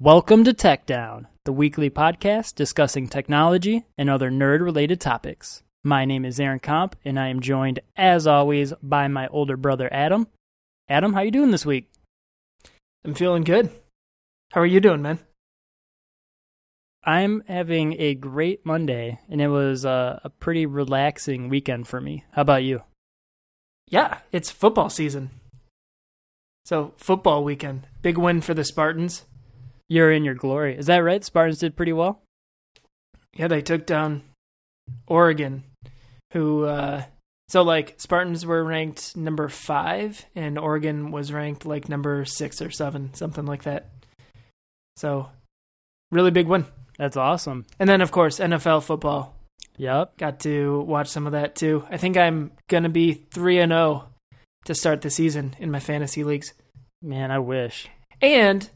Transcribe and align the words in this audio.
Welcome 0.00 0.44
to 0.44 0.52
Tech 0.52 0.86
Down, 0.86 1.26
the 1.44 1.52
weekly 1.52 1.90
podcast 1.90 2.54
discussing 2.54 3.08
technology 3.08 3.84
and 3.98 4.08
other 4.08 4.30
nerd 4.30 4.60
related 4.60 5.00
topics. 5.00 5.64
My 5.82 6.04
name 6.04 6.24
is 6.24 6.38
Aaron 6.38 6.60
Comp, 6.60 6.94
and 7.04 7.18
I 7.18 7.26
am 7.26 7.40
joined, 7.40 7.80
as 7.96 8.24
always, 8.24 8.72
by 8.80 9.08
my 9.08 9.26
older 9.26 9.56
brother 9.56 9.88
Adam. 9.92 10.28
Adam, 10.88 11.14
how 11.14 11.22
you 11.22 11.32
doing 11.32 11.50
this 11.50 11.66
week? 11.66 11.90
I'm 13.04 13.14
feeling 13.14 13.42
good. 13.42 13.72
How 14.52 14.60
are 14.60 14.66
you 14.66 14.78
doing, 14.78 15.02
man? 15.02 15.18
I'm 17.02 17.42
having 17.48 18.00
a 18.00 18.14
great 18.14 18.64
Monday, 18.64 19.18
and 19.28 19.42
it 19.42 19.48
was 19.48 19.84
a, 19.84 20.20
a 20.22 20.30
pretty 20.30 20.64
relaxing 20.64 21.48
weekend 21.48 21.88
for 21.88 22.00
me. 22.00 22.22
How 22.30 22.42
about 22.42 22.62
you? 22.62 22.82
Yeah, 23.88 24.18
it's 24.30 24.48
football 24.48 24.90
season. 24.90 25.30
So, 26.64 26.94
football 26.98 27.42
weekend. 27.42 27.88
Big 28.00 28.16
win 28.16 28.42
for 28.42 28.54
the 28.54 28.62
Spartans. 28.62 29.24
You're 29.88 30.12
in 30.12 30.24
your 30.24 30.34
glory. 30.34 30.76
Is 30.76 30.86
that 30.86 30.98
right? 30.98 31.24
Spartans 31.24 31.58
did 31.58 31.76
pretty 31.76 31.92
well? 31.92 32.20
Yeah, 33.34 33.48
they 33.48 33.62
took 33.62 33.86
down 33.86 34.22
Oregon, 35.06 35.64
who, 36.32 36.64
uh, 36.64 37.04
so 37.48 37.62
like 37.62 37.94
Spartans 37.98 38.44
were 38.44 38.64
ranked 38.64 39.16
number 39.16 39.48
five, 39.48 40.26
and 40.34 40.58
Oregon 40.58 41.10
was 41.10 41.32
ranked 41.32 41.64
like 41.64 41.88
number 41.88 42.24
six 42.24 42.60
or 42.60 42.70
seven, 42.70 43.14
something 43.14 43.46
like 43.46 43.62
that. 43.62 43.90
So, 44.96 45.30
really 46.10 46.30
big 46.30 46.48
win. 46.48 46.66
That's 46.98 47.16
awesome. 47.16 47.64
And 47.78 47.88
then, 47.88 48.00
of 48.00 48.10
course, 48.10 48.40
NFL 48.40 48.82
football. 48.82 49.36
Yep. 49.76 50.18
Got 50.18 50.40
to 50.40 50.80
watch 50.80 51.08
some 51.08 51.26
of 51.26 51.32
that 51.32 51.54
too. 51.54 51.84
I 51.88 51.96
think 51.96 52.16
I'm 52.16 52.50
going 52.68 52.82
to 52.82 52.88
be 52.88 53.12
3 53.12 53.60
and 53.60 53.72
0 53.72 54.08
to 54.64 54.74
start 54.74 55.00
the 55.00 55.10
season 55.10 55.54
in 55.58 55.70
my 55.70 55.80
fantasy 55.80 56.24
leagues. 56.24 56.52
Man, 57.00 57.30
I 57.30 57.38
wish. 57.38 57.88
And 58.20 58.68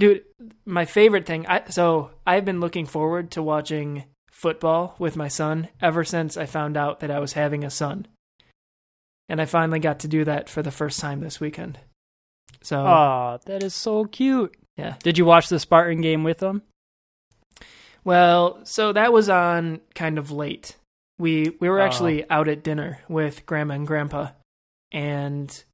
dude, 0.00 0.24
my 0.64 0.84
favorite 0.84 1.26
thing, 1.26 1.46
I 1.46 1.62
so 1.70 2.10
I've 2.26 2.44
been 2.44 2.58
looking 2.60 2.86
forward 2.86 3.30
to 3.32 3.42
watching 3.42 4.04
football 4.32 4.96
with 4.98 5.16
my 5.16 5.28
son 5.28 5.68
ever 5.80 6.02
since 6.02 6.36
I 6.36 6.46
found 6.46 6.76
out 6.76 7.00
that 7.00 7.10
I 7.10 7.18
was 7.20 7.34
having 7.34 7.62
a 7.62 7.70
son. 7.70 8.06
And 9.28 9.40
I 9.40 9.44
finally 9.44 9.78
got 9.78 10.00
to 10.00 10.08
do 10.08 10.24
that 10.24 10.48
for 10.48 10.62
the 10.62 10.72
first 10.72 10.98
time 10.98 11.20
this 11.20 11.38
weekend. 11.40 11.78
So, 12.62 12.84
Oh, 12.84 13.38
that 13.46 13.62
is 13.62 13.74
so 13.74 14.04
cute. 14.06 14.56
yeah. 14.76 14.96
Did 15.04 15.18
you 15.18 15.24
watch 15.24 15.48
the 15.48 15.60
Spartan 15.60 16.00
game 16.00 16.24
with 16.24 16.38
them? 16.38 16.62
Well, 18.04 18.60
so 18.64 18.92
that 18.92 19.12
was 19.12 19.28
on 19.28 19.80
kind 19.94 20.18
of 20.18 20.30
late. 20.30 20.76
We 21.18 21.50
we 21.60 21.68
were 21.68 21.80
Oh. 21.80 21.84
actually 21.84 22.28
out 22.30 22.48
at 22.48 22.64
dinner 22.64 23.00
with 23.08 23.44
grandma 23.46 23.74
and 23.74 23.86
grandpa 23.86 24.28
and 24.90 25.64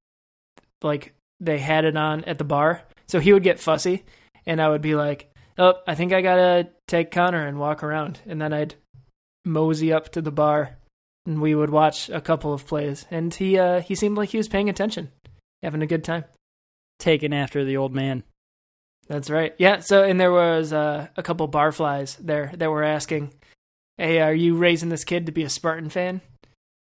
like 0.82 1.14
they 1.40 1.58
had 1.58 1.84
it 1.84 1.96
on 1.96 2.24
at 2.24 2.38
the 2.38 2.44
bar. 2.44 2.82
So 3.06 3.20
he 3.20 3.32
would 3.32 3.42
get 3.42 3.60
fussy 3.60 4.04
and 4.46 4.60
I 4.60 4.68
would 4.68 4.82
be 4.82 4.94
like, 4.94 5.32
"Oh, 5.58 5.74
I 5.86 5.94
think 5.94 6.12
I 6.12 6.22
got 6.22 6.36
to 6.36 6.68
take 6.86 7.10
Connor 7.10 7.46
and 7.46 7.58
walk 7.58 7.82
around." 7.82 8.20
And 8.26 8.40
then 8.40 8.52
I'd 8.52 8.74
mosey 9.44 9.92
up 9.92 10.10
to 10.10 10.22
the 10.22 10.32
bar 10.32 10.76
and 11.24 11.40
we 11.40 11.54
would 11.54 11.70
watch 11.70 12.08
a 12.08 12.20
couple 12.20 12.52
of 12.52 12.66
plays 12.66 13.06
and 13.10 13.32
he 13.32 13.58
uh 13.58 13.80
he 13.80 13.94
seemed 13.94 14.16
like 14.16 14.30
he 14.30 14.38
was 14.38 14.48
paying 14.48 14.68
attention, 14.68 15.10
having 15.62 15.82
a 15.82 15.86
good 15.86 16.04
time. 16.04 16.24
Taken 16.98 17.32
after 17.32 17.64
the 17.64 17.76
old 17.76 17.94
man. 17.94 18.22
That's 19.08 19.30
right. 19.30 19.54
Yeah. 19.58 19.80
So, 19.80 20.02
and 20.02 20.18
there 20.20 20.32
was 20.32 20.72
uh, 20.72 21.08
a 21.16 21.22
couple 21.22 21.48
barflies 21.48 22.16
there 22.18 22.52
that 22.56 22.70
were 22.70 22.82
asking, 22.82 23.32
"Hey, 23.98 24.20
are 24.20 24.34
you 24.34 24.56
raising 24.56 24.88
this 24.88 25.04
kid 25.04 25.26
to 25.26 25.32
be 25.32 25.44
a 25.44 25.48
Spartan 25.48 25.90
fan?" 25.90 26.20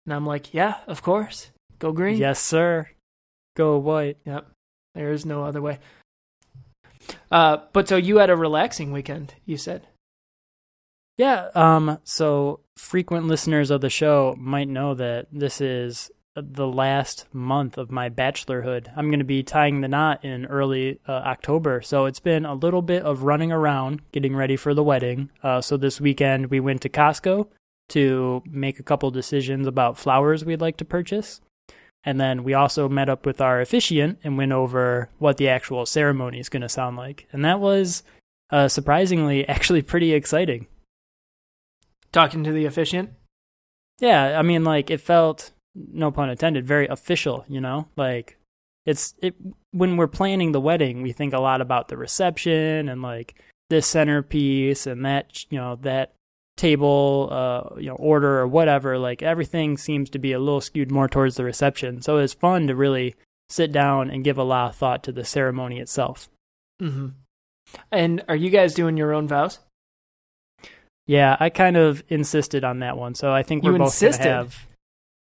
And 0.05 0.13
I'm 0.13 0.25
like, 0.25 0.53
"Yeah, 0.53 0.77
of 0.87 1.01
course. 1.01 1.51
Go 1.79 1.91
green." 1.91 2.17
Yes, 2.17 2.39
sir. 2.39 2.89
Go 3.55 3.77
white. 3.77 4.17
Yep. 4.25 4.49
There 4.95 5.13
is 5.13 5.25
no 5.25 5.43
other 5.43 5.61
way. 5.61 5.79
Uh, 7.31 7.57
but 7.73 7.87
so 7.87 7.95
you 7.95 8.17
had 8.17 8.29
a 8.29 8.35
relaxing 8.35 8.91
weekend. 8.91 9.35
You 9.45 9.57
said. 9.57 9.87
Yeah, 11.17 11.49
um 11.55 11.99
so 12.03 12.61
frequent 12.77 13.27
listeners 13.27 13.69
of 13.71 13.81
the 13.81 13.89
show 13.89 14.35
might 14.37 14.67
know 14.67 14.93
that 14.95 15.27
this 15.31 15.61
is 15.61 16.11
the 16.35 16.67
last 16.67 17.25
month 17.33 17.77
of 17.77 17.91
my 17.91 18.09
bachelorhood. 18.09 18.87
I'm 18.95 19.09
going 19.09 19.19
to 19.19 19.25
be 19.25 19.43
tying 19.43 19.81
the 19.81 19.87
knot 19.87 20.23
in 20.23 20.45
early 20.45 20.99
uh, 21.07 21.11
October. 21.11 21.81
So 21.81 22.05
it's 22.05 22.21
been 22.21 22.45
a 22.45 22.53
little 22.53 22.81
bit 22.81 23.03
of 23.03 23.23
running 23.23 23.51
around 23.51 24.01
getting 24.11 24.35
ready 24.35 24.55
for 24.55 24.73
the 24.73 24.83
wedding. 24.83 25.29
Uh, 25.43 25.59
so 25.61 25.75
this 25.77 25.99
weekend 25.99 26.47
we 26.47 26.59
went 26.59 26.81
to 26.81 26.89
Costco 26.89 27.47
to 27.89 28.41
make 28.49 28.79
a 28.79 28.83
couple 28.83 29.11
decisions 29.11 29.67
about 29.67 29.97
flowers 29.97 30.45
we'd 30.45 30.61
like 30.61 30.77
to 30.77 30.85
purchase. 30.85 31.41
And 32.03 32.19
then 32.19 32.43
we 32.43 32.53
also 32.53 32.89
met 32.89 33.09
up 33.09 33.25
with 33.25 33.41
our 33.41 33.61
officiant 33.61 34.19
and 34.23 34.37
went 34.37 34.51
over 34.51 35.09
what 35.19 35.37
the 35.37 35.49
actual 35.49 35.85
ceremony 35.85 36.39
is 36.39 36.49
going 36.49 36.63
to 36.63 36.69
sound 36.69 36.97
like. 36.97 37.27
And 37.31 37.45
that 37.45 37.59
was 37.59 38.03
uh, 38.49 38.67
surprisingly 38.67 39.47
actually 39.47 39.81
pretty 39.81 40.13
exciting. 40.13 40.67
Talking 42.11 42.43
to 42.43 42.51
the 42.51 42.65
officiant. 42.65 43.11
Yeah, 43.99 44.37
I 44.37 44.41
mean, 44.41 44.63
like 44.63 44.89
it 44.89 44.99
felt, 44.99 45.51
no 45.75 46.11
pun 46.11 46.29
intended, 46.29 46.65
very 46.65 46.87
official. 46.87 47.45
You 47.47 47.61
know, 47.61 47.87
like 47.95 48.37
it's 48.85 49.13
it 49.21 49.35
when 49.71 49.95
we're 49.95 50.07
planning 50.07 50.51
the 50.51 50.59
wedding, 50.59 51.01
we 51.03 51.13
think 51.13 51.33
a 51.33 51.39
lot 51.39 51.61
about 51.61 51.87
the 51.87 51.97
reception 51.97 52.89
and 52.89 53.01
like 53.01 53.35
this 53.69 53.87
centerpiece 53.87 54.87
and 54.87 55.05
that 55.05 55.45
you 55.49 55.57
know 55.57 55.77
that 55.83 56.13
table, 56.57 57.29
uh, 57.31 57.79
you 57.79 57.87
know, 57.87 57.95
order 57.95 58.39
or 58.39 58.47
whatever. 58.47 58.97
Like 58.97 59.21
everything 59.23 59.77
seems 59.77 60.09
to 60.11 60.19
be 60.19 60.33
a 60.33 60.39
little 60.39 60.61
skewed 60.61 60.91
more 60.91 61.07
towards 61.07 61.35
the 61.35 61.43
reception. 61.43 62.01
So 62.01 62.17
it's 62.17 62.33
fun 62.33 62.67
to 62.67 62.75
really 62.75 63.15
sit 63.49 63.71
down 63.71 64.09
and 64.09 64.23
give 64.23 64.37
a 64.37 64.43
lot 64.43 64.69
of 64.69 64.75
thought 64.75 65.03
to 65.03 65.11
the 65.11 65.25
ceremony 65.25 65.79
itself. 65.79 66.29
Mm-hmm. 66.81 67.07
And 67.91 68.23
are 68.27 68.35
you 68.35 68.49
guys 68.49 68.73
doing 68.73 68.97
your 68.97 69.13
own 69.13 69.27
vows? 69.27 69.59
Yeah, 71.07 71.35
I 71.39 71.49
kind 71.49 71.77
of 71.77 72.03
insisted 72.09 72.63
on 72.63 72.79
that 72.79 72.97
one, 72.97 73.15
so 73.15 73.33
I 73.33 73.43
think 73.43 73.63
we're 73.63 73.73
You 73.73 73.77
both 73.79 73.87
insisted? 73.87 74.23
gonna 74.23 74.35
have. 74.35 74.67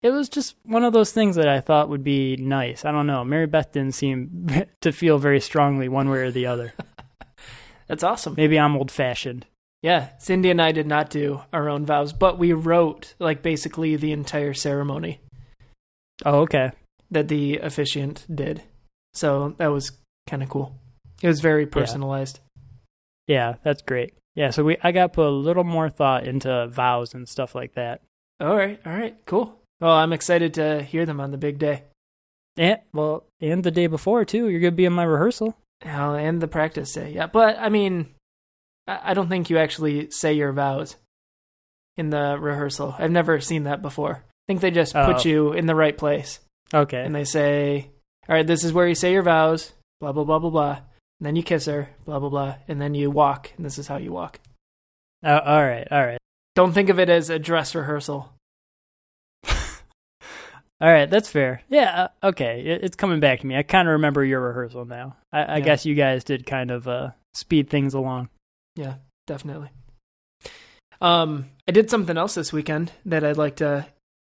It 0.01 0.11
was 0.11 0.29
just 0.29 0.55
one 0.63 0.83
of 0.83 0.93
those 0.93 1.11
things 1.11 1.35
that 1.35 1.47
I 1.47 1.59
thought 1.61 1.89
would 1.89 2.03
be 2.03 2.35
nice. 2.37 2.85
I 2.85 2.91
don't 2.91 3.07
know. 3.07 3.23
Mary 3.23 3.47
Beth 3.47 3.71
didn't 3.71 3.93
seem 3.93 4.47
to 4.81 4.91
feel 4.91 5.17
very 5.17 5.39
strongly 5.39 5.89
one 5.89 6.09
way 6.09 6.19
or 6.19 6.31
the 6.31 6.45
other. 6.45 6.73
That's 7.87 8.03
awesome. 8.03 8.35
Maybe 8.35 8.59
I'm 8.59 8.75
old 8.75 8.91
fashioned. 8.91 9.45
Yeah, 9.85 10.09
Cindy 10.17 10.49
and 10.49 10.59
I 10.59 10.71
did 10.71 10.87
not 10.87 11.11
do 11.11 11.41
our 11.53 11.69
own 11.69 11.85
vows, 11.85 12.11
but 12.11 12.39
we 12.39 12.53
wrote 12.53 13.13
like 13.19 13.43
basically 13.43 13.95
the 13.95 14.13
entire 14.13 14.55
ceremony. 14.55 15.19
Oh, 16.25 16.39
okay. 16.39 16.71
that 17.11 17.27
the 17.27 17.59
officiant 17.59 18.25
did. 18.33 18.63
So 19.13 19.53
that 19.59 19.67
was 19.67 19.91
kind 20.25 20.41
of 20.41 20.49
cool. 20.49 20.75
It 21.21 21.27
was 21.27 21.39
very 21.39 21.67
personalized. 21.67 22.39
Yeah, 23.27 23.57
that's 23.63 23.83
great. 23.83 24.15
Yeah, 24.33 24.49
so 24.49 24.63
we 24.63 24.75
I 24.81 24.91
got 24.91 25.13
put 25.13 25.27
a 25.27 25.29
little 25.29 25.63
more 25.63 25.91
thought 25.91 26.25
into 26.25 26.67
vows 26.67 27.13
and 27.13 27.29
stuff 27.29 27.53
like 27.53 27.75
that. 27.75 28.01
All 28.39 28.57
right, 28.57 28.79
all 28.87 28.91
right, 28.91 29.15
cool. 29.27 29.59
Well, 29.79 29.91
I'm 29.91 30.13
excited 30.13 30.55
to 30.55 30.81
hear 30.81 31.05
them 31.05 31.19
on 31.19 31.29
the 31.29 31.37
big 31.37 31.59
day. 31.59 31.83
Yeah, 32.55 32.77
well, 32.91 33.25
and 33.39 33.63
the 33.63 33.69
day 33.69 33.85
before 33.85 34.25
too. 34.25 34.49
You're 34.49 34.61
gonna 34.61 34.71
be 34.71 34.85
in 34.85 34.93
my 34.93 35.03
rehearsal. 35.03 35.55
Oh, 35.85 36.15
and 36.15 36.41
the 36.41 36.47
practice 36.47 36.91
day. 36.93 37.11
Yeah, 37.11 37.27
but 37.27 37.59
I 37.59 37.69
mean, 37.69 38.14
I 38.87 39.13
don't 39.13 39.29
think 39.29 39.49
you 39.49 39.57
actually 39.57 40.09
say 40.11 40.33
your 40.33 40.51
vows 40.51 40.95
in 41.97 42.09
the 42.11 42.37
rehearsal. 42.39 42.93
I've 42.97 43.11
never 43.11 43.39
seen 43.41 43.63
that 43.63 43.81
before. 43.81 44.23
I 44.23 44.43
think 44.47 44.61
they 44.61 44.71
just 44.71 44.95
Oh. 44.95 45.05
put 45.11 45.25
you 45.25 45.53
in 45.53 45.65
the 45.65 45.73
right 45.75 45.97
place 45.97 46.39
Okay. 46.73 47.03
and 47.03 47.15
they 47.15 47.23
say, 47.23 47.89
"All 48.29 48.35
right, 48.35 48.45
this 48.45 48.63
is 48.63 48.73
where 48.73 48.87
you 48.87 48.95
say 48.95 49.11
your 49.13 49.23
vows." 49.23 49.73
Blah 50.01 50.11
blah 50.11 50.23
blah 50.23 50.39
blah 50.39 50.49
blah. 50.49 50.71
And 51.19 51.25
then 51.25 51.35
you 51.35 51.41
kiss 51.43 51.65
her. 51.65 51.89
Blah 52.05 52.19
blah 52.19 52.29
blah. 52.29 52.55
And 52.67 52.79
then 52.81 52.93
you 52.93 53.09
walk, 53.09 53.53
and 53.57 53.65
this 53.65 53.77
is 53.79 53.87
how 53.87 53.97
you 53.97 54.11
walk. 54.11 54.39
Uh, 55.23 55.39
all 55.43 55.63
right. 55.63 55.87
All 55.89 56.05
right. 56.05 56.19
Don't 56.53 56.73
think 56.73 56.89
of 56.89 56.99
it 56.99 57.09
as 57.09 57.29
a 57.29 57.39
dress 57.39 57.73
rehearsal. 57.73 58.31
All 60.81 60.91
right, 60.91 61.09
that's 61.09 61.29
fair. 61.29 61.61
Yeah, 61.69 62.09
uh, 62.21 62.27
okay, 62.27 62.61
it, 62.65 62.83
it's 62.83 62.97
coming 62.97 63.21
back 63.21 63.39
to 63.39 63.47
me. 63.47 63.55
I 63.55 63.63
kind 63.63 63.87
of 63.87 63.93
remember 63.93 64.25
your 64.25 64.41
rehearsal 64.41 64.83
now. 64.85 65.15
I, 65.31 65.43
I 65.43 65.57
Yeah. 65.57 65.63
guess 65.63 65.85
you 65.85 65.95
guys 65.95 66.25
did 66.25 66.45
kind 66.45 66.69
of 66.69 66.85
uh, 66.87 67.11
speed 67.33 67.69
things 67.69 67.93
along. 67.93 68.27
Yeah, 68.75 68.95
definitely. 69.27 69.69
Um, 71.01 71.49
I 71.67 71.71
did 71.71 71.89
something 71.89 72.17
else 72.17 72.35
this 72.35 72.53
weekend 72.53 72.91
that 73.05 73.23
I'd 73.23 73.37
like 73.37 73.57
to 73.57 73.85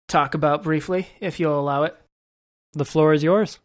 talk 0.07 0.33
about 0.33 0.63
briefly, 0.63 1.07
if 1.19 1.39
you'll 1.39 1.59
allow 1.59 1.83
it. 1.83 1.95
The 2.73 2.85
floor 2.85 3.13
is 3.13 3.23
yours. 3.23 3.59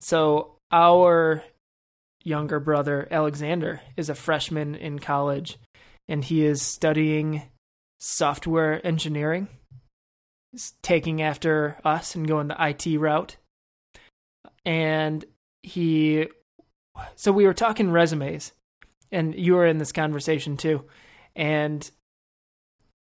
So, 0.00 0.56
our 0.70 1.42
younger 2.24 2.60
brother, 2.60 3.06
Alexander, 3.10 3.80
is 3.96 4.08
a 4.08 4.14
freshman 4.14 4.74
in 4.74 4.98
college, 4.98 5.58
and 6.08 6.24
he 6.24 6.44
is 6.44 6.62
studying 6.62 7.42
software 7.98 8.84
engineering. 8.86 9.48
He's 10.52 10.74
taking 10.82 11.22
after 11.22 11.76
us 11.84 12.14
and 12.14 12.26
going 12.26 12.48
the 12.48 12.56
IT 12.58 12.98
route. 12.98 13.36
And 14.64 15.24
he, 15.62 16.28
so 17.14 17.30
we 17.30 17.46
were 17.46 17.54
talking 17.54 17.90
resumes, 17.90 18.52
and 19.10 19.34
you 19.34 19.54
were 19.54 19.66
in 19.66 19.78
this 19.78 19.92
conversation 19.92 20.56
too. 20.56 20.84
And 21.34 21.88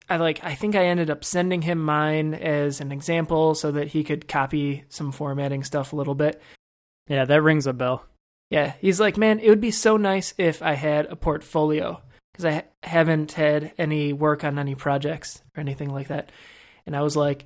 I 0.10 0.18
like, 0.18 0.44
I 0.44 0.56
think 0.56 0.76
I 0.76 0.86
ended 0.86 1.10
up 1.10 1.24
sending 1.24 1.62
him 1.62 1.84
mine 1.84 2.34
as 2.34 2.82
an 2.82 2.92
example 2.92 3.54
so 3.56 3.72
that 3.72 3.90
he 3.90 4.04
could 4.04 4.28
copy 4.28 4.86
some 4.90 5.12
formatting 5.12 5.64
stuff 5.64 5.94
a 5.94 5.96
little 5.96 6.16
bit. 6.16 6.42
Yeah, 7.08 7.26
that 7.26 7.42
rings 7.42 7.68
a 7.68 7.74
bell. 7.74 8.06
Yeah, 8.50 8.74
he's 8.80 9.00
like, 9.00 9.18
man, 9.18 9.40
it 9.40 9.50
would 9.50 9.62
be 9.62 9.72
so 9.72 9.98
nice 9.98 10.34
if 10.38 10.62
I 10.64 10.74
had 10.74 11.06
a 11.06 11.16
portfolio 11.16 12.02
because 12.32 12.46
I 12.46 12.52
ha- 12.52 12.64
haven't 12.82 13.34
had 13.34 13.74
any 13.78 14.14
work 14.14 14.44
on 14.44 14.58
any 14.58 14.74
projects 14.74 15.44
or 15.56 15.62
anything 15.62 15.92
like 15.92 16.08
that. 16.08 16.32
And 16.88 16.96
I 16.96 17.02
was 17.02 17.16
like, 17.16 17.46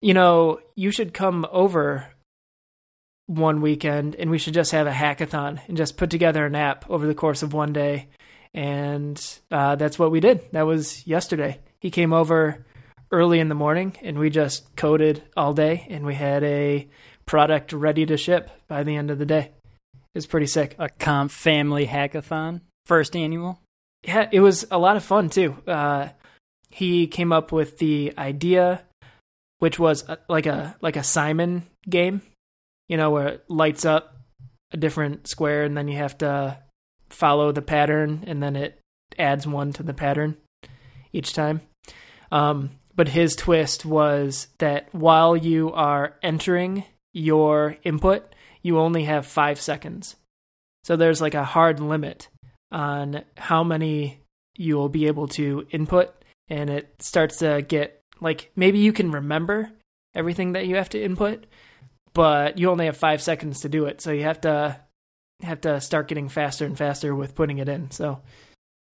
you 0.00 0.14
know, 0.14 0.60
you 0.76 0.92
should 0.92 1.12
come 1.12 1.46
over 1.50 2.06
one 3.26 3.60
weekend 3.60 4.14
and 4.14 4.30
we 4.30 4.38
should 4.38 4.54
just 4.54 4.72
have 4.72 4.86
a 4.86 4.92
hackathon 4.92 5.60
and 5.68 5.76
just 5.76 5.96
put 5.96 6.10
together 6.10 6.46
an 6.46 6.54
app 6.54 6.88
over 6.88 7.06
the 7.06 7.14
course 7.14 7.42
of 7.42 7.52
one 7.52 7.72
day. 7.72 8.08
And 8.54 9.22
uh, 9.50 9.76
that's 9.76 9.98
what 9.98 10.10
we 10.10 10.20
did. 10.20 10.50
That 10.52 10.66
was 10.66 11.06
yesterday. 11.06 11.60
He 11.80 11.90
came 11.90 12.12
over 12.12 12.64
early 13.12 13.40
in 13.40 13.48
the 13.48 13.54
morning 13.54 13.96
and 14.02 14.18
we 14.18 14.30
just 14.30 14.74
coded 14.76 15.22
all 15.36 15.52
day 15.52 15.86
and 15.90 16.04
we 16.06 16.14
had 16.14 16.42
a 16.44 16.88
product 17.26 17.72
ready 17.72 18.06
to 18.06 18.16
ship 18.16 18.50
by 18.68 18.82
the 18.82 18.96
end 18.96 19.10
of 19.10 19.18
the 19.18 19.26
day. 19.26 19.50
It 19.92 20.18
was 20.18 20.26
pretty 20.26 20.46
sick. 20.46 20.76
A 20.78 20.88
comp 20.88 21.30
family 21.30 21.86
hackathon, 21.86 22.62
first 22.86 23.14
annual. 23.14 23.60
Yeah, 24.02 24.28
it 24.32 24.40
was 24.40 24.66
a 24.70 24.78
lot 24.78 24.96
of 24.96 25.04
fun 25.04 25.28
too. 25.28 25.56
Uh, 25.66 26.08
he 26.70 27.06
came 27.06 27.32
up 27.32 27.52
with 27.52 27.78
the 27.78 28.14
idea, 28.16 28.82
which 29.58 29.78
was 29.78 30.08
a, 30.08 30.18
like 30.28 30.46
a 30.46 30.76
like 30.80 30.96
a 30.96 31.02
Simon 31.02 31.64
game, 31.88 32.22
you 32.88 32.96
know, 32.96 33.10
where 33.10 33.28
it 33.28 33.44
lights 33.48 33.84
up 33.84 34.16
a 34.72 34.76
different 34.76 35.26
square 35.26 35.64
and 35.64 35.76
then 35.76 35.88
you 35.88 35.96
have 35.96 36.18
to 36.18 36.58
follow 37.08 37.52
the 37.52 37.62
pattern 37.62 38.24
and 38.26 38.42
then 38.42 38.56
it 38.56 38.80
adds 39.18 39.46
one 39.46 39.72
to 39.72 39.82
the 39.82 39.94
pattern 39.94 40.36
each 41.12 41.32
time. 41.32 41.60
Um, 42.32 42.70
but 42.94 43.08
his 43.08 43.36
twist 43.36 43.84
was 43.84 44.48
that 44.58 44.88
while 44.92 45.36
you 45.36 45.72
are 45.72 46.16
entering 46.22 46.84
your 47.12 47.76
input, 47.82 48.34
you 48.62 48.78
only 48.78 49.04
have 49.04 49.26
five 49.26 49.60
seconds. 49.60 50.16
So 50.84 50.96
there's 50.96 51.20
like 51.20 51.34
a 51.34 51.44
hard 51.44 51.78
limit 51.78 52.28
on 52.72 53.22
how 53.36 53.62
many 53.62 54.20
you 54.56 54.76
will 54.76 54.88
be 54.88 55.06
able 55.06 55.28
to 55.28 55.66
input, 55.70 56.14
and 56.48 56.70
it 56.70 56.88
starts 57.00 57.38
to 57.38 57.62
get 57.62 58.00
like 58.20 58.50
maybe 58.56 58.78
you 58.78 58.92
can 58.92 59.12
remember 59.12 59.70
everything 60.14 60.52
that 60.52 60.66
you 60.66 60.76
have 60.76 60.88
to 60.90 61.02
input, 61.02 61.46
but 62.16 62.56
you 62.56 62.70
only 62.70 62.86
have 62.86 62.96
five 62.96 63.20
seconds 63.20 63.60
to 63.60 63.68
do 63.68 63.84
it. 63.84 64.00
So 64.00 64.10
you 64.10 64.22
have 64.22 64.40
to 64.40 64.80
have 65.42 65.60
to 65.60 65.82
start 65.82 66.08
getting 66.08 66.30
faster 66.30 66.64
and 66.64 66.76
faster 66.76 67.14
with 67.14 67.34
putting 67.34 67.58
it 67.58 67.68
in. 67.68 67.90
So 67.90 68.22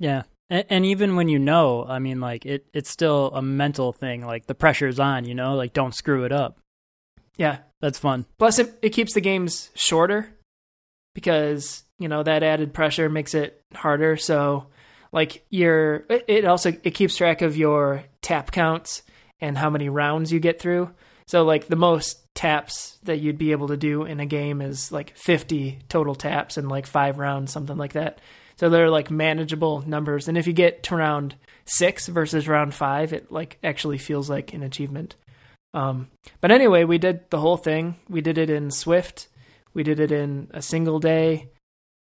yeah. 0.00 0.24
And, 0.50 0.66
and 0.68 0.84
even 0.84 1.14
when 1.14 1.28
you 1.28 1.38
know, 1.38 1.86
I 1.88 2.00
mean, 2.00 2.18
like 2.18 2.44
it, 2.44 2.66
it's 2.74 2.90
still 2.90 3.30
a 3.32 3.40
mental 3.40 3.92
thing. 3.92 4.26
Like 4.26 4.46
the 4.46 4.56
pressure's 4.56 4.98
on, 4.98 5.24
you 5.24 5.36
know, 5.36 5.54
like 5.54 5.72
don't 5.72 5.94
screw 5.94 6.24
it 6.24 6.32
up. 6.32 6.58
Yeah, 7.36 7.58
that's 7.80 8.00
fun. 8.00 8.26
Plus, 8.38 8.58
it, 8.58 8.76
it 8.82 8.90
keeps 8.90 9.14
the 9.14 9.20
games 9.20 9.70
shorter 9.74 10.36
because 11.14 11.84
you 12.00 12.08
know 12.08 12.24
that 12.24 12.42
added 12.42 12.74
pressure 12.74 13.08
makes 13.08 13.34
it 13.34 13.62
harder. 13.72 14.16
So, 14.16 14.66
like 15.12 15.46
your, 15.48 16.06
it 16.10 16.44
also 16.44 16.70
it 16.82 16.90
keeps 16.90 17.16
track 17.16 17.40
of 17.40 17.56
your 17.56 18.02
tap 18.20 18.50
counts 18.50 19.02
and 19.40 19.56
how 19.56 19.70
many 19.70 19.88
rounds 19.88 20.32
you 20.32 20.40
get 20.40 20.58
through. 20.58 20.90
So, 21.32 21.44
like 21.44 21.66
the 21.66 21.76
most 21.76 22.34
taps 22.34 22.98
that 23.04 23.20
you'd 23.20 23.38
be 23.38 23.52
able 23.52 23.68
to 23.68 23.76
do 23.78 24.04
in 24.04 24.20
a 24.20 24.26
game 24.26 24.60
is 24.60 24.92
like 24.92 25.16
50 25.16 25.78
total 25.88 26.14
taps 26.14 26.58
and 26.58 26.68
like 26.68 26.86
five 26.86 27.18
rounds, 27.18 27.50
something 27.50 27.78
like 27.78 27.94
that. 27.94 28.20
So 28.56 28.68
they're 28.68 28.90
like 28.90 29.10
manageable 29.10 29.82
numbers. 29.88 30.28
And 30.28 30.36
if 30.36 30.46
you 30.46 30.52
get 30.52 30.82
to 30.82 30.96
round 30.96 31.36
six 31.64 32.06
versus 32.06 32.46
round 32.46 32.74
five, 32.74 33.14
it 33.14 33.32
like 33.32 33.56
actually 33.64 33.96
feels 33.96 34.28
like 34.28 34.52
an 34.52 34.62
achievement. 34.62 35.16
Um, 35.72 36.10
but 36.42 36.50
anyway, 36.50 36.84
we 36.84 36.98
did 36.98 37.30
the 37.30 37.40
whole 37.40 37.56
thing. 37.56 37.96
We 38.10 38.20
did 38.20 38.36
it 38.36 38.50
in 38.50 38.70
Swift. 38.70 39.28
We 39.72 39.84
did 39.84 40.00
it 40.00 40.12
in 40.12 40.50
a 40.52 40.60
single 40.60 41.00
day, 41.00 41.48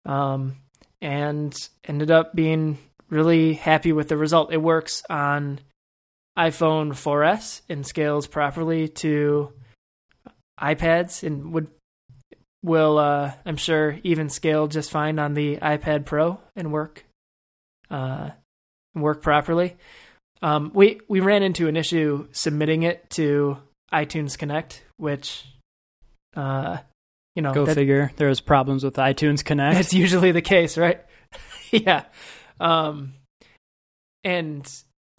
um, 0.06 0.56
and 1.00 1.54
ended 1.84 2.10
up 2.10 2.34
being 2.34 2.78
really 3.08 3.52
happy 3.52 3.92
with 3.92 4.08
the 4.08 4.16
result. 4.16 4.52
It 4.52 4.60
works 4.60 5.04
on 5.08 5.60
iPhone 6.40 6.92
4S 6.92 7.60
and 7.68 7.86
scales 7.86 8.26
properly 8.26 8.88
to 8.88 9.52
iPads 10.58 11.22
and 11.22 11.52
would 11.52 11.68
will 12.62 12.98
uh, 12.98 13.32
I'm 13.44 13.56
sure 13.56 13.98
even 14.02 14.30
scale 14.30 14.66
just 14.66 14.90
fine 14.90 15.18
on 15.18 15.34
the 15.34 15.58
iPad 15.58 16.06
Pro 16.06 16.40
and 16.56 16.72
work 16.72 17.04
uh, 17.90 18.30
work 18.94 19.22
properly. 19.22 19.76
Um, 20.40 20.70
we 20.74 21.00
we 21.08 21.20
ran 21.20 21.42
into 21.42 21.68
an 21.68 21.76
issue 21.76 22.28
submitting 22.32 22.84
it 22.84 23.10
to 23.10 23.58
iTunes 23.92 24.38
Connect, 24.38 24.82
which, 24.96 25.44
uh, 26.34 26.78
you 27.34 27.42
know, 27.42 27.52
go 27.52 27.66
that, 27.66 27.74
figure. 27.74 28.12
There 28.16 28.28
was 28.28 28.40
problems 28.40 28.82
with 28.82 28.94
iTunes 28.94 29.44
Connect. 29.44 29.78
It's 29.78 29.92
usually 29.92 30.32
the 30.32 30.42
case, 30.42 30.78
right? 30.78 31.04
yeah. 31.70 32.04
Um, 32.58 33.14
and 34.24 34.66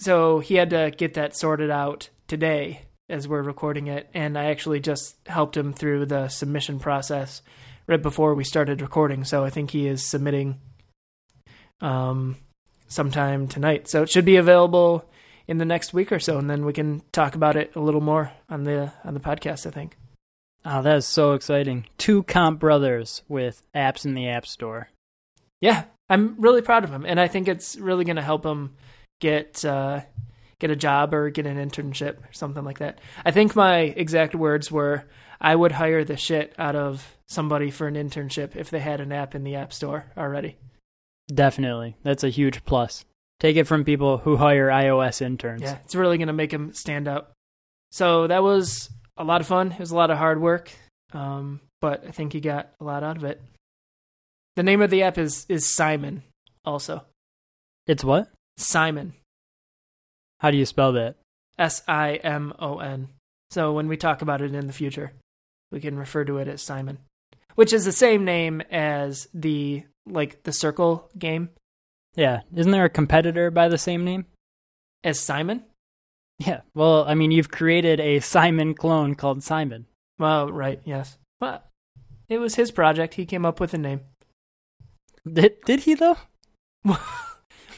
so 0.01 0.39
he 0.39 0.56
had 0.56 0.71
to 0.71 0.92
get 0.98 1.13
that 1.13 1.36
sorted 1.36 1.69
out 1.69 2.09
today 2.27 2.81
as 3.07 3.27
we're 3.27 3.44
recording 3.44 3.86
it, 3.86 4.09
and 4.15 4.36
I 4.36 4.45
actually 4.45 4.80
just 4.80 5.15
helped 5.27 5.56
him 5.56 5.74
through 5.74 6.07
the 6.07 6.27
submission 6.27 6.80
process 6.80 7.44
right 7.86 8.01
before 8.01 8.33
we 8.33 8.44
started 8.44 8.81
recording. 8.81 9.25
So 9.25 9.44
I 9.44 9.51
think 9.51 9.69
he 9.69 9.86
is 9.86 10.03
submitting 10.03 10.59
um, 11.81 12.38
sometime 12.88 13.48
tonight. 13.48 13.88
So 13.88 14.01
it 14.01 14.09
should 14.09 14.25
be 14.25 14.38
available 14.38 15.07
in 15.48 15.59
the 15.59 15.65
next 15.65 15.94
week 15.94 16.12
or 16.12 16.19
so, 16.19 16.39
and 16.39 16.50
then 16.50 16.65
we 16.65 16.74
can 16.74 17.03
talk 17.12 17.36
about 17.36 17.56
it 17.56 17.75
a 17.75 17.80
little 17.80 18.01
more 18.01 18.31
on 18.50 18.63
the 18.63 18.92
on 19.03 19.13
the 19.13 19.19
podcast. 19.19 19.68
I 19.68 19.69
think. 19.69 19.98
Oh, 20.65 20.81
that 20.81 20.98
is 20.98 21.06
so 21.06 21.33
exciting! 21.33 21.86
Two 22.00 22.24
comp 22.24 22.59
brothers 22.59 23.21
with 23.27 23.62
apps 23.75 24.03
in 24.03 24.15
the 24.15 24.30
App 24.30 24.48
Store. 24.48 24.89
Yeah, 25.59 25.83
I'm 26.09 26.42
really 26.42 26.63
proud 26.63 26.83
of 26.83 26.89
him, 26.89 27.06
and 27.06 27.19
I 27.19 27.27
think 27.27 27.48
it's 27.48 27.75
really 27.77 28.03
going 28.03 28.15
to 28.15 28.24
help 28.24 28.44
him 28.44 28.74
get 29.22 29.64
uh, 29.64 30.02
get 30.60 30.70
a 30.72 30.76
job 30.76 31.14
or 31.14 31.30
get 31.30 31.46
an 31.46 31.58
internship 31.58 32.18
or 32.18 32.34
something 32.34 32.66
like 32.66 32.80
that. 32.80 33.00
I 33.26 33.32
think 33.32 33.56
my 33.56 33.78
exact 33.78 34.36
words 34.36 34.70
were, 34.70 35.06
"I 35.40 35.56
would 35.56 35.72
hire 35.72 36.04
the 36.04 36.18
shit 36.18 36.54
out 36.58 36.76
of 36.76 37.16
somebody 37.28 37.72
for 37.72 37.88
an 37.88 37.96
internship 37.96 38.58
if 38.58 38.70
they 38.70 38.80
had 38.80 39.00
an 39.00 39.14
app 39.14 39.34
in 39.34 39.46
the 39.46 39.56
App 39.56 39.72
Store 39.72 40.08
already." 40.18 40.58
Definitely. 41.34 41.96
That's 42.04 42.26
a 42.26 42.30
huge 42.30 42.66
plus. 42.66 43.06
Take 43.40 43.56
it 43.56 43.64
from 43.66 43.86
people 43.86 44.18
who 44.18 44.36
hire 44.36 44.68
iOS 44.68 45.22
interns. 45.22 45.62
Yeah, 45.62 45.78
it's 45.86 45.96
really 45.96 46.18
going 46.18 46.28
to 46.28 46.34
make 46.34 46.52
them 46.52 46.74
stand 46.74 47.08
out. 47.08 47.32
So 47.92 48.28
that 48.28 48.44
was 48.44 48.90
a 49.18 49.24
lot 49.24 49.42
of 49.42 49.48
fun. 49.48 49.72
It 49.72 49.80
was 49.80 49.92
a 49.92 49.96
lot 49.96 50.12
of 50.12 50.18
hard 50.18 50.42
work, 50.42 50.72
um, 51.14 51.62
but 51.80 52.06
I 52.08 52.12
think 52.12 52.34
you 52.34 52.42
got 52.42 52.72
a 52.80 52.84
lot 52.84 53.04
out 53.04 53.18
of 53.18 53.24
it. 53.24 53.42
The 54.56 54.64
name 54.64 54.82
of 54.82 54.90
the 54.90 55.04
app 55.04 55.18
is 55.18 55.46
is 55.48 55.74
Simon. 55.74 56.24
Also, 56.66 57.06
it's 57.88 58.04
what? 58.04 58.28
Simon. 58.62 59.13
How 60.39 60.51
do 60.51 60.58
you 60.58 60.65
spell 60.65 60.94
that? 60.94 61.15
S 61.58 61.84
I 61.88 62.15
M 62.15 62.53
O 62.60 62.80
N. 62.80 63.10
So 63.50 63.74
when 63.74 63.88
we 63.88 63.98
talk 63.98 64.22
about 64.22 64.41
it 64.41 64.56
in 64.56 64.68
the 64.68 64.74
future, 64.74 65.13
we 65.72 65.80
can 65.80 65.98
refer 65.98 66.25
to 66.25 66.38
it 66.38 66.48
as 66.48 66.62
Simon, 66.62 67.00
which 67.56 67.74
is 67.74 67.86
the 67.86 67.91
same 67.91 68.25
name 68.25 68.62
as 68.72 69.27
the 69.34 69.84
like 70.06 70.44
the 70.44 70.53
circle 70.53 71.10
game. 71.18 71.50
Yeah, 72.15 72.41
isn't 72.56 72.72
there 72.72 72.86
a 72.86 72.89
competitor 72.89 73.51
by 73.51 73.68
the 73.68 73.77
same 73.77 74.03
name 74.03 74.25
as 75.03 75.20
Simon? 75.20 75.63
Yeah. 76.39 76.62
Well, 76.74 77.06
I 77.08 77.13
mean, 77.13 77.32
you've 77.32 77.51
created 77.51 78.00
a 78.00 78.20
Simon 78.20 78.74
clone 78.74 79.15
called 79.15 79.44
Simon. 79.44 79.86
Well, 80.18 80.51
right. 80.51 80.82
Yes. 80.86 81.18
But 81.39 81.68
it 82.30 82.39
was 82.39 82.56
his 82.56 82.72
project. 82.72 83.13
He 83.13 83.25
came 83.25 83.46
up 83.46 83.60
with 83.60 83.74
a 83.74 83.77
name. 83.77 84.01
Did 85.32 85.62
did 85.65 85.82
he 85.82 85.94
though? 85.94 86.18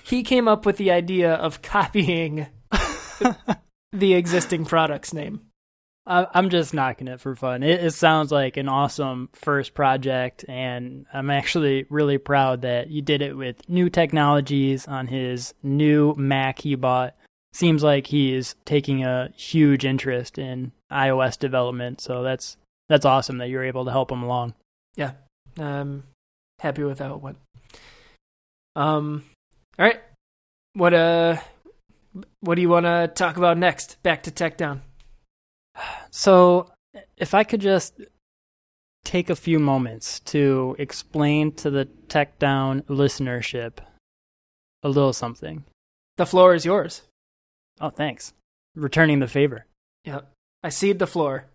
he 0.04 0.24
came 0.24 0.48
up 0.48 0.66
with 0.66 0.78
the 0.78 0.92
idea 0.92 1.34
of 1.34 1.62
copying 1.62 2.48
the 3.92 4.14
existing 4.14 4.66
product's 4.66 5.14
name. 5.14 5.42
I'm 6.06 6.50
just 6.50 6.74
knocking 6.74 7.08
it 7.08 7.22
for 7.22 7.34
fun. 7.34 7.64
It, 7.64 7.82
it, 7.82 7.92
sounds 7.92 8.30
like 8.30 8.58
an 8.58 8.68
awesome 8.68 9.30
first 9.32 9.74
project, 9.74 10.44
and 10.50 11.06
I'm 11.14 11.30
actually 11.30 11.86
really 11.90 12.18
proud 12.18 12.64
that 12.64 12.90
you 12.90 13.02
did 13.02 13.22
it 13.22 13.38
with 13.38 13.70
new 13.70 13.90
technologies 13.90 14.86
on 14.86 15.08
his 15.08 15.54
new 15.64 16.14
Mac 16.16 16.60
he 16.60 16.76
bought. 16.76 17.16
Seems 17.54 17.84
like 17.84 18.08
he's 18.08 18.56
taking 18.66 19.06
a 19.06 19.30
huge 19.38 19.86
interest 19.86 20.38
in 20.38 20.74
iOS 20.92 21.40
development, 21.40 22.02
so 22.02 22.22
that's 22.22 22.58
that's 22.90 23.06
awesome 23.06 23.38
that 23.38 23.48
you're 23.48 23.64
able 23.64 23.86
to 23.86 23.92
help 23.92 24.12
him 24.12 24.24
along. 24.24 24.56
Yeah, 24.98 25.12
I'm 25.58 26.04
happy 26.60 26.84
with 26.84 27.00
how 27.00 27.14
it 27.14 27.22
went. 27.22 27.38
Um, 28.76 29.24
all 29.80 29.86
right, 29.86 30.00
what 30.74 30.94
uh, 30.94 31.38
what 32.42 32.56
do 32.56 32.62
you 32.62 32.70
want 32.70 32.86
to 32.86 33.12
talk 33.13 33.38
about 33.38 33.58
next? 33.58 34.01
Back 34.03 34.24
to 34.24 34.32
Tech 34.32 34.58
Down. 34.58 34.82
So, 36.12 36.72
if 37.18 37.34
I 37.34 37.44
could 37.44 37.62
just 37.62 38.00
take 39.03 39.30
a 39.30 39.36
few 39.36 39.60
moments 39.60 40.20
to 40.20 40.75
explain 40.80 41.51
to 41.53 41.70
the 41.70 41.86
Tech 42.08 42.39
Down 42.39 42.82
listenership 42.84 43.80
a 44.82 44.89
little 44.89 45.13
something. 45.13 45.63
The 46.18 46.25
floor 46.25 46.53
is 46.53 46.65
yours. 46.65 47.01
Oh, 47.82 47.89
thanks. 47.89 48.34
Returning 48.75 49.20
the 49.20 49.27
favor. 49.27 49.65
Yep. 50.06 50.32
I 50.63 50.70
cede 50.70 51.00
the 51.00 51.08
floor. 51.08 51.46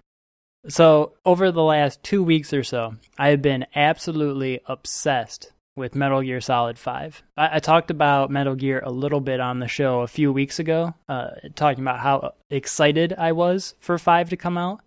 So, 0.69 1.13
over 1.25 1.51
the 1.53 1.63
last 1.63 2.03
two 2.03 2.23
weeks 2.23 2.53
or 2.53 2.65
so, 2.65 2.97
I 3.17 3.29
have 3.29 3.41
been 3.41 3.67
absolutely 3.75 4.61
obsessed 4.67 5.53
with 5.79 5.95
Metal 5.95 6.21
Gear 6.21 6.41
Solid 6.41 6.79
5. 6.79 7.23
I, 7.37 7.57
I, 7.57 7.59
talked 7.61 7.91
about 7.91 8.31
Metal 8.31 8.55
Gear 8.55 8.83
a 8.85 8.91
little 8.91 9.21
bit 9.21 9.41
on 9.41 9.61
the 9.61 9.69
show 9.69 10.01
a 10.01 10.07
few 10.07 10.33
weeks 10.33 10.59
ago, 10.59 10.95
uh, 11.09 11.29
talking 11.55 11.83
about 11.83 12.01
how 12.01 12.35
excited 12.51 13.15
I 13.17 13.33
was 13.33 13.75
for 13.79 13.97
5 13.97 14.31
to 14.31 14.37
come 14.37 14.59
out. 14.59 14.81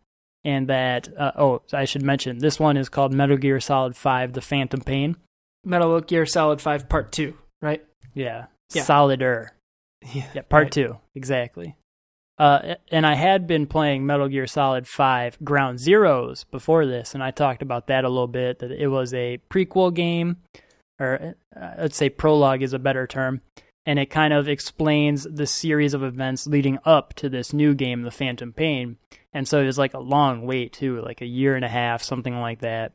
And 0.44 0.68
that, 0.68 1.08
uh, 1.18 1.32
oh, 1.36 1.62
I 1.72 1.86
should 1.86 2.02
mention, 2.04 2.40
this 2.40 2.60
one 2.60 2.76
is 2.76 2.90
called 2.90 3.14
Metal 3.14 3.38
Gear 3.38 3.60
Solid 3.60 3.96
5 3.96 4.34
The 4.34 4.42
Phantom 4.42 4.82
Pain. 4.82 5.16
Metal 5.64 6.00
Gear 6.02 6.26
Solid 6.26 6.62
5 6.62 6.90
Part 6.90 7.12
2, 7.12 7.36
right? 7.62 7.84
Yeah. 8.14 8.48
yeah. 8.74 8.84
Solider. 8.84 9.54
Yeah, 10.16 10.26
yeah 10.34 10.42
Part 10.42 10.64
right. 10.64 10.72
2, 10.72 10.98
exactly. 11.14 11.76
Uh, 12.42 12.74
and 12.92 13.06
I 13.06 13.14
had 13.14 13.46
been 13.46 13.68
playing 13.68 14.04
Metal 14.04 14.28
Gear 14.28 14.48
Solid 14.48 14.88
5 14.88 15.38
Ground 15.44 15.78
Zeroes 15.78 16.44
before 16.50 16.88
this, 16.88 17.14
and 17.14 17.24
I 17.24 17.30
talked 17.30 17.62
about 17.62 17.86
that 17.86 18.04
a 18.04 18.10
little 18.10 18.26
bit. 18.26 18.58
That 18.58 18.72
it 18.72 18.88
was 18.88 19.14
a 19.14 19.40
prequel 19.48 19.94
game, 19.94 20.38
or 21.02 21.36
uh, 21.60 21.72
let's 21.80 21.98
say 21.98 22.10
prologue 22.10 22.62
is 22.62 22.74
a 22.74 22.80
better 22.80 23.08
term, 23.08 23.42
and 23.86 23.98
it 23.98 24.10
kind 24.12 24.34
of 24.34 24.48
explains 24.48 25.24
the 25.24 25.48
series 25.48 25.94
of 25.94 26.04
events 26.04 26.46
leading 26.46 26.78
up 26.86 27.14
to 27.16 27.28
this 27.28 27.52
new 27.52 27.74
game, 27.74 28.04
The 28.04 28.12
Phantom 28.12 28.54
Pain. 28.54 28.98
And 29.34 29.48
so 29.48 29.60
it 29.60 29.66
was 29.66 29.78
like 29.78 29.94
a 29.94 30.00
long 30.00 30.46
wait 30.46 30.74
too, 30.74 31.02
like 31.02 31.22
a 31.22 31.26
year 31.26 31.56
and 31.56 31.66
a 31.66 31.70
half, 31.70 32.04
something 32.04 32.40
like 32.40 32.60
that. 32.60 32.92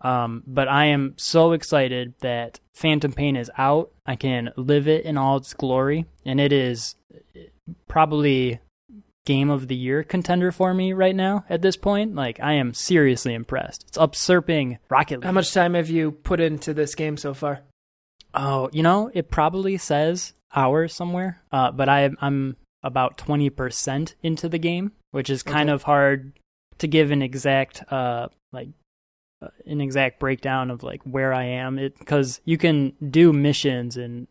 Um, 0.00 0.42
but 0.46 0.68
I 0.68 0.86
am 0.86 1.14
so 1.16 1.52
excited 1.52 2.14
that 2.20 2.60
Phantom 2.74 3.12
Pain 3.12 3.36
is 3.36 3.50
out. 3.56 3.90
I 4.04 4.16
can 4.16 4.50
live 4.56 4.88
it 4.88 5.04
in 5.04 5.16
all 5.16 5.36
its 5.36 5.54
glory, 5.54 6.06
and 6.26 6.40
it 6.40 6.52
is 6.52 6.96
probably 7.88 8.60
game 9.24 9.50
of 9.50 9.68
the 9.68 9.74
year 9.74 10.02
contender 10.02 10.52
for 10.52 10.74
me 10.74 10.92
right 10.92 11.16
now 11.16 11.44
at 11.48 11.62
this 11.62 11.76
point. 11.76 12.14
Like 12.14 12.40
I 12.40 12.54
am 12.54 12.74
seriously 12.74 13.34
impressed. 13.34 13.84
It's 13.88 13.98
usurping 13.98 14.78
Rocket 14.88 15.18
League. 15.18 15.24
How 15.24 15.32
much 15.32 15.52
time 15.52 15.74
have 15.74 15.90
you 15.90 16.12
put 16.12 16.40
into 16.40 16.74
this 16.74 16.94
game 16.94 17.16
so 17.16 17.34
far? 17.34 17.60
Oh, 18.34 18.68
you 18.72 18.82
know, 18.82 19.10
it 19.14 19.30
probably 19.30 19.76
says 19.78 20.32
hours 20.54 20.94
somewhere. 20.94 21.40
Uh, 21.52 21.70
but 21.70 21.88
I 21.88 22.10
I'm 22.20 22.56
about 22.82 23.16
20% 23.16 24.14
into 24.22 24.48
the 24.48 24.58
game, 24.58 24.92
which 25.10 25.30
is 25.30 25.42
kind 25.42 25.70
okay. 25.70 25.74
of 25.74 25.82
hard 25.84 26.34
to 26.78 26.86
give 26.86 27.10
an 27.10 27.22
exact 27.22 27.82
uh 27.92 28.28
like 28.52 28.68
uh, 29.40 29.48
an 29.66 29.80
exact 29.80 30.18
breakdown 30.18 30.70
of 30.70 30.82
like 30.82 31.00
where 31.04 31.32
I 31.32 31.44
am 31.44 31.78
it 31.78 31.94
cuz 32.04 32.40
you 32.44 32.58
can 32.58 32.94
do 33.10 33.32
missions 33.32 33.96
in 33.96 34.26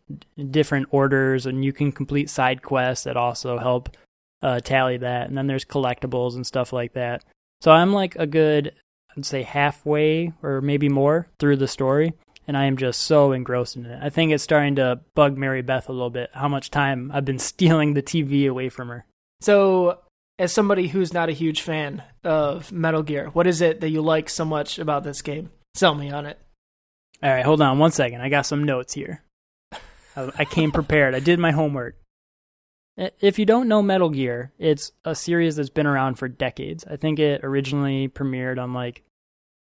different 0.51 0.87
orders 0.91 1.45
and 1.45 1.63
you 1.63 1.71
can 1.71 1.91
complete 1.91 2.29
side 2.29 2.61
quests 2.61 3.05
that 3.05 3.15
also 3.15 3.57
help 3.59 3.95
uh, 4.43 4.59
tally 4.59 4.97
that. 4.97 5.27
And 5.27 5.37
then 5.37 5.47
there's 5.47 5.65
collectibles 5.65 6.35
and 6.35 6.45
stuff 6.45 6.73
like 6.73 6.93
that. 6.93 7.23
So 7.61 7.71
I'm 7.71 7.93
like 7.93 8.15
a 8.17 8.27
good, 8.27 8.73
I'd 9.15 9.25
say 9.25 9.41
halfway 9.41 10.33
or 10.43 10.61
maybe 10.61 10.89
more 10.89 11.27
through 11.39 11.57
the 11.57 11.67
story. 11.67 12.13
And 12.45 12.57
I 12.57 12.65
am 12.65 12.75
just 12.75 13.03
so 13.03 13.31
engrossed 13.31 13.77
in 13.77 13.85
it. 13.85 13.99
I 14.03 14.09
think 14.09 14.33
it's 14.33 14.43
starting 14.43 14.75
to 14.75 14.99
bug 15.15 15.37
Mary 15.37 15.61
Beth 15.61 15.87
a 15.87 15.93
little 15.93 16.09
bit 16.09 16.29
how 16.33 16.49
much 16.49 16.69
time 16.69 17.09
I've 17.13 17.25
been 17.25 17.39
stealing 17.39 17.93
the 17.93 18.03
TV 18.03 18.49
away 18.49 18.67
from 18.67 18.89
her. 18.89 19.05
So, 19.39 19.99
as 20.39 20.51
somebody 20.51 20.87
who's 20.87 21.13
not 21.13 21.29
a 21.29 21.33
huge 21.33 21.61
fan 21.61 22.03
of 22.23 22.71
Metal 22.71 23.03
Gear, 23.03 23.29
what 23.29 23.47
is 23.47 23.61
it 23.61 23.81
that 23.81 23.89
you 23.89 24.01
like 24.01 24.29
so 24.29 24.43
much 24.43 24.77
about 24.77 25.03
this 25.03 25.21
game? 25.21 25.51
Sell 25.73 25.95
me 25.95 26.11
on 26.11 26.25
it. 26.25 26.37
All 27.21 27.29
right, 27.29 27.45
hold 27.45 27.61
on 27.61 27.79
one 27.79 27.91
second. 27.91 28.19
I 28.19 28.29
got 28.29 28.45
some 28.45 28.63
notes 28.65 28.93
here. 28.93 29.23
I 30.15 30.45
came 30.45 30.71
prepared. 30.71 31.15
I 31.15 31.19
did 31.19 31.39
my 31.39 31.51
homework. 31.51 31.95
If 32.95 33.39
you 33.39 33.45
don't 33.45 33.67
know 33.67 33.81
Metal 33.81 34.09
Gear, 34.09 34.51
it's 34.59 34.91
a 35.03 35.15
series 35.15 35.55
that's 35.55 35.69
been 35.69 35.87
around 35.87 36.15
for 36.15 36.27
decades. 36.27 36.85
I 36.89 36.95
think 36.95 37.17
it 37.17 37.43
originally 37.43 38.07
premiered 38.07 38.61
on 38.61 38.73
like 38.73 39.03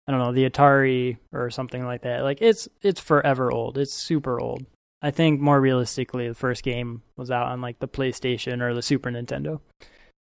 I 0.07 0.11
don't 0.11 0.21
know, 0.21 0.31
the 0.31 0.49
Atari 0.49 1.17
or 1.33 1.49
something 1.49 1.83
like 1.85 2.03
that. 2.03 2.23
Like 2.23 2.41
it's 2.41 2.69
it's 2.81 2.99
forever 2.99 3.51
old. 3.51 3.77
It's 3.77 3.93
super 3.93 4.39
old. 4.39 4.65
I 5.01 5.11
think 5.11 5.41
more 5.41 5.59
realistically 5.59 6.27
the 6.27 6.35
first 6.35 6.63
game 6.63 7.01
was 7.15 7.29
out 7.29 7.47
on 7.47 7.61
like 7.61 7.79
the 7.79 7.87
PlayStation 7.87 8.61
or 8.61 8.73
the 8.73 8.81
Super 8.81 9.09
Nintendo. 9.09 9.59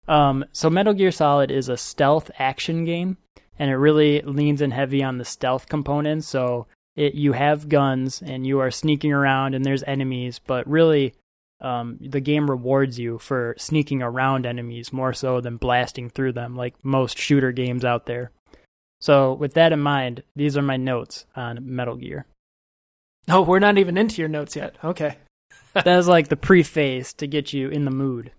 Um 0.08 0.46
so 0.54 0.70
Metal 0.70 0.94
Gear 0.94 1.12
Solid 1.12 1.52
is 1.52 1.70
a 1.70 1.78
stealth 1.78 2.30
action 2.38 2.86
game 2.86 3.18
and 3.60 3.72
it 3.72 3.76
really 3.76 4.22
leans 4.22 4.62
in 4.62 4.72
heavy 4.72 5.04
on 5.04 5.18
the 5.18 5.26
stealth 5.26 5.68
component. 5.68 6.24
So 6.24 6.68
it, 6.96 7.16
you 7.16 7.34
have 7.34 7.70
guns 7.70 8.22
and 8.22 8.46
you 8.46 8.60
are 8.60 8.72
sneaking 8.72 9.12
around 9.12 9.54
and 9.54 9.66
there's 9.66 9.84
enemies, 9.84 10.40
but 10.40 10.68
really 10.68 11.14
um, 11.60 11.98
the 12.00 12.20
game 12.20 12.50
rewards 12.50 13.00
you 13.00 13.18
for 13.18 13.56
sneaking 13.58 14.02
around 14.02 14.46
enemies 14.46 14.94
more 14.94 15.14
so 15.14 15.42
than 15.42 15.58
blasting 15.58 16.10
through 16.10 16.34
them, 16.34 16.56
like 16.56 16.76
most 16.84 17.18
shooter 17.18 17.52
games 17.52 17.84
out 17.84 18.06
there. 18.06 18.32
So, 19.00 19.34
with 19.34 19.54
that 19.54 19.74
in 19.74 19.80
mind, 19.80 20.24
these 20.36 20.58
are 20.58 20.62
my 20.62 20.78
notes 20.78 21.26
on 21.36 21.60
Metal 21.62 21.96
Gear. 21.96 22.26
Oh, 23.30 23.42
we're 23.42 23.60
not 23.60 23.78
even 23.78 23.98
into 23.98 24.22
your 24.22 24.30
notes 24.30 24.56
yet. 24.56 24.76
Okay. 24.84 25.18
that 25.74 25.88
is 25.88 26.08
like 26.08 26.30
the 26.30 26.38
preface 26.38 27.14
to 27.14 27.28
get 27.28 27.54
you 27.54 27.70
in 27.70 27.86
the 27.86 27.92
mood. 27.92 28.32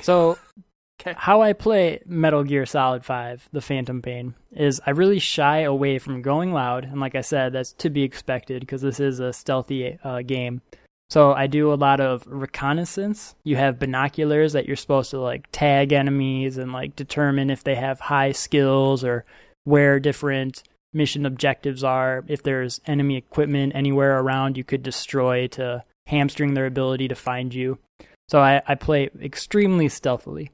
So, 0.00 0.38
okay. 1.00 1.14
how 1.16 1.42
I 1.42 1.52
play 1.52 2.00
Metal 2.06 2.44
Gear 2.44 2.64
Solid 2.64 3.04
5, 3.04 3.48
The 3.52 3.60
Phantom 3.60 4.00
Pain, 4.00 4.34
is 4.52 4.80
I 4.86 4.90
really 4.90 5.18
shy 5.18 5.60
away 5.60 5.98
from 5.98 6.22
going 6.22 6.52
loud. 6.52 6.84
And 6.84 7.00
like 7.00 7.14
I 7.14 7.22
said, 7.22 7.52
that's 7.52 7.72
to 7.74 7.90
be 7.90 8.02
expected 8.02 8.60
because 8.60 8.82
this 8.82 9.00
is 9.00 9.20
a 9.20 9.32
stealthy 9.32 9.98
uh, 10.02 10.22
game. 10.22 10.62
So 11.10 11.32
I 11.32 11.48
do 11.48 11.72
a 11.72 11.74
lot 11.74 12.00
of 12.00 12.24
reconnaissance. 12.26 13.34
You 13.42 13.56
have 13.56 13.80
binoculars 13.80 14.52
that 14.52 14.66
you're 14.66 14.76
supposed 14.76 15.10
to 15.10 15.18
like 15.18 15.48
tag 15.50 15.92
enemies 15.92 16.56
and 16.56 16.72
like 16.72 16.94
determine 16.94 17.50
if 17.50 17.64
they 17.64 17.74
have 17.74 17.98
high 17.98 18.30
skills 18.32 19.02
or 19.02 19.24
where 19.64 19.98
different 19.98 20.62
mission 20.92 21.26
objectives 21.26 21.82
are. 21.82 22.24
If 22.28 22.44
there's 22.44 22.80
enemy 22.86 23.16
equipment 23.16 23.72
anywhere 23.74 24.20
around 24.20 24.56
you 24.56 24.62
could 24.62 24.84
destroy 24.84 25.48
to 25.48 25.84
hamstring 26.06 26.54
their 26.54 26.66
ability 26.66 27.08
to 27.08 27.14
find 27.16 27.52
you. 27.52 27.78
So 28.28 28.40
I, 28.40 28.62
I 28.66 28.76
play 28.76 29.10
extremely 29.20 29.88
stealthily. 29.88 30.52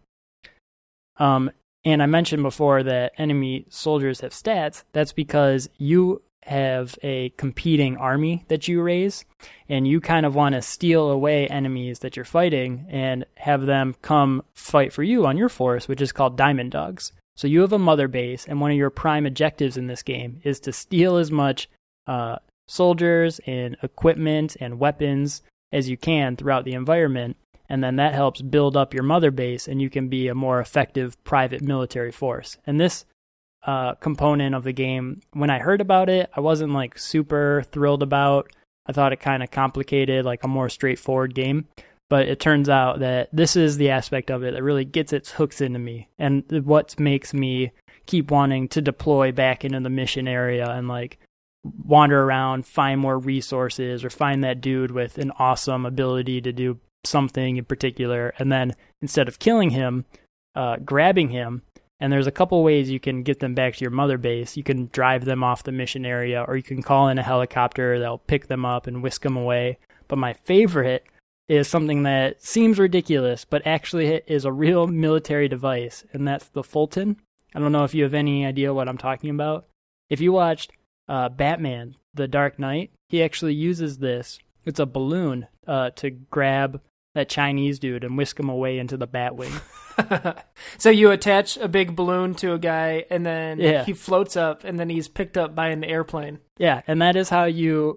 Um, 1.19 1.51
and 1.85 2.03
I 2.03 2.07
mentioned 2.07 2.43
before 2.43 2.83
that 2.83 3.13
enemy 3.19 3.67
soldiers 3.69 4.21
have 4.21 4.33
stats. 4.33 4.85
That's 4.93 5.13
because 5.13 5.69
you 5.79 6.23
have 6.47 6.97
a 7.03 7.31
competing 7.31 7.97
army 7.97 8.45
that 8.49 8.69
you 8.69 8.81
raise, 8.81 9.25
and 9.69 9.87
you 9.87 10.01
kind 10.01 10.25
of 10.25 10.35
want 10.35 10.55
to 10.55 10.63
steal 10.63 11.11
away 11.11 11.49
enemies 11.49 11.99
that 11.99 12.15
you're 12.15 12.25
fighting 12.25 12.87
and 12.89 13.27
have 13.37 13.67
them 13.67 13.97
come 14.01 14.43
fight 14.55 14.93
for 14.93 15.03
you 15.03 15.27
on 15.27 15.37
your 15.37 15.49
force, 15.49 15.89
which 15.89 16.01
is 16.01 16.13
called 16.13 16.37
Diamond 16.37 16.71
Dogs. 16.71 17.13
So 17.37 17.49
you 17.49 17.61
have 17.63 17.73
a 17.73 17.79
mother 17.79 18.09
base, 18.09 18.47
and 18.47 18.61
one 18.61 18.71
of 18.71 18.77
your 18.77 18.91
prime 18.91 19.27
objectives 19.27 19.77
in 19.77 19.89
this 19.89 20.03
game 20.03 20.41
is 20.45 20.61
to 20.61 20.73
steal 20.73 21.17
as 21.17 21.31
much 21.31 21.69
uh, 22.07 22.37
soldiers 22.69 23.41
and 23.45 23.77
equipment 23.83 24.57
and 24.61 24.79
weapons 24.79 25.43
as 25.73 25.89
you 25.89 25.97
can 25.97 26.37
throughout 26.37 26.65
the 26.65 26.75
environment. 26.75 27.37
And 27.69 27.83
then 27.83 27.97
that 27.97 28.15
helps 28.15 28.41
build 28.41 28.77
up 28.77 28.95
your 28.95 29.03
mother 29.03 29.33
base, 29.33 29.67
and 29.67 29.83
you 29.83 29.91
can 29.91 30.09
be 30.09 30.29
a 30.29 30.35
more 30.35 30.61
effective 30.61 31.23
private 31.25 31.61
military 31.61 32.13
force. 32.13 32.57
And 32.65 32.81
this 32.81 33.05
uh, 33.67 33.95
component 33.97 34.55
of 34.55 34.65
the 34.65 34.73
game. 34.73 35.21
When 35.33 35.51
I 35.51 35.59
heard 35.59 35.81
about 35.81 36.09
it, 36.09 36.31
I 36.35 36.41
wasn't 36.41 36.73
like 36.73 36.99
super 36.99 37.65
thrilled 37.73 38.03
about. 38.03 38.51
I 38.87 38.93
thought 38.93 39.13
it 39.13 39.21
kind 39.21 39.43
of 39.43 39.51
complicated 39.51 40.25
like 40.25 40.45
a 40.45 40.49
more 40.49 40.69
straightforward 40.69 41.35
game. 41.35 41.67
But 42.09 42.29
it 42.29 42.39
turns 42.39 42.69
out 42.69 43.01
that 43.01 43.29
this 43.33 43.57
is 43.57 43.77
the 43.77 43.91
aspect 43.91 44.31
of 44.31 44.45
it 44.45 44.55
that 44.55 44.63
really 44.63 44.85
gets 44.85 45.13
its 45.13 45.33
hooks 45.33 45.61
into 45.61 45.81
me 45.81 46.09
and 46.19 46.45
what 46.65 46.99
makes 47.01 47.35
me 47.35 47.73
keep 48.07 48.31
wanting 48.31 48.69
to 48.69 48.81
deploy 48.81 49.33
back 49.33 49.65
into 49.65 49.81
the 49.81 49.91
mission 49.91 50.29
area 50.29 50.71
and 50.71 50.87
like 50.87 51.19
wander 51.65 52.23
around, 52.23 52.65
find 52.65 53.01
more 53.01 53.19
resources, 53.19 54.05
or 54.05 54.11
find 54.11 54.45
that 54.45 54.61
dude 54.61 54.93
with 54.93 55.19
an 55.19 55.33
awesome 55.41 55.85
ability 55.85 56.41
to 56.43 56.53
do 56.53 56.79
something 57.05 57.57
in 57.57 57.65
particular. 57.65 58.33
And 58.39 58.53
then 58.53 58.77
instead 59.03 59.27
of 59.27 59.41
killing 59.41 59.71
him, 59.71 60.05
uh, 60.55 60.77
grabbing 60.77 61.31
him 61.31 61.63
and 62.01 62.13
there's 62.13 62.27
a 62.27 62.33
couple 62.33 62.63
ways 62.63 62.91
you 62.91 63.01
can 63.01 63.23
get 63.23 63.41
them 63.41 63.55
back 63.55 63.77
to 63.77 63.85
your 63.85 63.91
mother 63.91 64.19
base. 64.19 64.57
You 64.57 64.63
can 64.63 64.89
drive 64.93 65.25
them 65.25 65.43
off 65.43 65.63
the 65.63 65.73
mission 65.73 66.05
area, 66.05 66.45
or 66.47 66.57
you 66.57 66.63
can 66.63 66.83
call 66.83 67.09
in 67.09 67.19
a 67.19 67.23
helicopter 67.23 67.99
that'll 67.99 68.19
pick 68.19 68.49
them 68.49 68.65
up 68.65 68.87
and 68.87 69.03
whisk 69.03 69.23
them 69.23 69.37
away. 69.37 69.79
But 70.09 70.19
my 70.19 70.35
favorite 70.35 71.07
is 71.49 71.69
something 71.69 72.03
that 72.03 72.43
seems 72.43 72.79
ridiculous, 72.79 73.45
but 73.45 73.67
actually 73.67 74.23
is 74.27 74.45
a 74.45 74.53
real 74.53 74.87
military 75.07 75.49
device, 75.49 76.05
and 76.13 76.27
that's 76.27 76.49
the 76.49 76.63
Fulton. 76.63 77.17
I 77.55 77.61
don't 77.61 77.73
know 77.73 77.85
if 77.85 77.95
you 77.95 78.03
have 78.03 78.15
any 78.15 78.45
idea 78.45 78.75
what 78.75 78.89
I'm 78.89 78.99
talking 78.99 79.31
about. 79.31 79.67
If 80.11 80.21
you 80.21 80.33
watched 80.33 80.73
uh, 81.09 81.31
Batman: 81.31 81.97
The 82.13 82.29
Dark 82.29 82.59
Knight, 82.59 82.91
he 83.09 83.23
actually 83.23 83.55
uses 83.55 83.99
this. 83.99 84.39
It's 84.67 84.81
a 84.81 84.87
balloon 84.87 85.47
uh, 85.67 85.91
to 85.97 86.11
grab 86.11 86.83
that 87.17 87.31
Chinese 87.31 87.79
dude 87.79 88.05
and 88.05 88.17
whisk 88.17 88.39
him 88.39 88.51
away 88.51 88.79
into 88.79 88.99
the 88.99 89.09
Batwing. 89.09 89.63
so 90.79 90.91
you 90.91 91.11
attach 91.11 91.57
a 91.57 91.67
big 91.67 91.97
balloon 91.97 92.35
to 92.35 92.53
a 92.53 92.59
guy, 92.59 93.07
and 93.09 93.25
then 93.25 93.59
yeah. 93.59 93.85
he 93.85 93.95
floats 93.95 94.37
up, 94.37 94.65
and 94.65 94.79
then 94.79 94.91
he's 94.91 95.09
picked 95.09 95.39
up 95.39 95.55
by 95.55 95.69
an 95.69 95.83
airplane. 95.83 96.39
Yeah, 96.59 96.83
and 96.87 97.01
that 97.01 97.17
is 97.17 97.31
how 97.31 97.45
you 97.45 97.97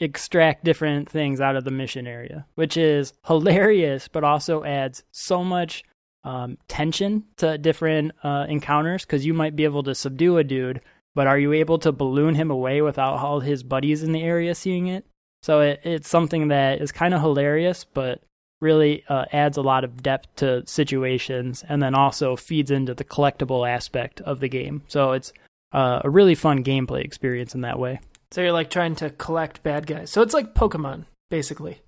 extract 0.00 0.64
different 0.64 1.08
things 1.08 1.40
out 1.40 1.56
of 1.56 1.64
the 1.64 1.70
mission 1.70 2.06
area, 2.06 2.46
which 2.56 2.76
is 2.76 3.14
hilarious, 3.26 4.06
but 4.06 4.22
also 4.22 4.62
adds 4.64 5.02
so 5.10 5.42
much 5.42 5.82
um, 6.24 6.58
tension 6.68 7.24
to 7.38 7.56
different 7.56 8.12
uh, 8.22 8.44
encounters 8.50 9.06
because 9.06 9.24
you 9.24 9.32
might 9.32 9.56
be 9.56 9.64
able 9.64 9.82
to 9.84 9.94
subdue 9.94 10.36
a 10.36 10.44
dude, 10.44 10.82
but 11.14 11.26
are 11.26 11.38
you 11.38 11.54
able 11.54 11.78
to 11.78 11.90
balloon 11.90 12.34
him 12.34 12.50
away 12.50 12.82
without 12.82 13.16
all 13.16 13.40
his 13.40 13.62
buddies 13.62 14.02
in 14.02 14.12
the 14.12 14.22
area 14.22 14.54
seeing 14.54 14.88
it? 14.88 15.06
So 15.42 15.60
it, 15.60 15.80
it's 15.84 16.08
something 16.08 16.48
that 16.48 16.82
is 16.82 16.92
kind 16.92 17.14
of 17.14 17.22
hilarious, 17.22 17.84
but 17.84 18.22
really 18.60 19.04
uh, 19.08 19.24
adds 19.32 19.56
a 19.56 19.62
lot 19.62 19.84
of 19.84 20.02
depth 20.02 20.34
to 20.36 20.66
situations 20.66 21.64
and 21.68 21.82
then 21.82 21.94
also 21.94 22.36
feeds 22.36 22.70
into 22.70 22.94
the 22.94 23.04
collectible 23.04 23.68
aspect 23.68 24.20
of 24.22 24.40
the 24.40 24.48
game. 24.48 24.82
So 24.88 25.12
it's 25.12 25.32
uh, 25.72 26.00
a 26.04 26.10
really 26.10 26.34
fun 26.34 26.64
gameplay 26.64 27.04
experience 27.04 27.54
in 27.54 27.60
that 27.60 27.78
way. 27.78 28.00
So 28.30 28.42
you're 28.42 28.52
like 28.52 28.70
trying 28.70 28.94
to 28.96 29.10
collect 29.10 29.62
bad 29.62 29.86
guys. 29.86 30.10
So 30.10 30.22
it's 30.22 30.34
like 30.34 30.54
Pokemon, 30.54 31.04
basically. 31.30 31.80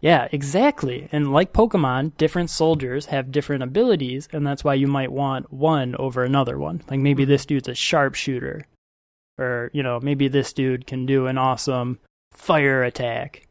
Yeah, 0.00 0.28
exactly. 0.32 1.08
And 1.12 1.32
like 1.32 1.54
Pokemon, 1.54 2.16
different 2.18 2.50
soldiers 2.50 3.06
have 3.06 3.32
different 3.32 3.62
abilities, 3.62 4.28
and 4.32 4.46
that's 4.46 4.62
why 4.62 4.74
you 4.74 4.86
might 4.86 5.10
want 5.10 5.50
one 5.50 5.96
over 5.96 6.22
another 6.22 6.58
one. 6.58 6.82
Like 6.90 7.00
maybe 7.00 7.22
Mm-hmm. 7.22 7.30
this 7.30 7.46
dude's 7.46 7.68
a 7.68 7.74
sharpshooter, 7.74 8.66
or, 9.38 9.70
you 9.72 9.82
know, 9.82 10.00
maybe 10.00 10.28
this 10.28 10.52
dude 10.52 10.86
can 10.86 11.06
do 11.06 11.26
an 11.26 11.38
awesome 11.38 12.00
fire 12.32 12.82
attack. 12.84 13.43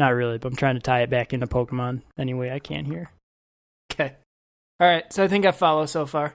Not 0.00 0.14
really, 0.14 0.38
but 0.38 0.48
I'm 0.48 0.56
trying 0.56 0.76
to 0.76 0.80
tie 0.80 1.02
it 1.02 1.10
back 1.10 1.34
into 1.34 1.46
Pokemon 1.46 2.00
any 2.16 2.32
way 2.32 2.50
I 2.50 2.58
can 2.58 2.86
here. 2.86 3.10
Okay. 3.92 4.14
All 4.80 4.88
right. 4.88 5.04
So 5.12 5.22
I 5.22 5.28
think 5.28 5.44
I 5.44 5.50
follow 5.50 5.84
so 5.84 6.06
far. 6.06 6.32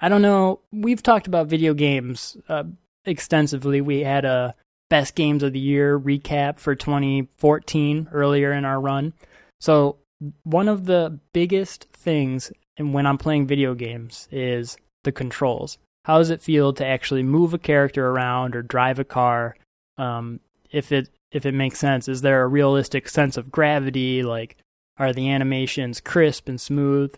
I 0.00 0.08
don't 0.08 0.20
know. 0.20 0.58
We've 0.72 1.00
talked 1.00 1.28
about 1.28 1.46
video 1.46 1.74
games 1.74 2.36
uh, 2.48 2.64
extensively. 3.04 3.80
We 3.80 4.00
had 4.00 4.24
a 4.24 4.56
best 4.90 5.14
games 5.14 5.44
of 5.44 5.52
the 5.52 5.60
year 5.60 5.96
recap 5.96 6.58
for 6.58 6.74
2014 6.74 8.08
earlier 8.10 8.52
in 8.52 8.64
our 8.64 8.80
run. 8.80 9.12
So, 9.60 9.98
one 10.42 10.66
of 10.66 10.86
the 10.86 11.20
biggest 11.32 11.84
things 11.92 12.50
in- 12.76 12.92
when 12.92 13.06
I'm 13.06 13.16
playing 13.16 13.46
video 13.46 13.74
games 13.76 14.26
is 14.32 14.76
the 15.04 15.12
controls. 15.12 15.78
How 16.06 16.18
does 16.18 16.30
it 16.30 16.42
feel 16.42 16.72
to 16.72 16.84
actually 16.84 17.22
move 17.22 17.54
a 17.54 17.58
character 17.58 18.08
around 18.08 18.56
or 18.56 18.62
drive 18.62 18.98
a 18.98 19.04
car? 19.04 19.54
Um, 19.98 20.40
if 20.72 20.90
it 20.90 21.10
if 21.32 21.44
it 21.46 21.54
makes 21.54 21.78
sense, 21.78 22.08
is 22.08 22.22
there 22.22 22.42
a 22.42 22.48
realistic 22.48 23.08
sense 23.08 23.36
of 23.36 23.50
gravity? 23.50 24.22
Like, 24.22 24.56
are 24.98 25.12
the 25.12 25.30
animations 25.30 26.00
crisp 26.00 26.48
and 26.48 26.60
smooth? 26.60 27.14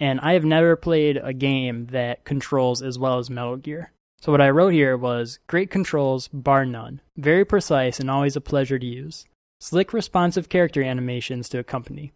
and 0.00 0.20
I 0.20 0.32
have 0.34 0.44
never 0.44 0.76
played 0.76 1.18
a 1.22 1.32
game 1.32 1.86
that 1.86 2.24
controls 2.24 2.82
as 2.82 2.98
well 2.98 3.18
as 3.18 3.30
Metal 3.30 3.56
Gear. 3.56 3.92
So 4.20 4.32
what 4.32 4.40
I 4.40 4.50
wrote 4.50 4.72
here 4.72 4.96
was 4.96 5.38
great 5.46 5.70
controls, 5.70 6.28
bar 6.28 6.64
none, 6.64 7.00
very 7.16 7.44
precise 7.44 8.00
and 8.00 8.10
always 8.10 8.36
a 8.36 8.40
pleasure 8.40 8.78
to 8.78 8.86
use, 8.86 9.26
slick 9.60 9.92
responsive 9.92 10.48
character 10.48 10.82
animations 10.82 11.48
to 11.50 11.58
accompany. 11.58 12.12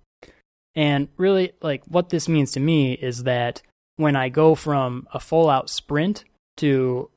And 0.75 1.09
really, 1.17 1.53
like 1.61 1.85
what 1.87 2.09
this 2.09 2.29
means 2.29 2.53
to 2.53 2.61
me 2.61 2.95
is 2.95 3.25
that 3.25 3.63
when 3.97 4.17
I 4.17 4.31
go 4.31 4.55
from 4.55 5.07
a 5.13 5.21
full 5.21 5.49
out 5.49 5.71
sprint 5.71 6.25
to 6.57 7.11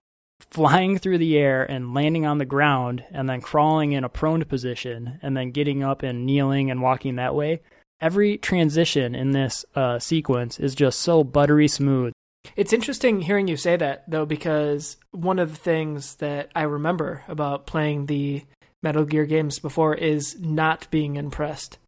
flying 0.51 0.97
through 0.97 1.17
the 1.17 1.37
air 1.37 1.63
and 1.63 1.93
landing 1.93 2.25
on 2.25 2.37
the 2.37 2.45
ground 2.45 3.03
and 3.11 3.29
then 3.29 3.41
crawling 3.41 3.93
in 3.93 4.03
a 4.03 4.09
prone 4.09 4.43
position 4.45 5.19
and 5.21 5.35
then 5.35 5.51
getting 5.51 5.83
up 5.83 6.03
and 6.03 6.25
kneeling 6.25 6.69
and 6.69 6.81
walking 6.81 7.15
that 7.15 7.35
way, 7.35 7.61
every 8.01 8.37
transition 8.37 9.15
in 9.15 9.31
this 9.31 9.65
uh, 9.75 9.99
sequence 9.99 10.59
is 10.59 10.75
just 10.75 10.99
so 10.99 11.23
buttery 11.23 11.67
smooth. 11.67 12.11
It's 12.55 12.73
interesting 12.73 13.21
hearing 13.21 13.47
you 13.47 13.57
say 13.57 13.75
that, 13.75 14.03
though, 14.07 14.25
because 14.25 14.97
one 15.11 15.39
of 15.39 15.49
the 15.51 15.59
things 15.59 16.15
that 16.15 16.51
I 16.55 16.63
remember 16.63 17.23
about 17.27 17.65
playing 17.65 18.05
the 18.05 18.43
Metal 18.83 19.03
Gear 19.03 19.25
games 19.25 19.57
before 19.57 19.95
is 19.95 20.39
not 20.39 20.87
being 20.91 21.15
impressed 21.15 21.79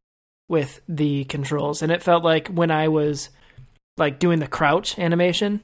with 0.49 0.81
the 0.87 1.25
controls. 1.25 1.81
And 1.81 1.91
it 1.91 2.01
felt 2.01 2.23
like 2.23 2.47
when 2.47 2.71
I 2.71 2.87
was 2.87 3.29
like 3.97 4.17
doing 4.19 4.39
the 4.39 4.47
crouch 4.47 4.97
animation, 4.97 5.61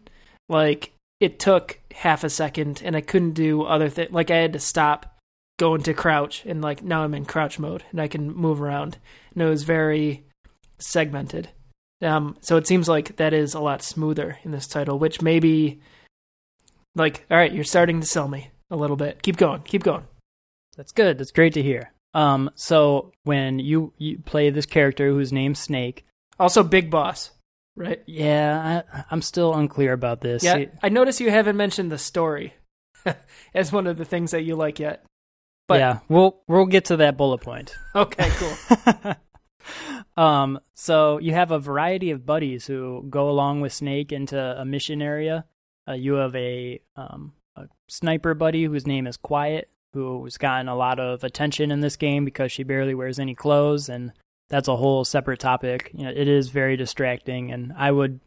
like 0.47 0.91
it 1.19 1.39
took 1.39 1.79
half 1.93 2.23
a 2.23 2.29
second 2.29 2.81
and 2.83 2.95
I 2.95 3.01
couldn't 3.01 3.33
do 3.33 3.63
other 3.63 3.89
things. 3.89 4.11
Like 4.11 4.31
I 4.31 4.37
had 4.37 4.53
to 4.53 4.59
stop, 4.59 5.17
go 5.59 5.75
into 5.75 5.93
crouch, 5.93 6.45
and 6.45 6.61
like 6.61 6.83
now 6.83 7.03
I'm 7.03 7.13
in 7.13 7.25
crouch 7.25 7.59
mode 7.59 7.83
and 7.91 8.01
I 8.01 8.07
can 8.07 8.33
move 8.33 8.61
around. 8.61 8.97
And 9.33 9.43
it 9.43 9.49
was 9.49 9.63
very 9.63 10.25
segmented. 10.79 11.49
Um, 12.01 12.37
so 12.41 12.57
it 12.57 12.67
seems 12.67 12.89
like 12.89 13.15
that 13.15 13.33
is 13.33 13.53
a 13.53 13.61
lot 13.61 13.81
smoother 13.81 14.37
in 14.43 14.51
this 14.51 14.67
title, 14.67 14.99
which 14.99 15.21
maybe, 15.21 15.79
like, 16.95 17.25
all 17.31 17.37
right, 17.37 17.53
you're 17.53 17.63
starting 17.63 18.01
to 18.01 18.05
sell 18.05 18.27
me 18.27 18.51
a 18.69 18.75
little 18.75 18.97
bit. 18.97 19.21
Keep 19.21 19.37
going, 19.37 19.61
keep 19.61 19.83
going. 19.83 20.05
That's 20.75 20.91
good. 20.91 21.17
That's 21.17 21.31
great 21.31 21.53
to 21.53 21.61
hear. 21.61 21.93
Um, 22.13 22.49
so 22.55 23.13
when 23.23 23.59
you, 23.59 23.93
you 23.97 24.19
play 24.19 24.49
this 24.49 24.65
character 24.65 25.07
whose 25.07 25.31
name's 25.31 25.59
Snake, 25.59 26.05
Also, 26.39 26.63
Big 26.63 26.89
Boss, 26.89 27.31
right? 27.75 28.01
yeah, 28.05 28.83
I, 28.93 29.03
I'm 29.11 29.21
still 29.21 29.53
unclear 29.53 29.93
about 29.93 30.21
this. 30.21 30.43
Yeah, 30.43 30.57
It- 30.57 30.73
I 30.81 30.89
notice 30.89 31.19
you 31.21 31.29
haven't 31.31 31.57
mentioned 31.57 31.91
the 31.91 31.97
story 31.97 32.53
as 33.53 33.71
one 33.71 33.87
of 33.87 33.97
the 33.97 34.05
things 34.05 34.31
that 34.31 34.43
you 34.43 34.55
like 34.55 34.79
yet. 34.79 35.03
But 35.67 35.79
yeah, 35.79 35.99
we'll 36.09 36.41
we'll 36.47 36.65
get 36.65 36.85
to 36.85 36.97
that 36.97 37.15
bullet 37.17 37.39
point. 37.39 37.75
okay, 37.95 38.29
cool. 38.35 39.15
um, 40.23 40.59
so 40.73 41.19
you 41.19 41.33
have 41.33 41.51
a 41.51 41.59
variety 41.59 42.11
of 42.11 42.25
buddies 42.25 42.67
who 42.67 43.05
go 43.09 43.29
along 43.29 43.61
with 43.61 43.71
Snake 43.73 44.11
into 44.11 44.37
a 44.37 44.65
mission 44.65 45.01
area. 45.01 45.45
Uh, 45.87 45.93
you 45.93 46.15
have 46.15 46.35
a 46.35 46.81
um, 46.97 47.33
a 47.55 47.67
sniper 47.87 48.33
buddy 48.33 48.65
whose 48.65 48.85
name 48.85 49.07
is 49.07 49.15
Quiet, 49.17 49.69
who's 49.93 50.37
gotten 50.37 50.67
a 50.67 50.75
lot 50.75 50.99
of 50.99 51.23
attention 51.23 51.71
in 51.71 51.79
this 51.79 51.95
game 51.95 52.25
because 52.25 52.51
she 52.51 52.63
barely 52.63 52.93
wears 52.93 53.17
any 53.17 53.33
clothes, 53.35 53.87
and 53.87 54.11
that's 54.49 54.67
a 54.67 54.75
whole 54.75 55.05
separate 55.05 55.39
topic. 55.39 55.91
You 55.93 56.05
know, 56.05 56.11
it 56.11 56.27
is 56.27 56.49
very 56.49 56.77
distracting, 56.77 57.51
and 57.51 57.73
I 57.75 57.91
would 57.91 58.19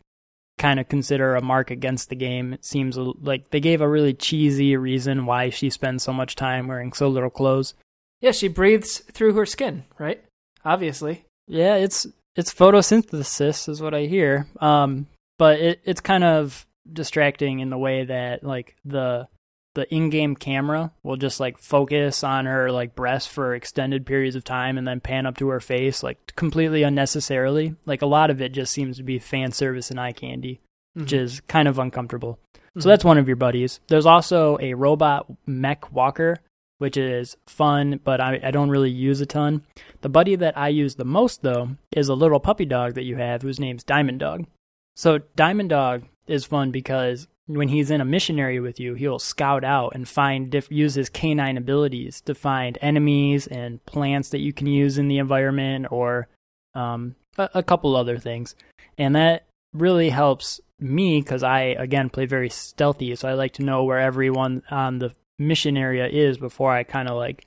kind 0.58 0.80
of 0.80 0.88
consider 0.88 1.34
a 1.34 1.42
mark 1.42 1.70
against 1.70 2.08
the 2.08 2.16
game. 2.16 2.52
It 2.54 2.64
seems 2.64 2.96
like 2.96 3.50
they 3.50 3.60
gave 3.60 3.80
a 3.80 3.88
really 3.88 4.14
cheesy 4.14 4.76
reason 4.76 5.26
why 5.26 5.50
she 5.50 5.68
spends 5.70 6.02
so 6.02 6.12
much 6.12 6.34
time 6.34 6.66
wearing 6.66 6.92
so 6.92 7.08
little 7.08 7.30
clothes. 7.30 7.74
yeah, 8.20 8.32
she 8.32 8.48
breathes 8.48 8.98
through 9.12 9.34
her 9.34 9.46
skin, 9.46 9.84
right? 9.98 10.22
Obviously. 10.64 11.24
Yeah, 11.46 11.76
it's 11.76 12.06
it's 12.34 12.52
photosynthesis 12.52 13.68
is 13.68 13.80
what 13.80 13.94
I 13.94 14.02
hear. 14.02 14.46
Um, 14.60 15.06
but 15.38 15.60
it 15.60 15.80
it's 15.84 16.00
kind 16.00 16.24
of 16.24 16.66
distracting 16.90 17.60
in 17.60 17.70
the 17.70 17.78
way 17.78 18.04
that 18.04 18.42
like 18.42 18.76
the 18.84 19.28
the 19.76 19.94
in-game 19.94 20.34
camera 20.34 20.90
will 21.04 21.16
just 21.16 21.38
like 21.38 21.56
focus 21.58 22.24
on 22.24 22.46
her 22.46 22.72
like 22.72 22.96
breast 22.96 23.28
for 23.28 23.54
extended 23.54 24.04
periods 24.04 24.34
of 24.34 24.42
time 24.42 24.76
and 24.76 24.88
then 24.88 24.98
pan 25.00 25.26
up 25.26 25.36
to 25.36 25.48
her 25.48 25.60
face 25.60 26.02
like 26.02 26.34
completely 26.34 26.82
unnecessarily. 26.82 27.76
Like 27.86 28.02
a 28.02 28.06
lot 28.06 28.30
of 28.30 28.40
it 28.40 28.50
just 28.52 28.72
seems 28.72 28.96
to 28.96 29.02
be 29.04 29.18
fan 29.20 29.52
service 29.52 29.90
and 29.90 30.00
eye 30.00 30.12
candy, 30.12 30.60
which 30.94 31.12
Mhm. 31.12 31.18
is 31.20 31.40
kind 31.42 31.68
of 31.68 31.78
uncomfortable. 31.78 32.38
Mhm. 32.76 32.82
So 32.82 32.88
that's 32.88 33.04
one 33.04 33.18
of 33.18 33.28
your 33.28 33.36
buddies. 33.36 33.78
There's 33.88 34.06
also 34.06 34.58
a 34.60 34.74
robot 34.74 35.26
mech 35.46 35.92
walker, 35.92 36.38
which 36.78 36.96
is 36.96 37.36
fun, 37.46 38.00
but 38.02 38.20
I, 38.20 38.40
I 38.42 38.50
don't 38.50 38.70
really 38.70 38.90
use 38.90 39.20
a 39.20 39.26
ton. 39.26 39.62
The 40.00 40.08
buddy 40.08 40.36
that 40.36 40.58
I 40.58 40.68
use 40.68 40.94
the 40.96 41.04
most, 41.04 41.42
though, 41.42 41.76
is 41.92 42.08
a 42.08 42.14
little 42.14 42.40
puppy 42.40 42.64
dog 42.64 42.94
that 42.94 43.04
you 43.04 43.16
have 43.16 43.42
whose 43.42 43.60
name's 43.60 43.84
Diamond 43.84 44.20
Dog. 44.20 44.46
So 44.94 45.20
Diamond 45.36 45.68
Dog 45.70 46.04
is 46.26 46.44
fun 46.44 46.70
because 46.70 47.28
when 47.46 47.68
he's 47.68 47.90
in 47.90 48.00
a 48.00 48.04
mission 48.04 48.38
area 48.38 48.60
with 48.60 48.80
you, 48.80 48.94
he'll 48.94 49.18
scout 49.18 49.64
out 49.64 49.94
and 49.94 50.08
find 50.08 50.50
diff- 50.50 50.70
use 50.70 50.94
his 50.94 51.08
canine 51.08 51.56
abilities 51.56 52.20
to 52.22 52.34
find 52.34 52.76
enemies 52.80 53.46
and 53.46 53.84
plants 53.86 54.30
that 54.30 54.40
you 54.40 54.52
can 54.52 54.66
use 54.66 54.98
in 54.98 55.08
the 55.08 55.18
environment 55.18 55.86
or 55.90 56.28
um, 56.74 57.14
a, 57.38 57.48
a 57.54 57.62
couple 57.62 57.94
other 57.94 58.18
things. 58.18 58.54
And 58.98 59.14
that 59.14 59.46
really 59.72 60.10
helps 60.10 60.60
me 60.80 61.20
because 61.20 61.42
I 61.42 61.60
again 61.60 62.10
play 62.10 62.26
very 62.26 62.50
stealthy, 62.50 63.14
so 63.14 63.28
I 63.28 63.34
like 63.34 63.52
to 63.54 63.62
know 63.62 63.84
where 63.84 64.00
everyone 64.00 64.62
on 64.70 64.98
the 64.98 65.14
mission 65.38 65.76
area 65.76 66.06
is 66.06 66.38
before 66.38 66.72
I 66.72 66.82
kind 66.82 67.08
of 67.08 67.16
like 67.16 67.46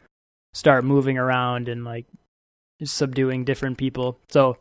start 0.54 0.86
moving 0.86 1.18
around 1.18 1.68
and 1.68 1.84
like 1.84 2.06
subduing 2.84 3.44
different 3.44 3.78
people. 3.78 4.18
So 4.30 4.58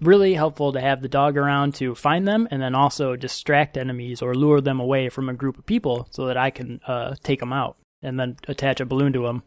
really 0.00 0.34
helpful 0.34 0.72
to 0.72 0.80
have 0.80 1.02
the 1.02 1.08
dog 1.08 1.36
around 1.36 1.74
to 1.76 1.94
find 1.94 2.26
them 2.26 2.48
and 2.50 2.60
then 2.60 2.74
also 2.74 3.16
distract 3.16 3.76
enemies 3.76 4.22
or 4.22 4.34
lure 4.34 4.60
them 4.60 4.80
away 4.80 5.08
from 5.08 5.28
a 5.28 5.34
group 5.34 5.58
of 5.58 5.66
people 5.66 6.08
so 6.10 6.26
that 6.26 6.36
I 6.36 6.50
can 6.50 6.80
uh, 6.86 7.14
take 7.22 7.40
them 7.40 7.52
out 7.52 7.76
and 8.02 8.18
then 8.18 8.36
attach 8.48 8.80
a 8.80 8.86
balloon 8.86 9.12
to 9.12 9.22
them. 9.22 9.42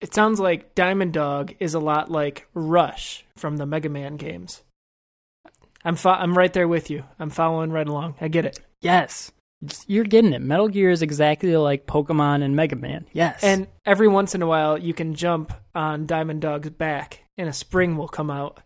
It 0.00 0.14
sounds 0.14 0.40
like 0.40 0.74
Diamond 0.74 1.12
Dog 1.12 1.54
is 1.60 1.74
a 1.74 1.80
lot 1.80 2.10
like 2.10 2.46
Rush 2.54 3.24
from 3.36 3.58
the 3.58 3.66
Mega 3.66 3.88
Man 3.88 4.16
games. 4.16 4.62
I'm 5.84 5.96
fo- 5.96 6.10
I'm 6.10 6.36
right 6.36 6.52
there 6.52 6.68
with 6.68 6.90
you. 6.90 7.04
I'm 7.18 7.30
following 7.30 7.70
right 7.70 7.88
along. 7.88 8.14
I 8.20 8.28
get 8.28 8.46
it. 8.46 8.60
Yes. 8.80 9.32
You're 9.86 10.04
getting 10.04 10.32
it. 10.32 10.40
Metal 10.40 10.68
Gear 10.68 10.90
is 10.90 11.02
exactly 11.02 11.54
like 11.56 11.86
Pokemon 11.86 12.42
and 12.42 12.56
Mega 12.56 12.76
Man. 12.76 13.06
Yes. 13.12 13.42
And 13.42 13.66
every 13.84 14.08
once 14.08 14.34
in 14.34 14.40
a 14.40 14.46
while, 14.46 14.78
you 14.78 14.94
can 14.94 15.14
jump 15.14 15.52
on 15.74 16.06
Diamond 16.06 16.40
Dog's 16.40 16.70
back, 16.70 17.24
and 17.36 17.46
a 17.46 17.52
spring 17.52 17.98
will 17.98 18.08
come 18.08 18.30
out 18.30 18.62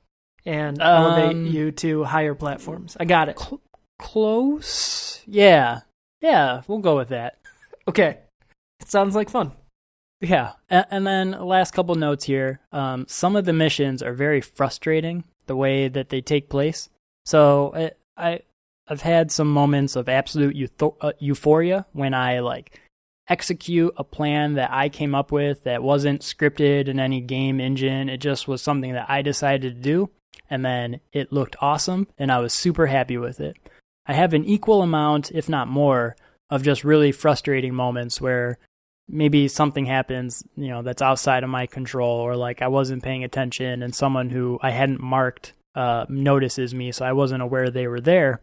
and 0.46 0.80
elevate 0.80 1.36
Um, 1.36 1.46
you 1.46 1.72
to 1.72 2.04
higher 2.04 2.34
platforms. 2.34 2.96
I 2.98 3.04
got 3.04 3.28
it. 3.28 3.38
Cl- 3.38 3.60
close. 3.98 5.22
Yeah. 5.26 5.80
Yeah, 6.20 6.62
we'll 6.66 6.78
go 6.78 6.96
with 6.96 7.08
that. 7.08 7.38
Okay. 7.88 8.18
It 8.80 8.90
sounds 8.90 9.14
like 9.14 9.28
fun. 9.30 9.52
Yeah, 10.20 10.52
and, 10.70 10.86
and 10.90 11.06
then 11.06 11.30
last 11.32 11.72
couple 11.72 11.94
notes 11.96 12.24
here. 12.24 12.60
Um, 12.72 13.04
some 13.08 13.36
of 13.36 13.44
the 13.44 13.52
missions 13.52 14.02
are 14.02 14.14
very 14.14 14.40
frustrating 14.40 15.24
the 15.46 15.56
way 15.56 15.88
that 15.88 16.08
they 16.08 16.20
take 16.22 16.48
place. 16.48 16.88
So 17.26 17.70
uh, 17.70 17.90
I 18.16 18.40
I've 18.88 19.02
had 19.02 19.30
some 19.30 19.50
moments 19.50 19.96
of 19.96 20.08
absolute 20.08 20.56
eutho- 20.56 20.96
uh, 21.00 21.12
euphoria 21.18 21.86
when 21.92 22.14
I 22.14 22.40
like 22.40 22.80
execute 23.28 23.92
a 23.96 24.04
plan 24.04 24.54
that 24.54 24.70
I 24.72 24.88
came 24.88 25.14
up 25.14 25.32
with 25.32 25.64
that 25.64 25.82
wasn't 25.82 26.20
scripted 26.22 26.88
in 26.88 26.98
any 27.00 27.20
game 27.20 27.60
engine. 27.60 28.08
It 28.08 28.18
just 28.18 28.46
was 28.48 28.62
something 28.62 28.92
that 28.92 29.10
I 29.10 29.20
decided 29.22 29.74
to 29.76 29.80
do 29.82 30.10
and 30.50 30.64
then 30.64 31.00
it 31.12 31.32
looked 31.32 31.56
awesome 31.60 32.06
and 32.18 32.30
I 32.30 32.38
was 32.38 32.52
super 32.52 32.86
happy 32.86 33.16
with 33.16 33.40
it. 33.40 33.56
I 34.06 34.12
have 34.12 34.34
an 34.34 34.44
equal 34.44 34.82
amount, 34.82 35.30
if 35.32 35.48
not 35.48 35.68
more, 35.68 36.16
of 36.50 36.62
just 36.62 36.84
really 36.84 37.12
frustrating 37.12 37.74
moments 37.74 38.20
where 38.20 38.58
maybe 39.08 39.48
something 39.48 39.86
happens, 39.86 40.44
you 40.56 40.68
know, 40.68 40.82
that's 40.82 41.02
outside 41.02 41.42
of 41.42 41.50
my 41.50 41.66
control 41.66 42.18
or 42.20 42.36
like 42.36 42.62
I 42.62 42.68
wasn't 42.68 43.02
paying 43.02 43.24
attention 43.24 43.82
and 43.82 43.94
someone 43.94 44.30
who 44.30 44.58
I 44.62 44.70
hadn't 44.70 45.00
marked 45.00 45.52
uh, 45.74 46.06
notices 46.08 46.74
me 46.74 46.92
so 46.92 47.04
I 47.04 47.12
wasn't 47.12 47.42
aware 47.42 47.70
they 47.70 47.86
were 47.86 48.00
there. 48.00 48.40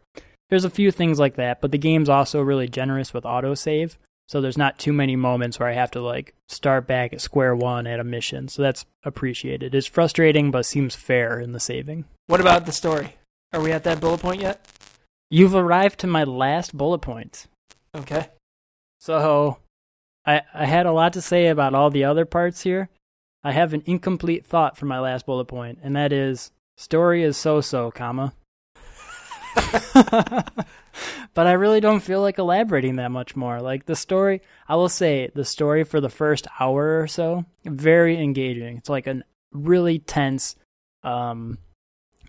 There's 0.49 0.65
a 0.65 0.69
few 0.69 0.91
things 0.91 1.17
like 1.17 1.35
that, 1.35 1.61
but 1.61 1.71
the 1.71 1.77
game's 1.77 2.09
also 2.09 2.41
really 2.41 2.67
generous 2.67 3.13
with 3.13 3.23
autosave. 3.23 3.97
So 4.31 4.39
there's 4.39 4.57
not 4.57 4.79
too 4.79 4.93
many 4.93 5.17
moments 5.17 5.59
where 5.59 5.67
I 5.67 5.73
have 5.73 5.91
to 5.91 5.99
like 5.99 6.33
start 6.47 6.87
back 6.87 7.11
at 7.11 7.19
square 7.19 7.53
one 7.53 7.85
at 7.85 7.99
a 7.99 8.05
mission. 8.05 8.47
So 8.47 8.61
that's 8.61 8.85
appreciated. 9.03 9.75
It's 9.75 9.87
frustrating, 9.87 10.51
but 10.51 10.65
seems 10.65 10.95
fair 10.95 11.37
in 11.37 11.51
the 11.51 11.59
saving. 11.59 12.05
What 12.27 12.39
about 12.39 12.65
the 12.65 12.71
story? 12.71 13.17
Are 13.51 13.59
we 13.59 13.73
at 13.73 13.83
that 13.83 13.99
bullet 13.99 14.21
point 14.21 14.39
yet? 14.39 14.65
You've 15.29 15.53
arrived 15.53 15.99
to 15.99 16.07
my 16.07 16.23
last 16.23 16.77
bullet 16.77 16.99
point. 16.99 17.47
Okay. 17.93 18.29
So 19.01 19.57
I 20.25 20.43
I 20.53 20.65
had 20.65 20.85
a 20.85 20.93
lot 20.93 21.11
to 21.11 21.21
say 21.21 21.47
about 21.47 21.75
all 21.75 21.89
the 21.89 22.05
other 22.05 22.23
parts 22.23 22.61
here. 22.61 22.87
I 23.43 23.51
have 23.51 23.73
an 23.73 23.83
incomplete 23.85 24.45
thought 24.45 24.77
for 24.77 24.85
my 24.85 25.01
last 25.01 25.25
bullet 25.25 25.49
point, 25.49 25.79
and 25.83 25.93
that 25.97 26.13
is 26.13 26.51
story 26.77 27.21
is 27.21 27.35
so 27.35 27.59
so, 27.59 27.91
comma. 27.91 28.31
but 31.33 31.47
I 31.47 31.53
really 31.53 31.79
don't 31.79 32.01
feel 32.01 32.21
like 32.21 32.37
elaborating 32.37 32.97
that 32.97 33.11
much 33.11 33.35
more. 33.35 33.61
Like 33.61 33.85
the 33.85 33.95
story, 33.95 34.41
I 34.67 34.75
will 34.75 34.89
say 34.89 35.29
the 35.33 35.45
story 35.45 35.83
for 35.83 36.01
the 36.01 36.09
first 36.09 36.47
hour 36.59 36.99
or 36.99 37.07
so, 37.07 37.45
very 37.65 38.21
engaging. 38.21 38.77
It's 38.77 38.89
like 38.89 39.07
a 39.07 39.23
really 39.51 39.99
tense 39.99 40.55
um 41.03 41.57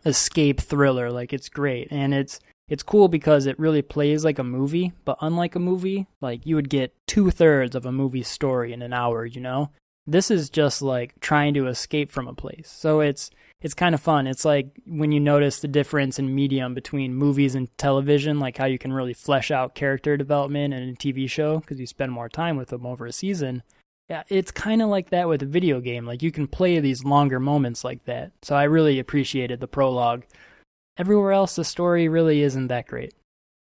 escape 0.04 0.60
thriller. 0.60 1.10
Like 1.10 1.32
it's 1.32 1.48
great. 1.48 1.88
And 1.90 2.14
it's 2.14 2.40
it's 2.68 2.82
cool 2.82 3.08
because 3.08 3.46
it 3.46 3.58
really 3.58 3.82
plays 3.82 4.24
like 4.24 4.38
a 4.38 4.44
movie, 4.44 4.92
but 5.04 5.18
unlike 5.20 5.54
a 5.54 5.60
movie, 5.60 6.06
like 6.20 6.46
you 6.46 6.54
would 6.56 6.70
get 6.70 6.94
two 7.06 7.30
thirds 7.30 7.74
of 7.74 7.84
a 7.84 7.92
movie 7.92 8.22
story 8.22 8.72
in 8.72 8.82
an 8.82 8.92
hour, 8.92 9.26
you 9.26 9.40
know? 9.40 9.70
This 10.06 10.30
is 10.30 10.48
just 10.48 10.80
like 10.80 11.18
trying 11.20 11.54
to 11.54 11.66
escape 11.66 12.10
from 12.10 12.26
a 12.28 12.34
place. 12.34 12.72
So 12.74 13.00
it's 13.00 13.30
it's 13.62 13.74
kind 13.74 13.94
of 13.94 14.00
fun. 14.00 14.26
It's 14.26 14.44
like 14.44 14.68
when 14.86 15.12
you 15.12 15.20
notice 15.20 15.60
the 15.60 15.68
difference 15.68 16.18
in 16.18 16.34
medium 16.34 16.74
between 16.74 17.14
movies 17.14 17.54
and 17.54 17.68
television, 17.78 18.40
like 18.40 18.58
how 18.58 18.66
you 18.66 18.78
can 18.78 18.92
really 18.92 19.14
flesh 19.14 19.50
out 19.50 19.74
character 19.74 20.16
development 20.16 20.74
in 20.74 20.88
a 20.88 20.92
TV 20.94 21.30
show 21.30 21.60
because 21.60 21.78
you 21.78 21.86
spend 21.86 22.12
more 22.12 22.28
time 22.28 22.56
with 22.56 22.68
them 22.68 22.84
over 22.84 23.06
a 23.06 23.12
season. 23.12 23.62
Yeah, 24.08 24.24
it's 24.28 24.50
kind 24.50 24.82
of 24.82 24.88
like 24.88 25.10
that 25.10 25.28
with 25.28 25.42
a 25.42 25.46
video 25.46 25.80
game. 25.80 26.04
Like 26.04 26.22
you 26.22 26.32
can 26.32 26.48
play 26.48 26.80
these 26.80 27.04
longer 27.04 27.38
moments 27.38 27.84
like 27.84 28.04
that. 28.04 28.32
So 28.42 28.56
I 28.56 28.64
really 28.64 28.98
appreciated 28.98 29.60
the 29.60 29.68
prologue. 29.68 30.24
Everywhere 30.98 31.32
else, 31.32 31.54
the 31.54 31.64
story 31.64 32.08
really 32.08 32.42
isn't 32.42 32.66
that 32.66 32.88
great. 32.88 33.14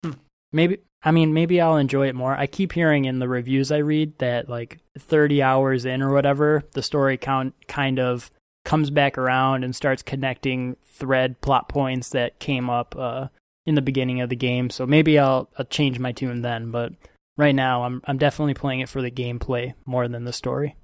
Hmm. 0.03 0.11
Maybe 0.51 0.79
I 1.03 1.11
mean, 1.11 1.33
maybe 1.33 1.61
I'll 1.61 1.77
enjoy 1.77 2.07
it 2.07 2.15
more. 2.15 2.35
I 2.35 2.47
keep 2.47 2.73
hearing 2.73 3.05
in 3.05 3.19
the 3.19 3.29
reviews 3.29 3.71
I 3.71 3.77
read 3.77 4.17
that 4.17 4.49
like 4.49 4.79
30 4.99 5.41
hours 5.41 5.85
in 5.85 6.01
or 6.01 6.11
whatever, 6.11 6.63
the 6.73 6.83
story 6.83 7.17
count 7.17 7.53
kind 7.67 7.99
of 7.99 8.29
comes 8.67 8.89
back 8.89 9.17
around 9.17 9.63
and 9.63 9.73
starts 9.73 10.03
connecting 10.03 10.75
thread 10.83 11.39
plot 11.39 11.69
points 11.69 12.09
that 12.09 12.37
came 12.37 12.69
up 12.69 12.93
uh, 12.97 13.29
in 13.65 13.75
the 13.75 13.81
beginning 13.81 14.19
of 14.19 14.27
the 14.27 14.35
game. 14.35 14.69
So 14.69 14.85
maybe 14.85 15.17
I'll, 15.17 15.49
I'll 15.57 15.65
change 15.65 15.99
my 15.99 16.11
tune 16.11 16.41
then. 16.41 16.69
But 16.69 16.91
right 17.37 17.55
now, 17.55 17.83
I'm 17.83 18.01
I'm 18.03 18.17
definitely 18.17 18.55
playing 18.55 18.81
it 18.81 18.89
for 18.89 19.01
the 19.01 19.09
gameplay 19.09 19.73
more 19.85 20.09
than 20.09 20.25
the 20.25 20.33
story. 20.33 20.75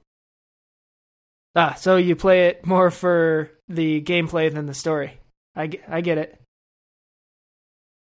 Ah, 1.58 1.74
so 1.74 1.98
you 1.98 2.16
play 2.16 2.48
it 2.48 2.66
more 2.66 2.90
for 2.90 3.52
the 3.68 4.02
gameplay 4.02 4.52
than 4.52 4.66
the 4.66 4.74
story. 4.74 5.20
I, 5.54 5.70
I 5.88 6.00
get 6.00 6.18
it. 6.18 6.42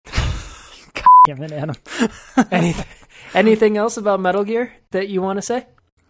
God 0.11 1.07
damn 1.27 1.43
it, 1.43 1.53
Adam. 1.53 1.77
anything, 2.51 2.87
anything 3.35 3.77
else 3.77 3.99
about 3.99 4.21
Metal 4.21 4.43
Gear 4.43 4.73
that 4.93 5.09
you 5.09 5.21
want 5.21 5.37
to 5.37 5.43
say? 5.43 5.67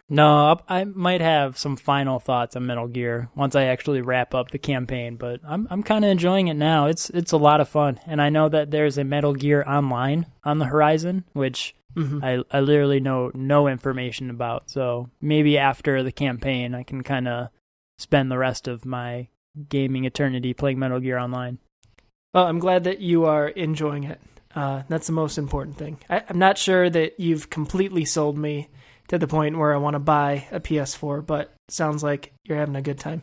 No, 0.09 0.61
I 0.69 0.85
might 0.85 1.21
have 1.21 1.59
some 1.59 1.77
final 1.77 2.21
thoughts 2.21 2.55
on 2.55 2.67
Metal 2.67 2.87
Gear 2.87 3.29
once 3.35 3.57
I 3.57 3.65
actually 3.65 4.03
wrap 4.03 4.35
up 4.35 4.51
the 4.51 4.59
campaign, 4.59 5.17
but 5.17 5.41
I'm 5.45 5.67
I'm 5.69 5.83
kind 5.83 6.05
of 6.05 6.11
enjoying 6.11 6.47
it 6.47 6.55
now. 6.55 6.87
It's 6.87 7.11
it's 7.11 7.33
a 7.33 7.37
lot 7.37 7.61
of 7.61 7.69
fun, 7.69 7.99
and 8.07 8.23
I 8.23 8.29
know 8.29 8.49
that 8.49 8.71
there's 8.71 8.99
a 8.99 9.05
Metal 9.05 9.35
Gear 9.35 9.65
Online 9.67 10.27
on 10.45 10.59
the 10.59 10.67
horizon, 10.67 11.25
which 11.33 11.75
mm-hmm. 11.97 12.23
I 12.23 12.45
I 12.53 12.61
literally 12.61 13.01
know 13.01 13.33
no 13.35 13.67
information 13.67 14.31
about. 14.31 14.71
So 14.71 15.11
maybe 15.21 15.59
after 15.59 16.05
the 16.05 16.13
campaign, 16.13 16.73
I 16.73 16.85
can 16.85 17.03
kind 17.03 17.27
of 17.27 17.49
spend 17.99 18.31
the 18.31 18.39
rest 18.39 18.69
of 18.69 18.85
my 18.85 19.27
gaming 19.69 20.05
eternity 20.05 20.55
playing 20.55 20.79
Metal 20.79 21.01
Gear 21.01 21.19
Online. 21.19 21.59
Well, 22.33 22.47
I'm 22.47 22.61
glad 22.61 22.85
that 22.85 23.01
you 23.01 23.25
are 23.25 23.49
enjoying 23.49 24.05
it. 24.05 24.21
Uh, 24.55 24.83
that's 24.89 25.07
the 25.07 25.13
most 25.13 25.37
important 25.37 25.77
thing. 25.77 25.99
I, 26.09 26.23
I'm 26.29 26.39
not 26.39 26.59
sure 26.59 26.89
that 26.89 27.19
you've 27.19 27.51
completely 27.51 28.05
sold 28.05 28.39
me 28.39 28.69
to 29.09 29.19
the 29.19 29.27
point 29.27 29.59
where 29.59 29.75
I 29.75 29.79
want 29.79 29.95
to 29.95 30.01
buy 30.01 30.47
a 30.51 30.61
PS4, 30.61 31.25
but 31.25 31.53
sounds 31.69 32.03
like 32.03 32.33
you're 32.45 32.59
having 32.59 32.77
a 32.77 32.83
good 32.83 32.99
time. 32.99 33.23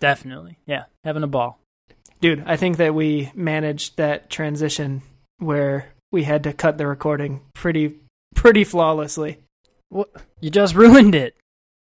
Definitely. 0.00 0.58
Yeah, 0.66 0.84
having 1.04 1.22
a 1.22 1.28
ball. 1.28 1.58
Dude, 2.20 2.42
I 2.46 2.56
think 2.56 2.78
that 2.78 2.94
we 2.94 3.30
managed 3.34 3.96
that 3.96 4.30
transition 4.30 5.02
where 5.38 5.88
we 6.10 6.24
had 6.24 6.44
to 6.44 6.52
cut 6.52 6.78
the 6.78 6.86
recording 6.86 7.42
pretty 7.54 7.96
pretty 8.34 8.64
flawlessly. 8.64 9.38
What? 9.88 10.10
You 10.40 10.50
just 10.50 10.74
ruined 10.74 11.14
it. 11.14 11.36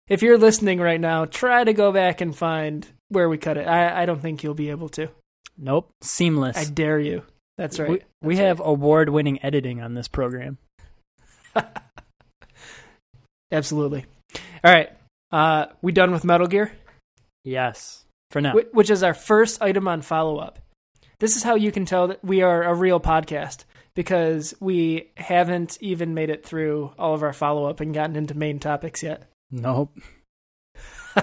If 0.08 0.22
you're 0.22 0.38
listening 0.38 0.80
right 0.80 1.00
now, 1.00 1.24
try 1.24 1.64
to 1.64 1.72
go 1.72 1.92
back 1.92 2.20
and 2.20 2.37
find 2.37 2.87
where 3.08 3.28
we 3.28 3.38
cut 3.38 3.56
it. 3.56 3.66
I, 3.66 4.02
I 4.02 4.06
don't 4.06 4.20
think 4.20 4.42
you'll 4.42 4.54
be 4.54 4.70
able 4.70 4.88
to. 4.90 5.08
Nope. 5.56 5.90
Seamless. 6.02 6.56
I 6.56 6.64
dare 6.64 7.00
you. 7.00 7.22
That's 7.56 7.78
right. 7.78 7.88
We, 7.88 7.96
That's 7.96 8.08
we 8.22 8.37
have 8.37 8.60
award 8.60 9.08
winning 9.08 9.42
editing 9.42 9.80
on 9.80 9.94
this 9.94 10.08
program. 10.08 10.58
Absolutely. 13.52 14.04
All 14.62 14.72
right. 14.72 14.90
Uh, 15.33 15.66
we 15.83 15.92
done 15.92 16.12
with 16.12 16.24
Metal 16.24 16.46
Gear? 16.46 16.72
Yes, 17.44 18.04
for 18.30 18.40
now. 18.40 18.52
Wh- 18.52 18.74
which 18.74 18.90
is 18.90 19.02
our 19.02 19.14
first 19.14 19.61
item 19.62 19.87
on 19.88 20.02
follow 20.02 20.38
up. 20.38 20.59
This 21.20 21.37
is 21.37 21.42
how 21.42 21.54
you 21.54 21.70
can 21.72 21.85
tell 21.85 22.09
that 22.09 22.24
we 22.24 22.42
are 22.42 22.62
a 22.64 22.74
real 22.74 23.00
podcast 23.00 23.64
because 23.94 24.54
we 24.61 25.11
haven't 25.16 25.78
even 25.80 26.14
made 26.14 26.30
it 26.30 26.44
through 26.44 26.92
all 26.98 27.14
of 27.14 27.22
our 27.22 27.33
follow 27.33 27.66
up 27.66 27.80
and 27.80 27.94
gotten 27.94 28.16
into 28.16 28.35
main 28.35 28.59
topics 28.59 29.02
yet. 29.02 29.28
Nope. 29.50 29.96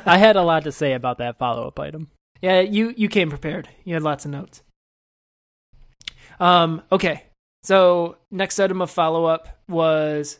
I 0.05 0.17
had 0.17 0.35
a 0.37 0.43
lot 0.43 0.63
to 0.63 0.71
say 0.71 0.93
about 0.93 1.17
that 1.17 1.37
follow 1.37 1.67
up 1.67 1.79
item. 1.79 2.09
Yeah, 2.41 2.61
you 2.61 2.93
you 2.95 3.09
came 3.09 3.29
prepared. 3.29 3.67
You 3.83 3.93
had 3.95 4.03
lots 4.03 4.25
of 4.25 4.31
notes. 4.31 4.61
Um, 6.39 6.81
okay. 6.91 7.25
So 7.63 8.17
next 8.31 8.59
item 8.59 8.81
of 8.81 8.89
follow 8.89 9.25
up 9.25 9.59
was 9.67 10.39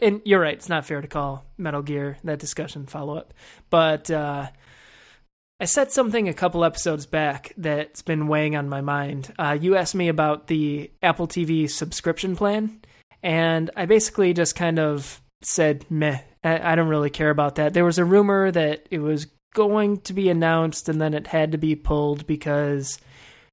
and 0.00 0.20
you're 0.24 0.40
right. 0.40 0.54
It's 0.54 0.68
not 0.68 0.86
fair 0.86 1.00
to 1.00 1.08
call 1.08 1.44
Metal 1.58 1.82
Gear 1.82 2.18
that 2.24 2.38
discussion 2.38 2.86
follow 2.86 3.16
up, 3.16 3.34
but 3.70 4.10
uh, 4.10 4.48
I 5.58 5.64
said 5.64 5.90
something 5.90 6.28
a 6.28 6.34
couple 6.34 6.64
episodes 6.64 7.06
back 7.06 7.52
that's 7.56 8.02
been 8.02 8.28
weighing 8.28 8.56
on 8.56 8.68
my 8.68 8.82
mind. 8.82 9.32
Uh, 9.38 9.56
you 9.58 9.76
asked 9.76 9.94
me 9.94 10.08
about 10.08 10.48
the 10.48 10.90
Apple 11.02 11.26
TV 11.26 11.68
subscription 11.70 12.36
plan, 12.36 12.80
and 13.22 13.70
I 13.76 13.86
basically 13.86 14.34
just 14.34 14.54
kind 14.54 14.78
of 14.78 15.22
said, 15.42 15.86
"Meh, 15.88 16.20
I, 16.44 16.72
I 16.72 16.74
don't 16.74 16.88
really 16.88 17.10
care 17.10 17.30
about 17.30 17.54
that." 17.54 17.72
There 17.72 17.84
was 17.84 17.98
a 17.98 18.04
rumor 18.04 18.50
that 18.50 18.86
it 18.90 18.98
was 18.98 19.26
going 19.54 20.00
to 20.02 20.12
be 20.12 20.28
announced, 20.28 20.88
and 20.88 21.00
then 21.00 21.14
it 21.14 21.26
had 21.26 21.52
to 21.52 21.58
be 21.58 21.74
pulled 21.74 22.26
because 22.26 22.98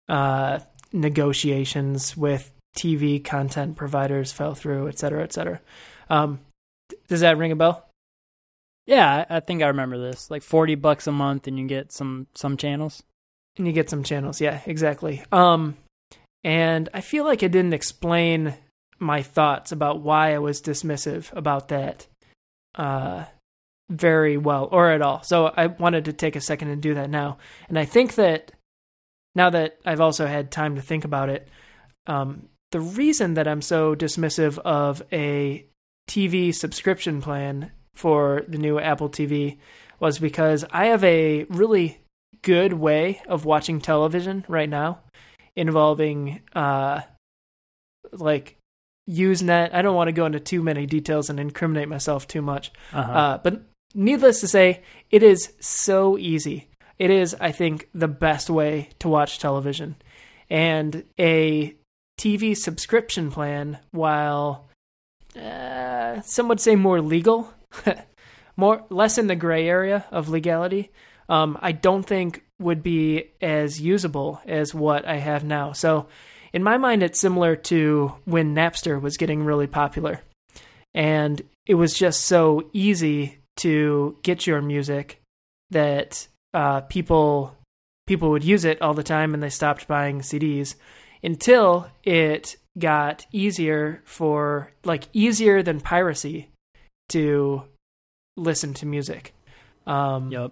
uh, 0.09 0.59
negotiations 0.91 2.17
with 2.17 2.51
TV 2.77 3.23
content 3.23 3.77
providers 3.77 4.31
fell 4.31 4.55
through, 4.55 4.89
et 4.89 4.99
cetera, 4.99 5.23
et 5.23 5.31
cetera. 5.31 5.61
Um, 6.09 6.39
does 7.07 7.21
that 7.21 7.37
ring 7.37 7.51
a 7.51 7.55
bell? 7.55 7.87
Yeah, 8.85 9.25
I, 9.29 9.39
think 9.39 9.63
I 9.63 9.67
remember 9.67 9.97
this. 9.97 10.29
Like 10.29 10.43
forty 10.43 10.75
bucks 10.75 11.07
a 11.07 11.11
month, 11.11 11.47
and 11.47 11.57
you 11.57 11.67
get 11.67 11.91
some 11.91 12.27
some 12.35 12.57
channels. 12.57 13.03
And 13.57 13.67
you 13.67 13.73
get 13.73 13.89
some 13.89 14.03
channels. 14.03 14.41
Yeah, 14.41 14.61
exactly. 14.65 15.23
Um, 15.31 15.77
and 16.43 16.89
I 16.93 17.01
feel 17.01 17.23
like 17.23 17.43
I 17.43 17.47
didn't 17.47 17.73
explain 17.73 18.55
my 18.99 19.21
thoughts 19.21 19.71
about 19.71 20.01
why 20.01 20.33
I 20.33 20.39
was 20.39 20.61
dismissive 20.61 21.31
about 21.35 21.67
that 21.69 22.07
uh, 22.75 23.25
very 23.89 24.37
well 24.37 24.67
or 24.71 24.89
at 24.89 25.01
all. 25.01 25.23
So 25.23 25.47
I 25.47 25.67
wanted 25.67 26.05
to 26.05 26.13
take 26.13 26.35
a 26.35 26.41
second 26.41 26.69
and 26.69 26.81
do 26.81 26.95
that 26.95 27.09
now. 27.09 27.37
And 27.69 27.77
I 27.77 27.85
think 27.85 28.15
that 28.15 28.51
now 29.35 29.49
that 29.49 29.77
I've 29.85 30.01
also 30.01 30.25
had 30.25 30.51
time 30.51 30.75
to 30.75 30.81
think 30.81 31.05
about 31.05 31.29
it, 31.29 31.47
um, 32.07 32.49
the 32.71 32.79
reason 32.79 33.35
that 33.35 33.47
I'm 33.47 33.61
so 33.61 33.95
dismissive 33.95 34.57
of 34.59 35.03
a 35.11 35.65
TV 36.07 36.53
subscription 36.53 37.21
plan 37.21 37.71
for 37.93 38.43
the 38.47 38.57
new 38.57 38.79
Apple 38.79 39.09
TV 39.09 39.57
was 39.99 40.19
because 40.19 40.65
I 40.71 40.87
have 40.87 41.03
a 41.03 41.43
really 41.45 41.99
good 42.41 42.73
way 42.73 43.21
of 43.27 43.45
watching 43.45 43.79
television 43.79 44.45
right 44.47 44.69
now. 44.69 44.99
involving 45.55 46.41
uh, 46.55 47.01
like 48.11 48.57
Usenet. 49.09 49.73
I 49.73 49.81
don't 49.81 49.95
want 49.95 50.07
to 50.07 50.13
go 50.13 50.25
into 50.25 50.39
too 50.39 50.63
many 50.63 50.85
details 50.85 51.29
and 51.29 51.39
incriminate 51.39 51.89
myself 51.89 52.27
too 52.27 52.41
much. 52.41 52.71
Uh-huh. 52.91 53.11
Uh, 53.11 53.37
but 53.37 53.61
needless 53.93 54.39
to 54.41 54.47
say, 54.47 54.81
it 55.11 55.23
is 55.23 55.53
so 55.59 56.17
easy. 56.17 56.69
It 56.99 57.09
is, 57.09 57.35
I 57.39 57.51
think, 57.51 57.89
the 57.93 58.07
best 58.07 58.49
way 58.49 58.89
to 58.99 59.09
watch 59.09 59.39
television. 59.39 59.95
And 60.49 61.03
a 61.19 61.75
TV 62.19 62.55
subscription 62.55 63.31
plan, 63.31 63.79
while 63.91 64.69
uh, 65.35 66.21
some 66.21 66.47
would 66.47 66.59
say 66.59 66.75
more 66.75 67.01
legal, 67.01 67.53
more 68.57 68.85
less 68.89 69.17
in 69.17 69.27
the 69.27 69.35
gray 69.35 69.67
area 69.67 70.05
of 70.11 70.29
legality, 70.29 70.91
um, 71.29 71.57
I 71.61 71.71
don't 71.71 72.03
think 72.03 72.43
would 72.59 72.83
be 72.83 73.31
as 73.41 73.81
usable 73.81 74.41
as 74.45 74.73
what 74.73 75.05
I 75.07 75.17
have 75.17 75.43
now. 75.43 75.73
So, 75.73 76.07
in 76.53 76.63
my 76.63 76.77
mind, 76.77 77.01
it's 77.01 77.19
similar 77.19 77.55
to 77.55 78.13
when 78.25 78.55
Napster 78.55 79.01
was 79.01 79.17
getting 79.17 79.43
really 79.43 79.67
popular. 79.67 80.21
And 80.93 81.41
it 81.65 81.75
was 81.75 81.95
just 81.95 82.25
so 82.25 82.69
easy 82.73 83.39
to 83.57 84.17
get 84.21 84.45
your 84.45 84.61
music 84.61 85.21
that 85.71 86.27
uh, 86.53 86.81
people 86.81 87.55
people 88.05 88.29
would 88.31 88.43
use 88.43 88.65
it 88.65 88.81
all 88.81 88.93
the 88.93 89.03
time 89.03 89.33
and 89.33 89.41
they 89.41 89.49
stopped 89.49 89.87
buying 89.87 90.19
CDs 90.19 90.75
until 91.23 91.89
it 92.03 92.57
got 92.77 93.25
easier 93.31 94.01
for 94.05 94.71
like 94.83 95.07
easier 95.13 95.61
than 95.61 95.79
piracy 95.79 96.49
to 97.09 97.63
listen 98.35 98.73
to 98.75 98.85
music. 98.85 99.33
Um, 99.85 100.31
Yep. 100.31 100.51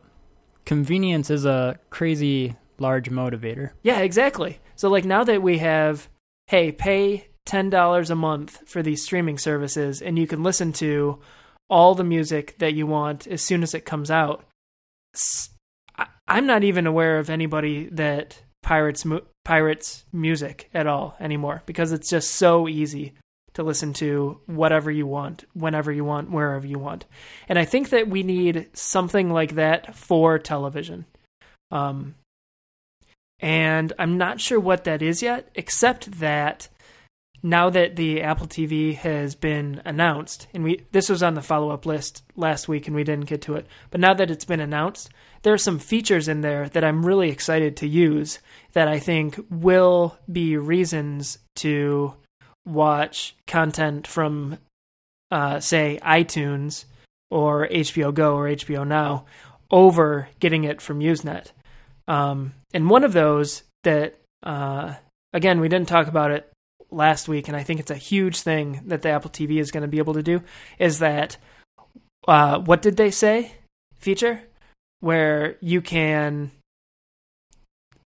Convenience 0.65 1.29
is 1.31 1.45
a 1.45 1.79
crazy 1.89 2.55
large 2.77 3.10
motivator. 3.10 3.71
Yeah, 3.81 3.99
exactly. 3.99 4.60
So 4.75 4.89
like 4.89 5.05
now 5.05 5.23
that 5.23 5.41
we 5.41 5.57
have, 5.57 6.07
hey, 6.47 6.71
pay 6.71 7.27
ten 7.45 7.69
dollars 7.71 8.12
a 8.12 8.15
month 8.15 8.60
for 8.69 8.84
these 8.84 9.03
streaming 9.03 9.38
services, 9.39 10.01
and 10.01 10.19
you 10.19 10.27
can 10.27 10.43
listen 10.43 10.71
to 10.73 11.19
all 11.69 11.95
the 11.95 12.03
music 12.03 12.57
that 12.60 12.73
you 12.75 12.86
want 12.86 13.25
as 13.25 13.41
soon 13.41 13.63
as 13.63 13.73
it 13.73 13.86
comes 13.86 14.12
out. 14.12 14.45
I'm 16.27 16.45
not 16.45 16.63
even 16.63 16.88
aware 16.88 17.17
of 17.19 17.29
anybody 17.29 17.89
that 17.91 18.41
pirates 18.62 19.03
mu- 19.05 19.21
pirates 19.43 20.06
music 20.12 20.69
at 20.73 20.88
all 20.88 21.15
anymore 21.19 21.63
because 21.65 21.91
it's 21.91 22.10
just 22.10 22.32
so 22.32 22.67
easy 22.67 23.13
to 23.54 23.63
listen 23.63 23.91
to 23.93 24.39
whatever 24.45 24.89
you 24.89 25.06
want, 25.06 25.43
whenever 25.54 25.91
you 25.91 26.06
want, 26.06 26.32
wherever 26.32 26.65
you 26.65 26.80
want. 26.80 27.06
And 27.49 27.60
I 27.60 27.65
think 27.65 27.89
that 27.89 28.08
we 28.08 28.23
need 28.23 28.69
something 28.73 29.30
like 29.30 29.56
that 29.56 29.95
for 29.95 30.39
television. 30.39 31.06
Um, 31.69 32.15
and 33.39 33.91
I'm 33.99 34.17
not 34.17 34.39
sure 34.39 34.60
what 34.60 34.84
that 34.86 35.01
is 35.01 35.21
yet, 35.21 35.49
except 35.56 36.19
that 36.19 36.69
now 37.43 37.69
that 37.71 37.95
the 37.95 38.21
Apple 38.21 38.47
TV 38.47 38.95
has 38.95 39.36
been 39.36 39.82
announced, 39.84 40.47
and 40.54 40.63
we 40.63 40.86
this 40.91 41.10
was 41.10 41.23
on 41.23 41.34
the 41.34 41.41
follow 41.41 41.71
up 41.71 41.86
list 41.86 42.23
last 42.36 42.67
week 42.67 42.88
and 42.88 42.95
we 42.95 43.04
didn't 43.04 43.25
get 43.25 43.41
to 43.43 43.56
it, 43.56 43.65
but 43.89 43.99
now 43.99 44.13
that 44.13 44.30
it's 44.30 44.45
been 44.45 44.60
announced, 44.60 45.10
there 45.43 45.54
are 45.54 45.58
some 45.58 45.80
features 45.80 46.27
in 46.27 46.41
there 46.41 46.69
that 46.69 46.84
I'm 46.84 47.06
really 47.06 47.30
excited 47.30 47.77
to 47.77 47.88
use 47.88 48.39
that 48.73 48.88
I 48.88 48.99
think 48.99 49.39
will 49.49 50.17
be 50.32 50.58
reasons 50.58 51.39
to 51.58 52.13
watch 52.65 53.36
content 53.47 54.08
from, 54.08 54.58
uh, 55.32 55.60
say, 55.60 55.99
iTunes 56.04 56.86
or 57.30 57.67
HBO 57.67 58.13
Go 58.13 58.36
or 58.36 58.47
HBO 58.47 58.86
Now 58.86 59.25
over 59.71 60.30
getting 60.39 60.63
it 60.63 60.82
from 60.82 60.99
Usenet. 60.99 61.47
Um, 62.08 62.54
and 62.73 62.89
one 62.89 63.04
of 63.04 63.13
those 63.13 63.63
that, 63.84 64.19
uh, 64.43 64.95
again, 65.34 65.60
we 65.60 65.69
didn't 65.69 65.88
talk 65.88 66.08
about 66.08 66.32
it 66.32 66.51
last 66.91 67.27
week, 67.27 67.47
and 67.47 67.56
I 67.56 67.63
think 67.63 67.80
it's 67.80 67.91
a 67.91 67.95
huge 67.95 68.41
thing 68.41 68.82
that 68.88 69.01
the 69.01 69.10
Apple 69.10 69.32
TV 69.32 69.60
is 69.60 69.71
going 69.71 69.82
to 69.82 69.88
be 69.88 69.97
able 69.97 70.13
to 70.15 70.23
do, 70.23 70.43
is 70.77 70.99
that 70.99 71.38
uh, 72.27 72.60
what 72.60 72.82
did 72.82 72.97
they 72.97 73.10
say 73.12 73.54
feature 73.97 74.43
where 75.01 75.57
you 75.59 75.81
can 75.81 76.51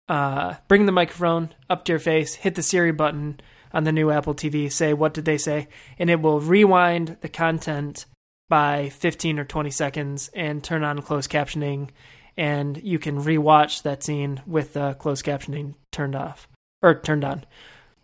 uh, 0.08 0.54
bring 0.66 0.86
the 0.86 0.92
microphone 0.92 1.54
up 1.68 1.84
to 1.84 1.92
your 1.92 1.98
face, 1.98 2.34
hit 2.34 2.54
the 2.54 2.62
Siri 2.62 2.92
button 2.92 3.40
on 3.72 3.84
the 3.84 3.92
new 3.92 4.10
Apple 4.10 4.34
TV, 4.34 4.72
say 4.72 4.94
what 4.94 5.12
did 5.12 5.24
they 5.26 5.38
say, 5.38 5.68
and 5.98 6.08
it 6.08 6.22
will 6.22 6.40
rewind 6.40 7.18
the 7.20 7.28
content 7.28 8.06
by 8.48 8.88
15 8.88 9.38
or 9.38 9.44
20 9.44 9.70
seconds 9.70 10.30
and 10.34 10.64
turn 10.64 10.82
on 10.82 11.02
closed 11.02 11.30
captioning 11.30 11.90
and 12.36 12.82
you 12.82 12.98
can 12.98 13.22
rewatch 13.22 13.82
that 13.82 14.02
scene 14.02 14.42
with 14.46 14.72
the 14.72 14.94
closed 14.94 15.24
captioning 15.24 15.74
turned 15.92 16.16
off 16.16 16.48
or 16.82 16.94
turned 16.94 17.24
on. 17.24 17.44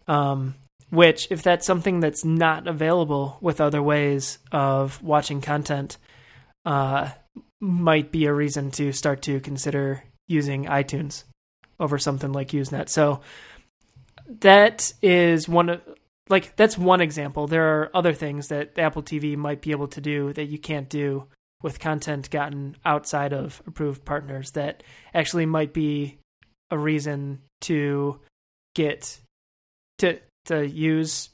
Um, 0.06 0.54
which, 0.90 1.28
if 1.30 1.42
that's 1.42 1.66
something 1.66 2.00
that's 2.00 2.24
not 2.24 2.66
available 2.66 3.38
with 3.40 3.60
other 3.60 3.82
ways 3.82 4.38
of 4.50 5.00
watching 5.02 5.40
content, 5.40 5.98
uh, 6.64 7.10
might 7.60 8.10
be 8.10 8.26
a 8.26 8.32
reason 8.32 8.70
to 8.72 8.92
start 8.92 9.22
to 9.22 9.40
consider 9.40 10.02
using 10.28 10.64
iTunes 10.64 11.24
over 11.78 11.98
something 11.98 12.32
like 12.32 12.48
Usenet. 12.48 12.88
So 12.88 13.20
that 14.40 14.92
is 15.02 15.48
one 15.48 15.68
of 15.70 15.80
like 16.28 16.54
that's 16.56 16.78
one 16.78 17.00
example. 17.00 17.46
There 17.46 17.80
are 17.80 17.90
other 17.92 18.12
things 18.12 18.48
that 18.48 18.78
Apple 18.78 19.02
TV 19.02 19.36
might 19.36 19.60
be 19.60 19.72
able 19.72 19.88
to 19.88 20.00
do 20.00 20.32
that 20.34 20.44
you 20.46 20.58
can't 20.58 20.88
do 20.88 21.26
with 21.62 21.80
content 21.80 22.30
gotten 22.30 22.76
outside 22.84 23.32
of 23.32 23.60
approved 23.66 24.04
partners 24.04 24.52
that 24.52 24.82
actually 25.12 25.46
might 25.46 25.74
be 25.74 26.18
a 26.70 26.78
reason 26.78 27.40
to 27.62 28.20
get 28.74 29.18
to 29.98 30.18
to 30.46 30.66
use 30.66 31.30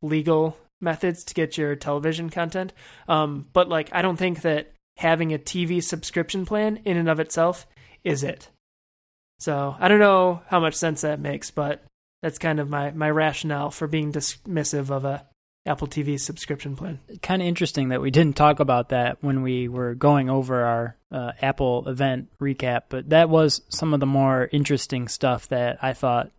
legal 0.00 0.56
methods 0.80 1.24
to 1.24 1.34
get 1.34 1.58
your 1.58 1.74
television 1.74 2.30
content. 2.30 2.72
Um, 3.08 3.46
but 3.52 3.68
like 3.68 3.90
I 3.92 4.02
don't 4.02 4.16
think 4.16 4.42
that 4.42 4.73
having 4.96 5.32
a 5.32 5.38
TV 5.38 5.82
subscription 5.82 6.46
plan 6.46 6.80
in 6.84 6.96
and 6.96 7.08
of 7.08 7.20
itself 7.20 7.66
is 8.02 8.22
it. 8.22 8.48
So 9.38 9.74
I 9.78 9.88
don't 9.88 9.98
know 9.98 10.42
how 10.48 10.60
much 10.60 10.74
sense 10.74 11.00
that 11.00 11.20
makes, 11.20 11.50
but 11.50 11.84
that's 12.22 12.38
kind 12.38 12.60
of 12.60 12.70
my, 12.70 12.90
my 12.92 13.10
rationale 13.10 13.70
for 13.70 13.86
being 13.86 14.12
dismissive 14.12 14.90
of 14.90 15.04
a 15.04 15.26
Apple 15.66 15.88
TV 15.88 16.20
subscription 16.20 16.76
plan. 16.76 17.00
Kind 17.22 17.40
of 17.40 17.48
interesting 17.48 17.88
that 17.88 18.02
we 18.02 18.10
didn't 18.10 18.36
talk 18.36 18.60
about 18.60 18.90
that 18.90 19.18
when 19.22 19.42
we 19.42 19.68
were 19.68 19.94
going 19.94 20.28
over 20.28 20.62
our 20.62 20.96
uh, 21.10 21.32
Apple 21.40 21.88
event 21.88 22.28
recap, 22.40 22.82
but 22.90 23.08
that 23.10 23.30
was 23.30 23.62
some 23.70 23.94
of 23.94 24.00
the 24.00 24.06
more 24.06 24.48
interesting 24.52 25.08
stuff 25.08 25.48
that 25.48 25.78
I 25.82 25.94
thought 25.94 26.30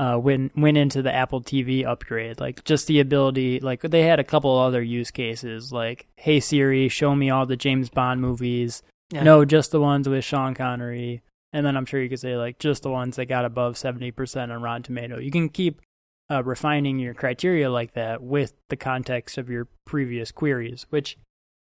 uh, 0.00 0.16
went 0.18 0.56
went 0.56 0.78
into 0.78 1.02
the 1.02 1.14
Apple 1.14 1.42
TV 1.42 1.84
upgrade. 1.84 2.40
Like 2.40 2.64
just 2.64 2.86
the 2.86 3.00
ability, 3.00 3.60
like 3.60 3.82
they 3.82 4.02
had 4.02 4.18
a 4.18 4.24
couple 4.24 4.58
other 4.58 4.80
use 4.80 5.10
cases, 5.10 5.72
like 5.72 6.06
Hey 6.16 6.40
Siri, 6.40 6.88
show 6.88 7.14
me 7.14 7.28
all 7.28 7.44
the 7.44 7.56
James 7.56 7.90
Bond 7.90 8.18
movies. 8.22 8.82
Yeah. 9.12 9.24
No, 9.24 9.44
just 9.44 9.72
the 9.72 9.80
ones 9.80 10.08
with 10.08 10.24
Sean 10.24 10.54
Connery. 10.54 11.22
And 11.52 11.66
then 11.66 11.76
I'm 11.76 11.84
sure 11.84 12.00
you 12.00 12.08
could 12.08 12.20
say 12.20 12.38
like 12.38 12.58
just 12.58 12.82
the 12.82 12.90
ones 12.90 13.16
that 13.16 13.26
got 13.26 13.44
above 13.44 13.74
70% 13.74 14.50
on 14.50 14.62
Rotten 14.62 14.84
Tomato. 14.84 15.18
You 15.18 15.30
can 15.30 15.50
keep 15.50 15.82
uh, 16.30 16.42
refining 16.44 16.98
your 16.98 17.12
criteria 17.12 17.70
like 17.70 17.92
that 17.92 18.22
with 18.22 18.54
the 18.70 18.76
context 18.76 19.36
of 19.36 19.50
your 19.50 19.68
previous 19.84 20.32
queries, 20.32 20.86
which 20.88 21.18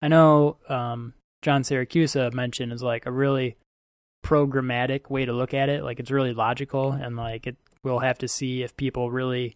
I 0.01 0.07
know 0.07 0.57
um, 0.69 1.13
John 1.43 1.61
Siracusa 1.61 2.33
mentioned 2.33 2.73
is 2.73 2.81
like 2.81 3.05
a 3.05 3.11
really 3.11 3.57
programmatic 4.25 5.11
way 5.11 5.25
to 5.25 5.33
look 5.33 5.53
at 5.53 5.69
it. 5.69 5.83
Like 5.83 5.99
it's 5.99 6.09
really 6.09 6.33
logical, 6.33 6.93
and 6.93 7.15
like 7.15 7.45
it, 7.45 7.57
we'll 7.83 7.99
have 7.99 8.17
to 8.19 8.27
see 8.27 8.63
if 8.63 8.75
people 8.77 9.11
really 9.11 9.55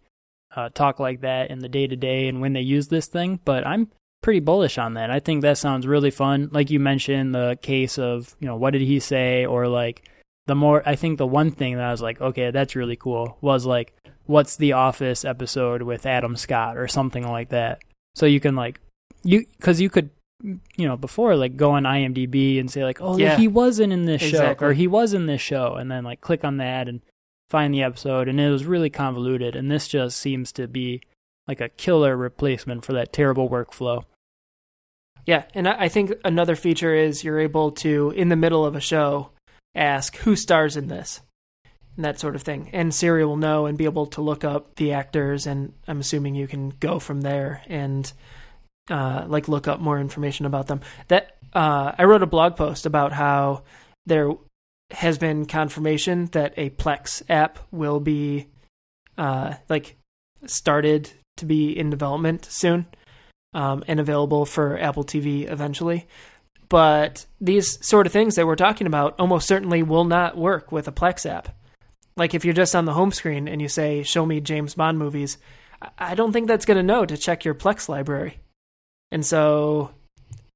uh, 0.56 0.68
talk 0.70 0.98
like 0.98 1.20
that 1.22 1.50
in 1.50 1.58
the 1.60 1.68
day 1.68 1.86
to 1.86 1.96
day 1.96 2.28
and 2.28 2.40
when 2.40 2.52
they 2.52 2.60
use 2.60 2.88
this 2.88 3.06
thing. 3.06 3.40
But 3.44 3.66
I'm 3.66 3.88
pretty 4.22 4.40
bullish 4.40 4.78
on 4.78 4.94
that. 4.94 5.10
I 5.10 5.20
think 5.20 5.42
that 5.42 5.58
sounds 5.58 5.86
really 5.86 6.10
fun. 6.10 6.48
Like 6.52 6.70
you 6.70 6.80
mentioned, 6.80 7.34
the 7.34 7.58
case 7.62 7.98
of 7.98 8.34
you 8.40 8.46
know 8.46 8.56
what 8.56 8.72
did 8.72 8.82
he 8.82 9.00
say, 9.00 9.46
or 9.46 9.68
like 9.68 10.08
the 10.46 10.54
more. 10.54 10.82
I 10.86 10.96
think 10.96 11.18
the 11.18 11.26
one 11.26 11.50
thing 11.50 11.76
that 11.76 11.84
I 11.84 11.90
was 11.90 12.02
like, 12.02 12.20
okay, 12.20 12.50
that's 12.50 12.76
really 12.76 12.96
cool 12.96 13.38
was 13.40 13.66
like 13.66 13.94
what's 14.26 14.56
the 14.56 14.72
Office 14.74 15.24
episode 15.24 15.80
with 15.82 16.04
Adam 16.04 16.36
Scott 16.36 16.76
or 16.76 16.86
something 16.86 17.26
like 17.26 17.48
that. 17.48 17.80
So 18.14 18.26
you 18.26 18.40
can 18.40 18.54
like 18.56 18.80
you 19.22 19.44
because 19.58 19.80
you 19.80 19.88
could 19.90 20.10
you 20.42 20.86
know 20.86 20.96
before 20.96 21.34
like 21.34 21.56
go 21.56 21.72
on 21.72 21.82
IMDb 21.82 22.60
and 22.60 22.70
say 22.70 22.84
like 22.84 22.98
oh 23.00 23.16
Yeah. 23.16 23.36
he 23.36 23.48
wasn't 23.48 23.92
in 23.92 24.04
this 24.04 24.22
show 24.22 24.54
or 24.60 24.72
he 24.72 24.86
was 24.86 25.12
in 25.12 25.26
this 25.26 25.40
show 25.40 25.74
and 25.74 25.90
then 25.90 26.04
like 26.04 26.20
click 26.20 26.44
on 26.44 26.58
that 26.58 26.88
and 26.88 27.00
find 27.50 27.72
the 27.72 27.82
episode 27.82 28.28
and 28.28 28.40
it 28.40 28.50
was 28.50 28.64
really 28.64 28.90
convoluted 28.90 29.56
and 29.56 29.70
this 29.70 29.88
just 29.88 30.18
seems 30.18 30.52
to 30.52 30.66
be 30.66 31.00
like 31.48 31.60
a 31.60 31.70
killer 31.70 32.16
replacement 32.16 32.84
for 32.84 32.92
that 32.92 33.12
terrible 33.12 33.48
workflow. 33.48 34.04
Yeah, 35.28 35.44
and 35.54 35.68
I 35.68 35.88
think 35.88 36.12
another 36.24 36.56
feature 36.56 36.94
is 36.94 37.22
you're 37.24 37.40
able 37.40 37.72
to, 37.72 38.12
in 38.16 38.30
the 38.30 38.36
middle 38.36 38.64
of 38.64 38.76
a 38.76 38.80
show, 38.80 39.30
ask 39.74 40.16
who 40.16 40.36
stars 40.36 40.76
in 40.76 40.88
this, 40.88 41.20
and 41.96 42.04
that 42.04 42.18
sort 42.18 42.34
of 42.34 42.42
thing. 42.42 42.70
And 42.72 42.94
Siri 42.94 43.26
will 43.26 43.36
know 43.36 43.66
and 43.66 43.76
be 43.76 43.84
able 43.84 44.06
to 44.06 44.22
look 44.22 44.42
up 44.42 44.76
the 44.76 44.92
actors, 44.92 45.46
and 45.46 45.74
I'm 45.86 46.00
assuming 46.00 46.34
you 46.34 46.48
can 46.48 46.70
go 46.80 46.98
from 46.98 47.20
there 47.20 47.62
and 47.66 48.10
uh, 48.90 49.26
like 49.28 49.48
look 49.48 49.68
up 49.68 49.80
more 49.80 50.00
information 50.00 50.46
about 50.46 50.66
them. 50.66 50.80
That 51.08 51.36
uh, 51.52 51.92
I 51.98 52.04
wrote 52.04 52.22
a 52.22 52.26
blog 52.26 52.56
post 52.56 52.86
about 52.86 53.12
how 53.12 53.64
there 54.06 54.32
has 54.90 55.18
been 55.18 55.46
confirmation 55.46 56.26
that 56.32 56.54
a 56.56 56.70
Plex 56.70 57.22
app 57.28 57.58
will 57.70 58.00
be 58.00 58.48
uh, 59.16 59.54
like 59.68 59.96
started 60.46 61.10
to 61.36 61.46
be 61.46 61.76
in 61.76 61.90
development 61.90 62.46
soon 62.46 62.86
um, 63.54 63.84
and 63.86 64.00
available 64.00 64.46
for 64.46 64.78
Apple 64.78 65.04
TV 65.04 65.50
eventually. 65.50 66.06
But 66.68 67.26
these 67.40 67.84
sort 67.86 68.06
of 68.06 68.12
things 68.12 68.34
that 68.34 68.46
we're 68.46 68.56
talking 68.56 68.86
about 68.86 69.18
almost 69.18 69.48
certainly 69.48 69.82
will 69.82 70.04
not 70.04 70.36
work 70.36 70.70
with 70.70 70.86
a 70.86 70.92
Plex 70.92 71.28
app. 71.28 71.56
Like 72.16 72.34
if 72.34 72.44
you're 72.44 72.54
just 72.54 72.76
on 72.76 72.84
the 72.84 72.92
home 72.92 73.12
screen 73.12 73.48
and 73.48 73.62
you 73.62 73.68
say, 73.68 74.02
Show 74.02 74.26
me 74.26 74.40
James 74.40 74.74
Bond 74.74 74.98
movies, 74.98 75.38
I 75.98 76.14
don't 76.14 76.32
think 76.32 76.48
that's 76.48 76.66
going 76.66 76.76
to 76.76 76.82
know 76.82 77.04
to 77.06 77.16
check 77.16 77.44
your 77.44 77.54
Plex 77.54 77.88
library. 77.88 78.40
And 79.10 79.24
so, 79.24 79.90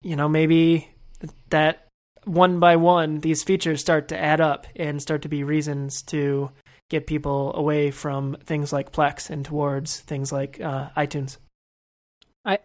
you 0.03 0.16
know, 0.16 0.29
maybe 0.29 0.88
that 1.51 1.87
one 2.24 2.61
by 2.61 2.76
one, 2.76 3.20
these 3.20 3.42
features 3.42 3.80
start 3.80 4.08
to 4.08 4.18
add 4.18 4.40
up 4.40 4.66
and 4.76 5.00
start 5.02 5.22
to 5.22 5.28
be 5.28 5.44
reasons 5.44 6.02
to 6.02 6.50
get 6.88 7.06
people 7.06 7.54
away 7.54 7.90
from 7.90 8.37
things 8.44 8.72
like 8.72 8.92
Plex 8.92 9.30
and 9.30 9.44
towards 9.44 10.00
things 10.00 10.30
like 10.30 10.61
uh, 10.61 10.90
iTunes. 10.96 11.38
I, 12.44 12.58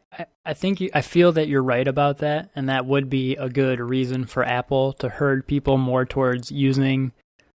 I, 0.43 0.53
think 0.53 0.81
you, 0.81 0.89
I 0.93 1.01
feel 1.01 1.31
that 1.33 1.47
you're 1.47 1.63
right 1.63 1.87
about 1.87 2.17
that, 2.19 2.49
and 2.55 2.67
that 2.67 2.85
would 2.87 3.09
be 3.09 3.35
a 3.35 3.47
good 3.47 3.79
reason 3.79 4.25
for 4.25 4.43
Apple 4.43 4.93
to 4.93 5.07
herd 5.07 5.47
people 5.47 5.77
more 5.77 6.03
towards 6.03 6.51
using 6.51 7.11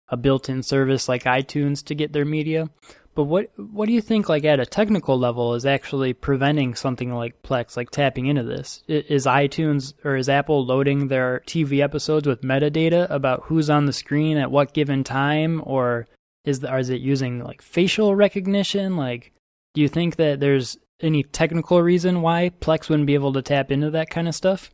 a 0.09 0.17
built-in 0.17 0.63
service 0.63 1.09
like 1.09 1.25
iTunes 1.25 1.85
to 1.87 1.95
get 1.95 2.13
their 2.13 2.25
media. 2.25 2.71
But 3.15 3.25
what 3.25 3.51
what 3.57 3.87
do 3.87 3.93
you 3.93 4.01
think, 4.01 4.29
like 4.29 4.45
at 4.45 4.61
a 4.61 4.67
technical 4.67 5.19
level, 5.19 5.55
is 5.55 5.67
actually 5.67 6.15
preventing 6.15 6.75
something 6.75 7.13
like 7.13 7.43
Plex, 7.43 7.77
like 7.77 7.91
tapping 7.91 8.27
into 8.27 8.43
this? 8.43 8.83
Is 8.89 9.27
iTunes 9.27 9.93
or 10.05 10.17
is 10.17 10.29
Apple 10.29 10.65
loading 10.65 11.09
their 11.09 11.43
TV 11.47 11.81
episodes 11.81 12.27
with 12.27 12.43
metadata 12.43 13.11
about 13.11 13.45
who's 13.45 13.69
on 13.69 13.85
the 13.85 13.93
screen 13.93 14.39
at 14.39 14.51
what 14.51 14.73
given 14.73 15.05
time, 15.05 15.63
or 15.65 16.07
is 16.45 16.61
the, 16.61 16.75
is 16.75 16.89
it 16.89 17.03
using 17.03 17.45
like 17.45 17.61
facial 17.61 18.17
recognition? 18.17 18.97
Like, 18.97 19.33
do 19.75 19.83
you 19.83 19.89
think 19.89 20.17
that 20.17 20.41
there's 20.41 20.79
any 21.01 21.23
technical 21.23 21.83
reason 21.83 22.23
why 22.23 22.51
Plex 22.61 22.89
wouldn't 22.89 23.07
be 23.07 23.15
able 23.15 23.35
to 23.35 23.43
tap 23.43 23.71
into 23.71 23.91
that 23.91 24.09
kind 24.09 24.27
of 24.27 24.35
stuff? 24.35 24.71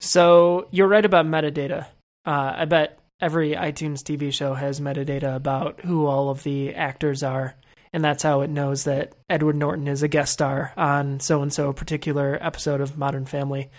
So 0.00 0.68
you're 0.70 0.88
right 0.88 1.04
about 1.04 1.26
metadata. 1.26 1.86
Uh, 2.24 2.52
I 2.56 2.64
bet 2.66 2.98
every 3.22 3.52
iTunes 3.52 4.02
TV 4.02 4.32
show 4.32 4.52
has 4.52 4.80
metadata 4.80 5.34
about 5.34 5.80
who 5.80 6.06
all 6.06 6.28
of 6.28 6.42
the 6.42 6.74
actors 6.74 7.22
are, 7.22 7.54
and 7.92 8.04
that's 8.04 8.24
how 8.24 8.40
it 8.40 8.50
knows 8.50 8.84
that 8.84 9.12
Edward 9.30 9.56
Norton 9.56 9.86
is 9.86 10.02
a 10.02 10.08
guest 10.08 10.32
star 10.32 10.72
on 10.76 11.20
so 11.20 11.40
and 11.40 11.52
so 11.52 11.72
particular 11.72 12.36
episode 12.40 12.80
of 12.80 12.98
Modern 12.98 13.24
Family, 13.24 13.70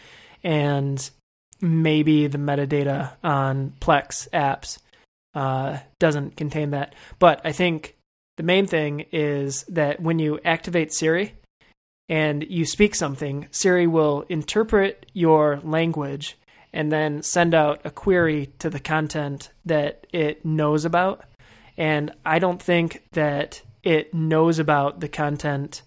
and 0.43 1.09
maybe 1.61 2.27
the 2.27 2.37
metadata 2.37 3.11
on 3.23 3.73
Plex 3.79 4.29
apps 4.29 4.79
uh, 5.35 5.79
doesn't 5.99 6.37
contain 6.37 6.71
that. 6.71 6.95
But 7.19 7.41
I 7.43 7.51
think 7.51 7.95
the 8.37 8.43
main 8.43 8.65
thing 8.65 9.05
is 9.11 9.63
that 9.65 9.99
when 10.01 10.19
you 10.19 10.39
activate 10.43 10.93
Siri 10.93 11.35
and 12.09 12.43
you 12.49 12.65
speak 12.65 12.95
something, 12.95 13.47
Siri 13.51 13.87
will 13.87 14.25
interpret 14.29 15.05
your 15.13 15.59
language 15.63 16.37
and 16.73 16.91
then 16.91 17.21
send 17.21 17.53
out 17.53 17.81
a 17.85 17.91
query 17.91 18.49
to 18.59 18.69
the 18.69 18.79
content 18.79 19.51
that 19.65 20.07
it 20.11 20.43
knows 20.43 20.85
about. 20.85 21.23
And 21.77 22.11
I 22.25 22.39
don't 22.39 22.61
think 22.61 23.03
that 23.11 23.61
it 23.83 24.13
knows 24.13 24.59
about 24.59 24.99
the 24.99 25.07
content 25.07 25.83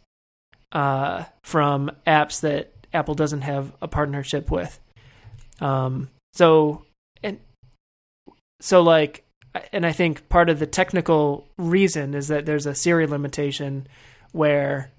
uh, 0.72 1.24
from 1.42 1.90
apps 2.06 2.40
that 2.40 2.72
Apple 2.92 3.14
doesn't 3.14 3.42
have 3.42 3.72
a 3.82 3.88
partnership 3.88 4.50
with. 4.50 4.78
Um, 5.60 6.10
so 6.34 6.84
and 7.22 7.38
so 8.60 8.82
like, 8.82 9.24
and 9.72 9.86
I 9.86 9.92
think 9.92 10.28
part 10.28 10.50
of 10.50 10.58
the 10.58 10.66
technical 10.66 11.48
reason 11.56 12.14
is 12.14 12.28
that 12.28 12.46
there's 12.46 12.66
a 12.66 12.74
Siri 12.74 13.06
limitation 13.06 13.86
where 14.32 14.90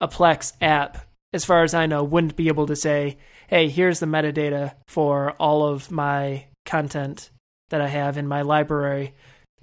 a 0.00 0.08
Plex 0.08 0.52
app, 0.60 1.05
as 1.36 1.44
far 1.44 1.62
as 1.62 1.74
I 1.74 1.84
know, 1.84 2.02
wouldn't 2.02 2.34
be 2.34 2.48
able 2.48 2.66
to 2.66 2.74
say, 2.74 3.18
hey, 3.46 3.68
here's 3.68 4.00
the 4.00 4.06
metadata 4.06 4.72
for 4.88 5.32
all 5.32 5.68
of 5.68 5.90
my 5.90 6.46
content 6.64 7.30
that 7.68 7.82
I 7.82 7.88
have 7.88 8.16
in 8.16 8.26
my 8.26 8.40
library, 8.40 9.14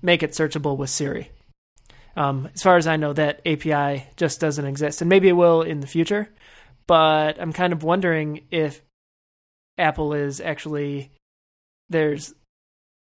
make 0.02 0.22
it 0.22 0.32
searchable 0.32 0.78
with 0.78 0.92
Siri. 0.92 1.32
Um, 2.16 2.48
as 2.54 2.62
far 2.62 2.78
as 2.78 2.86
I 2.86 2.98
know, 2.98 3.12
that 3.14 3.42
API 3.46 4.06
just 4.18 4.40
doesn't 4.40 4.66
exist, 4.66 5.02
and 5.02 5.10
maybe 5.10 5.30
it 5.30 5.34
will 5.34 5.64
in 5.64 5.80
the 5.80 5.88
future. 5.88 6.30
But 6.86 7.42
I'm 7.42 7.54
kind 7.54 7.74
of 7.74 7.82
wondering 7.82 8.42
if 8.52 8.84
Apple 9.80 10.14
is 10.14 10.40
actually 10.40 11.12
there's 11.90 12.36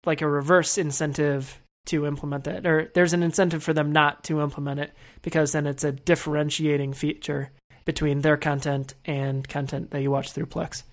like 0.06 0.22
a 0.22 0.30
reverse 0.30 0.78
incentive 0.78 1.60
to 1.88 2.06
implement 2.06 2.46
that, 2.46 2.66
or 2.66 2.90
there's 2.94 3.14
an 3.14 3.22
incentive 3.22 3.64
for 3.64 3.74
them 3.74 3.92
not 3.92 4.24
to 4.26 4.40
implement 4.40 4.80
it 4.80 4.94
because 5.24 5.52
then 5.52 5.68
it's 5.68 5.84
a 5.84 5.92
differentiating 5.92 6.94
feature 6.94 7.52
between 7.86 8.22
their 8.22 8.38
content 8.38 8.96
and 9.06 9.48
content 9.48 9.92
that 9.92 10.02
you 10.02 10.12
watch 10.12 10.32
through 10.32 10.48
Plex. 10.48 10.84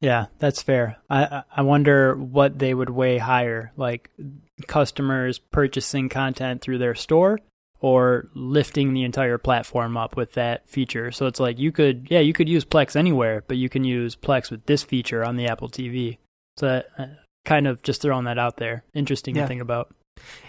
Yeah, 0.00 0.26
that's 0.38 0.62
fair. 0.62 0.98
I 1.08 1.44
I 1.56 1.62
wonder 1.62 2.14
what 2.16 2.58
they 2.58 2.74
would 2.74 2.90
weigh 2.90 3.18
higher, 3.18 3.72
like 3.76 4.10
customers 4.66 5.38
purchasing 5.38 6.08
content 6.08 6.60
through 6.60 6.78
their 6.78 6.94
store 6.94 7.38
or 7.80 8.28
lifting 8.34 8.94
the 8.94 9.04
entire 9.04 9.38
platform 9.38 9.96
up 9.96 10.16
with 10.16 10.34
that 10.34 10.68
feature. 10.68 11.10
So 11.10 11.26
it's 11.26 11.40
like 11.40 11.58
you 11.58 11.72
could 11.72 12.08
yeah, 12.10 12.20
you 12.20 12.32
could 12.32 12.48
use 12.48 12.64
Plex 12.64 12.96
anywhere, 12.96 13.44
but 13.46 13.56
you 13.56 13.68
can 13.68 13.84
use 13.84 14.16
Plex 14.16 14.50
with 14.50 14.66
this 14.66 14.82
feature 14.82 15.24
on 15.24 15.36
the 15.36 15.46
Apple 15.46 15.68
TV. 15.68 16.18
So 16.56 16.66
that, 16.66 16.86
uh, 16.98 17.06
kind 17.44 17.66
of 17.66 17.82
just 17.82 18.02
throwing 18.02 18.24
that 18.24 18.38
out 18.38 18.56
there. 18.56 18.84
Interesting 18.94 19.36
yeah. 19.36 19.42
to 19.42 19.48
think 19.48 19.62
about. 19.62 19.94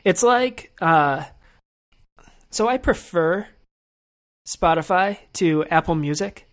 It's 0.04 0.24
like 0.24 0.74
uh 0.82 1.26
so 2.50 2.68
I 2.68 2.78
prefer 2.78 3.48
Spotify 4.48 5.18
to 5.34 5.66
Apple 5.66 5.96
Music, 5.96 6.50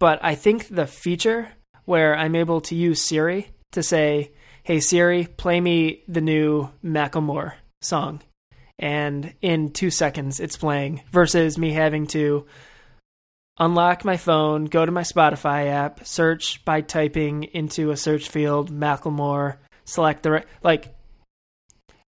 but 0.00 0.18
I 0.22 0.34
think 0.34 0.68
the 0.68 0.86
feature 0.86 1.52
where 1.84 2.16
I'm 2.16 2.34
able 2.34 2.60
to 2.62 2.74
use 2.74 3.00
Siri 3.00 3.48
to 3.72 3.82
say, 3.82 4.32
"Hey 4.62 4.80
Siri, 4.80 5.26
play 5.26 5.60
me 5.60 6.02
the 6.08 6.20
new 6.20 6.70
Macklemore 6.82 7.54
song," 7.82 8.22
and 8.78 9.34
in 9.42 9.70
two 9.72 9.90
seconds 9.90 10.40
it's 10.40 10.56
playing, 10.56 11.02
versus 11.12 11.58
me 11.58 11.72
having 11.72 12.06
to 12.08 12.46
unlock 13.58 14.04
my 14.04 14.16
phone, 14.16 14.64
go 14.66 14.84
to 14.84 14.92
my 14.92 15.02
Spotify 15.02 15.68
app, 15.68 16.06
search 16.06 16.64
by 16.64 16.80
typing 16.80 17.44
into 17.44 17.90
a 17.90 17.96
search 17.96 18.28
field 18.28 18.70
Macklemore, 18.70 19.56
select 19.84 20.22
the 20.22 20.30
right, 20.30 20.46
like 20.62 20.94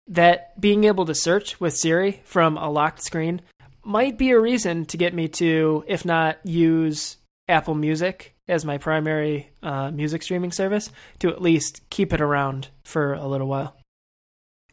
that 0.08 0.60
being 0.60 0.86
able 0.86 1.06
to 1.06 1.16
search 1.16 1.60
with 1.60 1.78
Siri 1.78 2.22
from 2.24 2.58
a 2.58 2.70
locked 2.70 3.04
screen 3.04 3.42
might 3.90 4.18
be 4.18 4.30
a 4.30 4.40
reason 4.40 4.86
to 4.86 4.98
get 4.98 5.16
me 5.16 5.28
to, 5.28 5.84
if 5.88 6.06
not 6.06 6.38
use 6.46 7.18
Apple 7.48 7.74
Music 7.74 8.36
as 8.48 8.64
my 8.64 8.78
primary 8.78 9.50
uh, 9.64 9.90
music 9.90 10.22
streaming 10.22 10.52
service, 10.52 10.92
to 11.18 11.30
at 11.30 11.42
least 11.42 11.82
keep 11.90 12.14
it 12.14 12.22
around 12.22 12.70
for 12.84 13.14
a 13.14 13.28
little 13.28 13.48
while. 13.48 13.76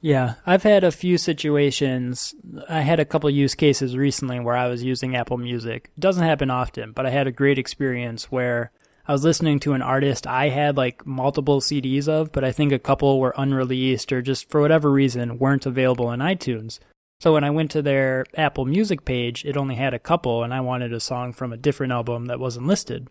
Yeah, 0.03 0.35
I've 0.45 0.63
had 0.63 0.85
a 0.85 0.93
few 0.93 1.17
situations. 1.17 2.35
I 2.69 2.83
had 2.83 3.01
a 3.01 3.07
couple 3.07 3.31
use 3.31 3.55
cases 3.55 3.97
recently 3.97 4.39
where 4.39 4.57
I 4.57 4.69
was 4.69 4.85
using 4.85 5.17
Apple 5.17 5.39
Music. 5.39 5.91
It 5.97 6.01
doesn't 6.01 6.23
happen 6.23 6.51
often, 6.51 6.93
but 6.93 7.07
I 7.07 7.11
had 7.11 7.27
a 7.27 7.33
great 7.33 7.59
experience 7.59 8.31
where 8.31 8.71
I 9.09 9.13
was 9.13 9.25
listening 9.25 9.61
to 9.61 9.73
an 9.73 9.83
artist 9.83 10.27
I 10.27 10.51
had 10.51 10.77
like 10.77 11.07
multiple 11.07 11.61
CDs 11.61 12.07
of, 12.07 12.33
but 12.33 12.45
I 12.45 12.53
think 12.53 12.73
a 12.73 12.79
couple 12.79 13.19
were 13.19 13.35
unreleased 13.39 14.13
or 14.13 14.21
just 14.21 14.51
for 14.51 14.61
whatever 14.61 14.91
reason 14.91 15.39
weren't 15.39 15.65
available 15.65 16.13
in 16.13 16.21
iTunes. 16.21 16.81
So 17.21 17.33
when 17.33 17.45
I 17.45 17.51
went 17.51 17.71
to 17.73 17.83
their 17.83 18.27
Apple 18.37 18.67
Music 18.67 19.05
page, 19.05 19.45
it 19.45 19.57
only 19.57 19.77
had 19.77 19.95
a 19.95 19.99
couple, 19.99 20.43
and 20.43 20.53
I 20.53 20.61
wanted 20.61 20.93
a 20.93 21.01
song 21.01 21.33
from 21.33 21.53
a 21.53 21.57
different 21.57 21.93
album 21.93 22.27
that 22.27 22.41
wasn't 22.41 22.67
listed. 22.67 23.09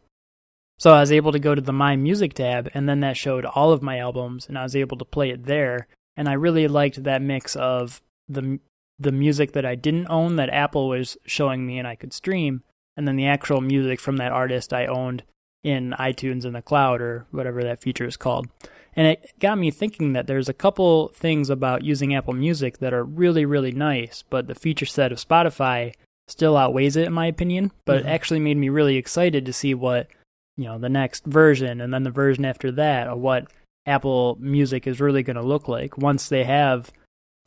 So 0.78 0.94
I 0.94 1.00
was 1.00 1.12
able 1.12 1.32
to 1.32 1.40
go 1.40 1.56
to 1.56 1.62
the 1.62 1.74
My 1.74 1.96
Music 1.96 2.34
tab, 2.34 2.70
and 2.74 2.88
then 2.88 3.00
that 3.00 3.18
showed 3.18 3.46
all 3.46 3.72
of 3.72 3.82
my 3.82 3.98
albums, 3.98 4.48
and 4.48 4.58
I 4.58 4.64
was 4.64 4.76
able 4.76 4.98
to 4.98 5.06
play 5.06 5.30
it 5.30 5.46
there. 5.46 5.88
And 6.18 6.30
I 6.30 6.34
really 6.34 6.68
liked 6.68 7.04
that 7.04 7.22
mix 7.22 7.56
of 7.56 8.02
the 8.28 8.60
the 8.98 9.12
music 9.12 9.52
that 9.52 9.66
I 9.66 9.76
didn't 9.76 10.08
own 10.10 10.38
that 10.38 10.50
Apple 10.50 10.88
was 10.88 11.18
showing 11.26 11.66
me 11.66 11.78
and 11.78 11.88
I 11.88 11.96
could 11.96 12.14
stream, 12.14 12.64
and 12.96 13.06
then 13.06 13.18
the 13.18 13.28
actual 13.28 13.60
music 13.60 14.00
from 14.00 14.18
that 14.18 14.32
artist 14.32 14.74
I 14.74 14.86
owned 14.86 15.24
in 15.64 15.94
iTunes 16.00 16.46
in 16.46 16.54
the 16.54 16.62
cloud 16.62 17.02
or 17.02 17.26
whatever 17.32 17.64
that 17.64 17.82
feature 17.82 18.06
is 18.06 18.16
called. 18.18 18.48
And 18.96 19.08
it 19.08 19.34
got 19.40 19.58
me 19.58 19.72
thinking 19.72 20.14
that 20.14 20.28
there's 20.28 20.48
a 20.48 20.54
couple 20.54 21.10
things 21.10 21.50
about 21.50 21.84
using 21.84 22.16
Apple 22.16 22.34
Music 22.34 22.78
that 22.78 22.94
are 22.94 23.04
really, 23.04 23.46
really 23.46 23.72
nice, 23.72 24.24
but 24.30 24.48
the 24.48 24.56
feature 24.56 24.86
set 24.86 25.12
of 25.12 25.18
Spotify 25.18 25.94
still 26.28 26.56
outweighs 26.56 26.96
it 26.96 27.08
in 27.08 27.14
my 27.14 27.28
opinion. 27.28 27.72
But 27.84 28.00
mm-hmm. 28.00 28.08
it 28.08 28.12
actually 28.12 28.40
made 28.40 28.58
me 28.58 28.70
really 28.70 28.96
excited 28.96 29.46
to 29.46 29.54
see 29.54 29.74
what, 29.74 30.08
you 30.56 30.66
know, 30.66 30.78
the 30.78 30.90
next 30.90 31.26
version 31.26 31.82
and 31.82 31.94
then 31.94 32.04
the 32.04 32.10
version 32.10 32.46
after 32.46 32.72
that 32.72 33.08
or 33.08 33.18
what 33.18 33.52
Apple 33.86 34.38
Music 34.40 34.88
is 34.88 35.02
really 35.02 35.24
going 35.24 35.36
to 35.36 35.44
look 35.44 35.68
like 35.68 35.98
once 35.98 36.30
they 36.30 36.46
have, 36.46 36.92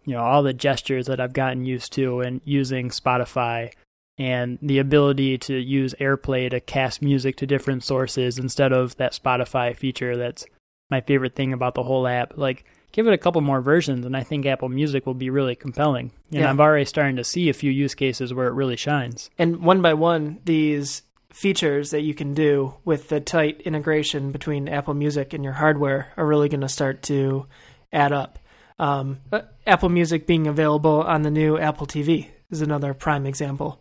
you 0.04 0.14
know, 0.14 0.22
all 0.22 0.42
the 0.42 0.52
gestures 0.52 1.06
that 1.06 1.20
I've 1.20 1.32
gotten 1.32 1.64
used 1.64 1.92
to 1.94 2.20
and 2.20 2.42
using 2.44 2.90
Spotify 2.90 3.72
and 4.18 4.58
the 4.60 4.78
ability 4.78 5.38
to 5.38 5.56
use 5.56 5.94
AirPlay 6.00 6.50
to 6.50 6.60
cast 6.60 7.00
music 7.00 7.36
to 7.36 7.46
different 7.46 7.84
sources 7.84 8.38
instead 8.38 8.72
of 8.72 8.96
that 8.96 9.12
Spotify 9.12 9.74
feature 9.74 10.16
that's 10.16 10.44
my 10.90 11.00
favorite 11.00 11.34
thing 11.34 11.52
about 11.52 11.74
the 11.74 11.82
whole 11.82 12.06
app. 12.06 12.34
Like, 12.36 12.64
give 12.92 13.06
it 13.06 13.12
a 13.12 13.18
couple 13.18 13.40
more 13.40 13.60
versions, 13.60 14.06
and 14.06 14.16
I 14.16 14.22
think 14.22 14.46
Apple 14.46 14.68
Music 14.68 15.06
will 15.06 15.14
be 15.14 15.30
really 15.30 15.54
compelling. 15.54 16.12
And 16.30 16.40
Yeah. 16.40 16.50
I'm 16.50 16.60
already 16.60 16.84
starting 16.84 17.16
to 17.16 17.24
see 17.24 17.48
a 17.48 17.54
few 17.54 17.70
use 17.70 17.94
cases 17.94 18.32
where 18.32 18.48
it 18.48 18.54
really 18.54 18.76
shines. 18.76 19.30
And 19.38 19.62
one 19.62 19.82
by 19.82 19.94
one, 19.94 20.38
these 20.44 21.02
features 21.30 21.90
that 21.90 22.00
you 22.02 22.14
can 22.14 22.32
do 22.34 22.74
with 22.84 23.08
the 23.10 23.20
tight 23.20 23.60
integration 23.62 24.32
between 24.32 24.68
Apple 24.68 24.94
Music 24.94 25.32
and 25.34 25.44
your 25.44 25.52
hardware 25.52 26.12
are 26.16 26.26
really 26.26 26.48
going 26.48 26.62
to 26.62 26.68
start 26.68 27.02
to 27.04 27.46
add 27.92 28.12
up. 28.12 28.38
Um, 28.78 29.18
Apple 29.66 29.88
Music 29.90 30.26
being 30.26 30.46
available 30.46 31.02
on 31.02 31.22
the 31.22 31.30
new 31.30 31.58
Apple 31.58 31.86
TV 31.86 32.28
is 32.50 32.62
another 32.62 32.94
prime 32.94 33.26
example. 33.26 33.80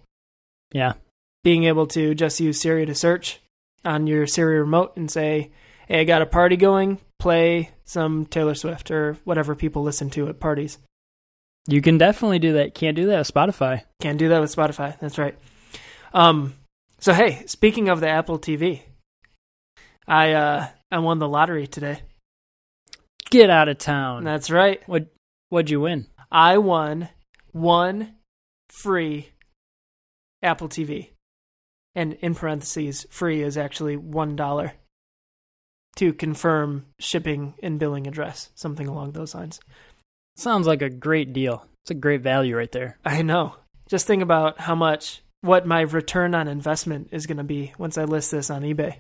Yeah. 0.74 0.94
Being 1.44 1.64
able 1.64 1.88
to 1.88 2.14
just 2.14 2.40
use 2.40 2.60
Siri 2.60 2.86
to 2.86 2.96
search 2.96 3.40
on 3.86 4.08
your 4.08 4.28
Siri 4.28 4.60
remote 4.60 4.98
and 4.98 5.10
say, 5.10 5.52
hey, 5.88 6.02
I 6.02 6.04
got 6.04 6.22
a 6.22 6.26
party 6.26 6.56
going, 6.56 7.00
play 7.20 7.72
some 7.86 8.26
Taylor 8.26 8.56
Swift 8.56 8.92
or 8.92 9.18
whatever 9.24 9.56
people 9.56 9.84
listen 9.84 10.10
to 10.12 10.28
at 10.28 10.40
parties. 10.40 10.78
You 11.68 11.82
can 11.82 11.98
definitely 11.98 12.40
do 12.40 12.54
that. 12.54 12.76
Can't 12.76 12.96
do 12.96 13.08
that 13.08 13.18
with 13.18 13.34
Spotify. 13.34 13.84
Can't 14.00 14.18
do 14.20 14.30
that 14.30 14.40
with 14.40 14.56
Spotify. 14.56 14.98
That's 15.00 15.18
right. 15.18 15.38
Um, 16.14 16.54
so 17.00 17.14
hey, 17.14 17.44
speaking 17.46 17.90
of 17.90 18.00
the 18.00 18.08
Apple 18.08 18.40
TV, 18.40 18.82
I 20.08 20.34
uh 20.34 20.68
I 20.92 21.00
won 21.00 21.20
the 21.20 21.28
lottery 21.28 21.68
today. 21.68 22.02
Get 23.30 23.50
out 23.50 23.68
of 23.68 23.78
town. 23.78 24.24
That's 24.24 24.50
right. 24.50 24.82
What 24.88 25.08
what'd 25.50 25.70
you 25.70 25.82
win? 25.82 26.08
I 26.32 26.58
won 26.58 27.10
one 27.52 28.16
free 28.70 29.30
Apple 30.42 30.70
TV. 30.70 31.10
And 31.96 32.14
in 32.22 32.36
parentheses, 32.36 33.06
free 33.10 33.42
is 33.42 33.58
actually 33.58 33.98
one 33.98 34.36
dollar 34.36 34.74
to 35.98 36.14
confirm 36.14 36.86
shipping 37.00 37.54
and 37.62 37.80
billing 37.80 38.08
address, 38.08 38.50
something 38.56 38.88
along 38.88 39.12
those 39.12 39.36
lines. 39.36 39.60
Sounds 40.36 40.68
like 40.68 40.82
a 40.82 40.90
great 40.90 41.34
deal. 41.34 41.66
It's 41.84 41.92
a 41.92 41.96
great 41.96 42.22
value 42.22 42.56
right 42.56 42.72
there. 42.72 42.98
I 43.04 43.22
know. 43.22 43.56
Just 43.90 44.08
think 44.08 44.22
about 44.22 44.60
how 44.60 44.76
much 44.76 45.22
what 45.42 45.66
my 45.66 45.82
return 45.82 46.36
on 46.36 46.48
investment 46.48 47.10
is 47.12 47.28
going 47.28 47.38
to 47.38 47.44
be 47.44 47.74
once 47.78 47.98
I 47.98 48.04
list 48.04 48.32
this 48.32 48.50
on 48.50 48.64
eBay. 48.64 48.98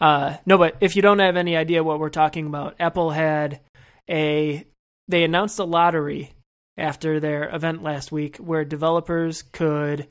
Uh, 0.00 0.36
no, 0.46 0.58
but 0.58 0.76
if 0.80 0.96
you 0.96 1.02
don't 1.02 1.18
have 1.18 1.36
any 1.36 1.56
idea 1.56 1.84
what 1.84 1.98
we're 1.98 2.10
talking 2.10 2.46
about, 2.46 2.76
Apple 2.78 3.10
had 3.10 3.60
a 4.08 4.66
they 5.08 5.24
announced 5.24 5.58
a 5.58 5.64
lottery 5.64 6.32
after 6.76 7.20
their 7.20 7.54
event 7.54 7.82
last 7.82 8.10
week 8.10 8.36
where 8.38 8.64
developers 8.64 9.42
could 9.42 10.08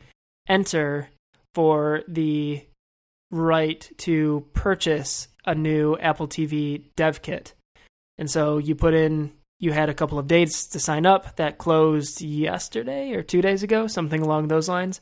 enter 0.48 1.10
for 1.54 2.04
the 2.08 2.64
right 3.34 3.90
to 3.98 4.46
purchase 4.54 5.28
a 5.46 5.56
new 5.56 5.98
Apple 5.98 6.28
TV 6.28 6.84
dev 6.96 7.22
kit. 7.22 7.54
And 8.18 8.30
so 8.30 8.58
you 8.58 8.76
put 8.76 8.94
in 8.94 9.34
you 9.60 9.72
had 9.72 9.90
a 9.90 9.94
couple 9.94 10.20
of 10.20 10.28
dates 10.28 10.68
to 10.68 10.80
sign 10.80 11.06
up 11.06 11.38
that 11.38 11.58
closed 11.58 12.22
yesterday 12.22 13.14
or 13.14 13.24
2 13.24 13.42
days 13.42 13.64
ago, 13.64 13.88
something 13.88 14.22
along 14.22 14.48
those 14.48 14.68
lines. 14.68 15.00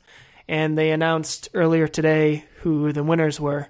And 0.48 0.78
they 0.78 0.92
announced 0.92 1.50
earlier 1.56 1.88
today 1.88 2.46
who 2.60 2.92
the 2.92 3.04
winners 3.04 3.40
were 3.40 3.70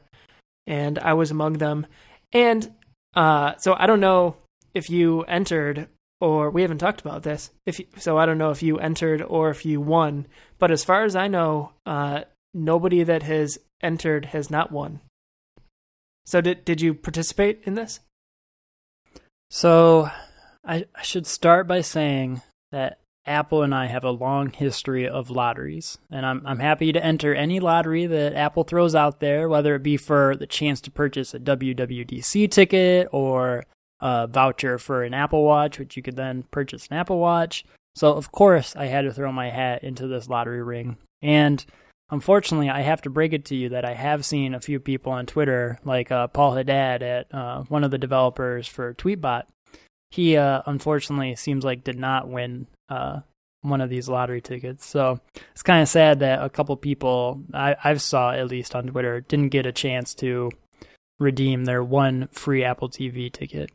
and 0.68 1.00
I 1.00 1.14
was 1.14 1.32
among 1.32 1.54
them. 1.54 1.88
And 2.34 2.74
uh, 3.16 3.56
so 3.58 3.76
I 3.78 3.88
don't 3.88 4.00
know 4.00 4.36
if 4.74 4.90
you 4.90 5.22
entered 5.24 5.88
or 6.20 6.52
we 6.52 6.62
haven't 6.62 6.78
talked 6.78 7.02
about 7.02 7.24
this. 7.24 7.50
If 7.66 7.80
you, 7.80 7.88
so, 7.98 8.18
I 8.18 8.26
don't 8.26 8.38
know 8.38 8.52
if 8.52 8.62
you 8.62 8.78
entered 8.78 9.22
or 9.24 9.50
if 9.50 9.66
you 9.66 9.82
won. 9.82 10.28
But 10.60 10.72
as 10.72 10.84
far 10.84 11.04
as 11.04 11.16
I 11.16 11.28
know, 11.28 11.72
uh, 11.86 12.22
nobody 12.54 13.04
that 13.04 13.24
has 13.24 13.58
entered 13.82 14.26
has 14.28 14.50
not 14.50 14.72
won. 14.72 15.02
So 16.26 16.42
did 16.42 16.66
did 16.66 16.82
you 16.82 16.94
participate 16.94 17.62
in 17.64 17.76
this? 17.76 18.00
So, 19.50 20.10
I, 20.64 20.86
I 20.96 21.02
should 21.02 21.28
start 21.28 21.68
by 21.68 21.82
saying 21.82 22.42
that 22.72 23.00
Apple 23.26 23.64
and 23.64 23.76
I 23.76 23.88
have 23.88 24.06
a 24.06 24.12
long 24.12 24.50
history 24.52 25.08
of 25.08 25.30
lotteries, 25.30 25.98
and 26.10 26.26
I'm 26.26 26.42
I'm 26.46 26.60
happy 26.60 26.92
to 26.94 27.04
enter 27.04 27.36
any 27.36 27.60
lottery 27.60 28.06
that 28.06 28.34
Apple 28.34 28.64
throws 28.64 28.96
out 28.96 29.20
there, 29.20 29.50
whether 29.50 29.76
it 29.76 29.84
be 29.84 29.98
for 29.98 30.36
the 30.36 30.48
chance 30.48 30.80
to 30.82 30.92
purchase 30.92 31.34
a 31.34 31.40
WWDC 31.40 32.50
ticket 32.50 33.10
or 33.12 33.66
a 34.00 34.28
voucher 34.28 34.78
for 34.78 35.04
an 35.04 35.14
Apple 35.14 35.44
Watch, 35.44 35.78
which 35.78 35.98
you 35.98 36.02
could 36.02 36.16
then 36.16 36.44
purchase 36.50 36.88
an 36.88 36.98
Apple 36.98 37.20
Watch. 37.20 37.66
So 37.96 38.14
of 38.14 38.32
course 38.32 38.76
I 38.76 38.86
had 38.86 39.02
to 39.02 39.14
throw 39.14 39.32
my 39.32 39.50
hat 39.50 39.84
into 39.84 40.08
this 40.08 40.30
lottery 40.30 40.64
ring, 40.64 40.98
and 41.22 41.64
unfortunately 42.12 42.70
I 42.70 42.82
have 42.82 43.02
to 43.04 43.10
break 43.10 43.34
it 43.34 43.46
to 43.46 43.56
you 43.56 43.70
that 43.70 43.86
I 43.86 43.94
have 43.94 44.26
seen 44.26 44.54
a 44.54 44.62
few 44.62 44.80
people 44.80 45.12
on 45.12 45.26
Twitter, 45.26 45.80
like 45.84 46.12
uh, 46.12 46.28
Paul 46.28 46.54
Haddad 46.54 47.02
at 47.02 47.34
uh, 47.34 47.64
one 47.64 47.84
of 47.84 47.92
the 47.92 47.98
developers 47.98 48.68
for 48.68 48.94
Tweetbot. 48.94 49.44
He 50.12 50.38
uh, 50.38 50.62
unfortunately 50.66 51.36
seems 51.36 51.64
like 51.64 51.84
did 51.84 51.98
not 51.98 52.28
win 52.28 52.68
uh, 52.90 53.22
one 53.62 53.82
of 53.82 53.90
these 53.90 54.10
lottery 54.10 54.42
tickets. 54.42 54.86
So 54.86 55.20
it's 55.52 55.64
kind 55.64 55.82
of 55.82 55.88
sad 55.88 56.20
that 56.20 56.44
a 56.44 56.50
couple 56.50 56.76
people 56.76 57.42
I, 57.54 57.76
I've 57.84 58.02
saw 58.02 58.32
at 58.32 58.48
least 58.48 58.76
on 58.76 58.88
Twitter 58.88 59.22
didn't 59.22 59.50
get 59.50 59.66
a 59.66 59.72
chance 59.72 60.14
to 60.16 60.52
redeem 61.20 61.66
their 61.66 61.84
one 61.84 62.28
free 62.32 62.64
Apple 62.64 62.90
TV 62.90 63.32
ticket. 63.32 63.72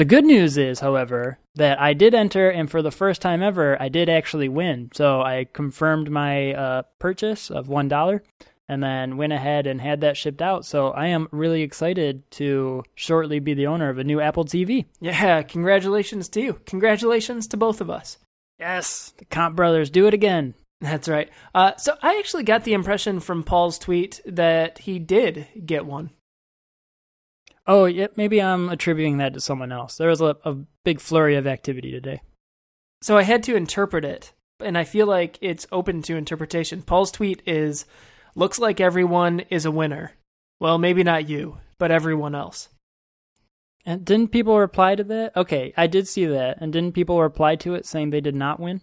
The 0.00 0.06
good 0.06 0.24
news 0.24 0.56
is, 0.56 0.80
however, 0.80 1.36
that 1.56 1.78
I 1.78 1.92
did 1.92 2.14
enter, 2.14 2.48
and 2.48 2.70
for 2.70 2.80
the 2.80 2.90
first 2.90 3.20
time 3.20 3.42
ever, 3.42 3.76
I 3.82 3.90
did 3.90 4.08
actually 4.08 4.48
win. 4.48 4.88
So 4.94 5.20
I 5.20 5.46
confirmed 5.52 6.10
my 6.10 6.54
uh, 6.54 6.82
purchase 6.98 7.50
of 7.50 7.68
one 7.68 7.86
dollar, 7.86 8.22
and 8.66 8.82
then 8.82 9.18
went 9.18 9.34
ahead 9.34 9.66
and 9.66 9.78
had 9.78 10.00
that 10.00 10.16
shipped 10.16 10.40
out. 10.40 10.64
So 10.64 10.88
I 10.92 11.08
am 11.08 11.28
really 11.32 11.60
excited 11.60 12.22
to 12.30 12.82
shortly 12.94 13.40
be 13.40 13.52
the 13.52 13.66
owner 13.66 13.90
of 13.90 13.98
a 13.98 14.04
new 14.04 14.22
Apple 14.22 14.46
TV. 14.46 14.86
Yeah, 15.02 15.42
congratulations 15.42 16.30
to 16.30 16.40
you. 16.40 16.60
Congratulations 16.64 17.46
to 17.48 17.58
both 17.58 17.82
of 17.82 17.90
us. 17.90 18.16
Yes, 18.58 19.12
the 19.18 19.26
Comp 19.26 19.54
Brothers 19.54 19.90
do 19.90 20.06
it 20.06 20.14
again. 20.14 20.54
That's 20.80 21.10
right. 21.10 21.28
Uh, 21.54 21.76
so 21.76 21.94
I 22.00 22.16
actually 22.18 22.44
got 22.44 22.64
the 22.64 22.72
impression 22.72 23.20
from 23.20 23.42
Paul's 23.42 23.78
tweet 23.78 24.22
that 24.24 24.78
he 24.78 24.98
did 24.98 25.46
get 25.66 25.84
one. 25.84 26.08
Oh, 27.70 27.84
yeah, 27.84 28.08
maybe 28.16 28.42
I'm 28.42 28.68
attributing 28.68 29.18
that 29.18 29.32
to 29.34 29.40
someone 29.40 29.70
else. 29.70 29.96
There 29.96 30.08
was 30.08 30.20
a, 30.20 30.36
a 30.44 30.54
big 30.84 30.98
flurry 30.98 31.36
of 31.36 31.46
activity 31.46 31.92
today. 31.92 32.20
So 33.00 33.16
I 33.16 33.22
had 33.22 33.44
to 33.44 33.54
interpret 33.54 34.04
it, 34.04 34.32
and 34.58 34.76
I 34.76 34.82
feel 34.82 35.06
like 35.06 35.38
it's 35.40 35.68
open 35.70 36.02
to 36.02 36.16
interpretation. 36.16 36.82
Paul's 36.82 37.12
tweet 37.12 37.42
is 37.46 37.86
looks 38.34 38.58
like 38.58 38.80
everyone 38.80 39.38
is 39.50 39.66
a 39.66 39.70
winner. 39.70 40.14
Well, 40.58 40.78
maybe 40.78 41.04
not 41.04 41.28
you, 41.28 41.58
but 41.78 41.92
everyone 41.92 42.34
else. 42.34 42.70
And 43.86 44.04
didn't 44.04 44.32
people 44.32 44.58
reply 44.58 44.96
to 44.96 45.04
that? 45.04 45.36
Okay, 45.36 45.72
I 45.76 45.86
did 45.86 46.08
see 46.08 46.26
that. 46.26 46.58
And 46.60 46.72
didn't 46.72 46.96
people 46.96 47.22
reply 47.22 47.54
to 47.54 47.74
it 47.74 47.86
saying 47.86 48.10
they 48.10 48.20
did 48.20 48.34
not 48.34 48.58
win? 48.58 48.80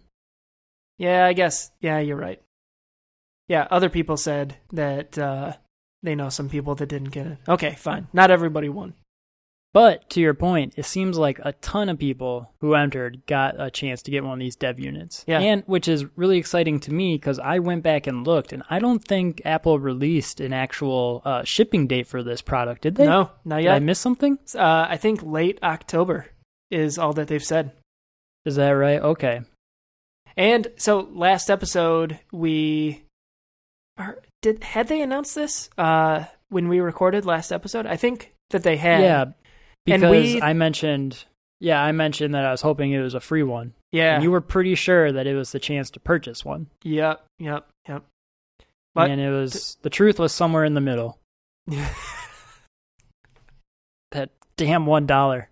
Yeah, 0.96 1.26
I 1.26 1.34
guess. 1.34 1.72
Yeah, 1.78 1.98
you're 1.98 2.16
right. 2.16 2.40
Yeah, 3.48 3.68
other 3.70 3.90
people 3.90 4.16
said 4.16 4.56
that 4.72 5.18
uh, 5.18 5.52
they 6.02 6.14
know 6.14 6.28
some 6.28 6.48
people 6.48 6.74
that 6.76 6.86
didn't 6.88 7.10
get 7.10 7.26
it. 7.26 7.38
Okay, 7.48 7.74
fine. 7.74 8.08
Not 8.12 8.30
everybody 8.30 8.68
won. 8.68 8.94
But 9.74 10.08
to 10.10 10.20
your 10.20 10.32
point, 10.32 10.72
it 10.76 10.86
seems 10.86 11.18
like 11.18 11.38
a 11.40 11.52
ton 11.52 11.90
of 11.90 11.98
people 11.98 12.52
who 12.60 12.74
entered 12.74 13.22
got 13.26 13.60
a 13.60 13.70
chance 13.70 14.00
to 14.02 14.10
get 14.10 14.24
one 14.24 14.32
of 14.32 14.38
these 14.38 14.56
dev 14.56 14.80
units. 14.80 15.24
Yeah. 15.26 15.40
And 15.40 15.62
which 15.66 15.88
is 15.88 16.06
really 16.16 16.38
exciting 16.38 16.80
to 16.80 16.92
me 16.92 17.16
because 17.16 17.38
I 17.38 17.58
went 17.58 17.82
back 17.82 18.06
and 18.06 18.26
looked, 18.26 18.52
and 18.54 18.62
I 18.70 18.78
don't 18.78 19.04
think 19.04 19.42
Apple 19.44 19.78
released 19.78 20.40
an 20.40 20.54
actual 20.54 21.20
uh, 21.24 21.44
shipping 21.44 21.86
date 21.86 22.06
for 22.06 22.22
this 22.22 22.40
product, 22.40 22.80
did 22.82 22.94
they? 22.94 23.04
No, 23.04 23.30
not 23.44 23.56
Did 23.58 23.64
yet. 23.64 23.74
I 23.74 23.78
miss 23.80 24.00
something? 24.00 24.38
uh, 24.54 24.86
I 24.88 24.96
think 24.96 25.22
late 25.22 25.58
October 25.62 26.28
is 26.70 26.98
all 26.98 27.12
that 27.12 27.28
they've 27.28 27.44
said. 27.44 27.72
Is 28.46 28.56
that 28.56 28.70
right? 28.70 29.00
Okay. 29.00 29.42
And 30.36 30.68
so 30.76 31.08
last 31.12 31.50
episode 31.50 32.18
we 32.32 33.02
are, 33.98 34.18
did 34.42 34.62
had 34.64 34.88
they 34.88 35.00
announced 35.02 35.34
this 35.34 35.68
uh, 35.78 36.24
when 36.48 36.68
we 36.68 36.80
recorded 36.80 37.24
last 37.26 37.52
episode? 37.52 37.86
I 37.86 37.96
think 37.96 38.32
that 38.50 38.62
they 38.62 38.76
had. 38.76 39.02
Yeah, 39.02 39.24
because 39.84 40.10
we- 40.10 40.42
I 40.42 40.52
mentioned, 40.52 41.24
yeah, 41.60 41.82
I 41.82 41.92
mentioned 41.92 42.34
that 42.34 42.44
I 42.44 42.50
was 42.50 42.60
hoping 42.62 42.92
it 42.92 43.00
was 43.00 43.14
a 43.14 43.20
free 43.20 43.42
one. 43.42 43.74
Yeah. 43.92 44.14
And 44.16 44.22
you 44.22 44.30
were 44.30 44.40
pretty 44.42 44.74
sure 44.74 45.10
that 45.12 45.26
it 45.26 45.34
was 45.34 45.50
the 45.52 45.58
chance 45.58 45.90
to 45.90 46.00
purchase 46.00 46.44
one. 46.44 46.66
Yep. 46.84 47.24
Yep. 47.38 47.66
Yep. 47.88 48.04
But- 48.94 49.10
and 49.10 49.20
it 49.20 49.30
was 49.30 49.76
the 49.82 49.90
truth 49.90 50.18
was 50.18 50.32
somewhere 50.32 50.64
in 50.64 50.74
the 50.74 50.80
middle. 50.80 51.18
That 54.12 54.30
damn 54.56 54.86
one 54.86 55.06
dollar. 55.06 55.50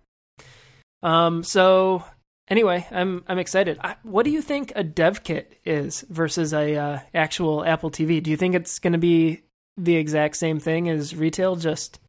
um. 1.03 1.43
So 1.43 2.03
anyway, 2.49 2.85
I'm 2.91 3.23
I'm 3.27 3.39
excited. 3.39 3.79
I, 3.83 3.95
what 4.03 4.23
do 4.23 4.31
you 4.31 4.41
think 4.41 4.71
a 4.75 4.83
dev 4.83 5.23
kit 5.23 5.59
is 5.65 6.01
versus 6.09 6.53
a 6.53 6.75
uh, 6.75 6.99
actual 7.13 7.63
Apple 7.65 7.91
TV? 7.91 8.21
Do 8.21 8.31
you 8.31 8.37
think 8.37 8.55
it's 8.55 8.79
going 8.79 8.93
to 8.93 8.99
be 8.99 9.41
the 9.77 9.95
exact 9.95 10.37
same 10.37 10.59
thing 10.59 10.89
as 10.89 11.15
retail, 11.15 11.55
just 11.55 11.99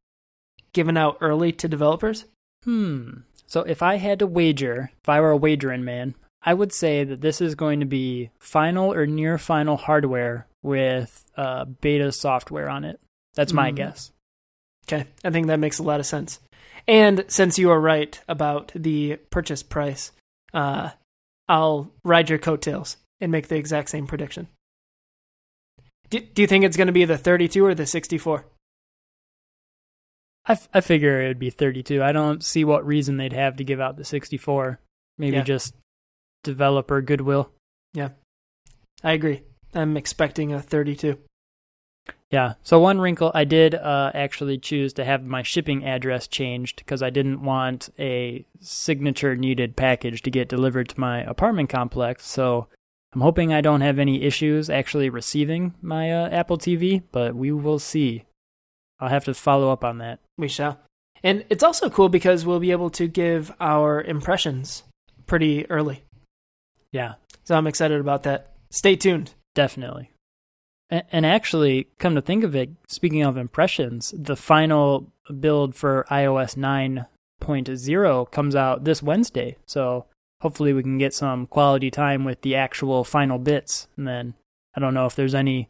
given 0.73 0.97
out 0.97 1.19
early 1.21 1.53
to 1.53 1.69
developers? 1.69 2.25
Hmm. 2.65 3.21
So 3.47 3.63
if 3.63 3.83
I 3.83 3.97
had 3.97 4.19
to 4.19 4.27
wager, 4.27 4.91
if 5.03 5.09
I 5.09 5.21
were 5.21 5.31
a 5.31 5.37
wagering 5.37 5.85
man, 5.85 6.15
I 6.43 6.55
would 6.55 6.73
say 6.73 7.05
that 7.05 7.21
this 7.21 7.41
is 7.41 7.55
going 7.55 7.81
to 7.81 7.87
be 7.87 8.31
final 8.39 8.93
or 8.93 9.07
near 9.07 9.39
final 9.39 9.77
hardware 9.77 10.47
with 10.63 11.25
uh, 11.37 11.65
beta 11.65 12.13
software 12.13 12.69
on 12.69 12.85
it. 12.85 13.01
That's 13.35 13.53
my 13.53 13.71
Hmm. 13.71 13.77
guess. 13.77 14.13
Okay, 14.87 15.07
I 15.25 15.31
think 15.31 15.47
that 15.49 15.61
makes 15.61 15.79
a 15.79 15.83
lot 15.83 16.01
of 16.01 16.07
sense. 16.07 16.41
And 16.87 17.25
since 17.29 17.59
you 17.59 17.71
are 17.71 17.81
right 17.81 18.19
about 18.29 18.73
the 18.75 19.17
purchase 19.31 19.63
price, 19.63 20.13
uh, 20.55 20.91
I'll 21.49 21.93
ride 22.05 22.31
your 22.31 22.39
coattails 22.39 22.97
and 23.21 23.33
make 23.33 23.49
the 23.49 23.57
exact 23.57 23.91
same 23.91 24.07
prediction. 24.07 24.49
Do, 26.11 26.21
do 26.21 26.43
you 26.43 26.49
think 26.49 26.65
it's 26.65 26.77
going 26.77 26.87
to 26.87 26.93
be 26.93 27.05
the 27.05 27.19
32 27.19 27.65
or 27.65 27.75
the 27.75 27.87
64? 27.87 28.47
I, 30.47 30.53
f- 30.53 30.69
I 30.73 30.81
figure 30.81 31.21
it 31.21 31.29
would 31.29 31.39
be 31.39 31.51
32. 31.51 32.03
I 32.03 32.13
don't 32.13 32.43
see 32.43 32.65
what 32.65 32.87
reason 32.87 33.17
they'd 33.19 33.33
have 33.35 33.57
to 33.57 33.65
give 33.65 33.81
out 33.81 33.97
the 33.97 34.05
64. 34.05 34.81
Maybe 35.19 35.37
Yeah. 35.37 35.43
just 35.43 35.75
developer 36.45 37.03
goodwill. 37.03 37.51
Yeah, 37.93 38.11
I 39.03 39.13
agree. 39.13 39.43
I'm 39.75 39.97
expecting 39.97 40.53
a 40.53 40.63
32. 40.63 41.19
Yeah. 42.31 42.55
So 42.63 42.79
one 42.79 43.01
wrinkle, 43.01 43.31
I 43.35 43.45
did 43.45 43.75
uh, 43.75 44.11
actually 44.15 44.59
choose 44.59 44.93
to 44.95 45.05
have 45.05 45.25
my 45.25 45.43
shipping 45.43 45.85
address 45.85 46.27
changed 46.27 46.77
because 46.77 47.03
I 47.03 47.11
didn't 47.11 47.43
want 47.43 47.89
a 47.99 48.45
signature 48.61 49.35
needed 49.35 49.77
package 49.77 50.23
to 50.23 50.31
get 50.31 50.49
delivered 50.49 50.91
to 50.91 51.01
my 51.01 51.23
apartment 51.23 51.71
complex. 51.71 52.27
So 52.27 52.69
I'm 53.15 53.23
hoping 53.23 53.53
I 53.53 53.63
don't 53.63 53.81
have 53.81 53.99
any 53.99 54.23
issues 54.25 54.69
actually 54.69 55.09
receiving 55.09 55.73
my 55.81 56.13
uh, 56.13 56.29
Apple 56.29 56.59
TV, 56.59 57.03
but 57.13 57.35
we 57.35 57.51
will 57.51 57.79
see. 57.79 58.25
I'll 59.01 59.09
have 59.09 59.25
to 59.25 59.35
follow 59.35 59.73
up 59.73 59.83
on 59.85 59.99
that. 59.99 60.19
We 60.37 60.49
shall. 60.49 60.81
And 61.23 61.45
it's 61.49 61.65
also 61.65 61.89
cool 61.89 62.09
because 62.11 62.45
we'll 62.45 62.61
be 62.61 62.73
able 62.73 62.91
to 62.91 63.09
give 63.09 63.53
our 63.59 64.03
impressions 64.03 64.83
pretty 65.27 65.69
early. 65.71 66.03
Yeah, 66.93 67.15
So 67.45 67.55
I'm 67.55 67.67
excited 67.67 68.01
about 68.01 68.23
that. 68.25 68.55
Stay 68.71 68.97
tuned. 68.97 69.33
definitely. 69.55 70.11
And 70.91 71.27
actually, 71.27 71.89
come 71.99 72.15
to 72.15 72.23
think 72.23 72.45
of 72.45 72.57
it, 72.57 72.71
speaking 72.87 73.23
of 73.23 73.37
impressions, 73.37 74.15
the 74.17 74.37
final 74.37 75.13
build 75.39 75.75
for 75.75 76.07
iOS 76.11 76.57
9.0 76.57 78.31
comes 78.31 78.57
out 78.57 78.85
this 78.85 79.03
Wednesday. 79.03 79.57
So 79.67 80.07
hopefully 80.41 80.73
we 80.73 80.83
can 80.83 80.97
get 80.97 81.13
some 81.13 81.47
quality 81.47 81.91
time 81.91 82.25
with 82.25 82.41
the 82.41 82.55
actual 82.55 83.05
final 83.05 83.39
bits. 83.39 83.87
And 83.99 84.09
then 84.09 84.35
I 84.75 84.81
don't 84.81 84.95
know 84.95 85.05
if 85.05 85.15
there's 85.15 85.35
any 85.35 85.69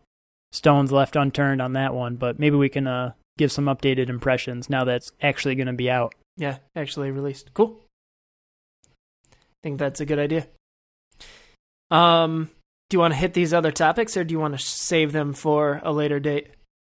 stones 0.52 0.92
left 0.92 1.16
unturned 1.16 1.60
on 1.60 1.72
that 1.72 1.94
one, 1.94 2.14
but 2.14 2.38
maybe 2.38 2.56
we 2.56 2.68
can 2.68 2.86
uh, 2.86 3.12
give 3.36 3.50
some 3.50 3.64
updated 3.66 4.08
impressions 4.08 4.70
now 4.70 4.84
that's 4.84 5.12
actually 5.20 5.56
going 5.56 5.66
to 5.66 5.72
be 5.72 5.90
out. 5.90 6.14
Yeah, 6.36 6.58
actually 6.76 7.10
released. 7.10 7.52
Cool. 7.54 7.80
I 9.34 9.62
think 9.64 9.78
that's 9.78 10.00
a 10.00 10.06
good 10.06 10.20
idea. 10.20 10.46
Um, 11.90 12.50
do 12.88 12.96
you 12.96 13.00
want 13.00 13.12
to 13.12 13.18
hit 13.18 13.34
these 13.34 13.52
other 13.52 13.72
topics 13.72 14.16
or 14.16 14.24
do 14.24 14.32
you 14.32 14.40
want 14.40 14.58
to 14.58 14.64
save 14.64 15.12
them 15.12 15.32
for 15.32 15.80
a 15.84 15.92
later 15.92 16.20
date? 16.20 16.48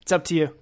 It's 0.02 0.12
up 0.12 0.24
to 0.24 0.34
you. 0.34 0.54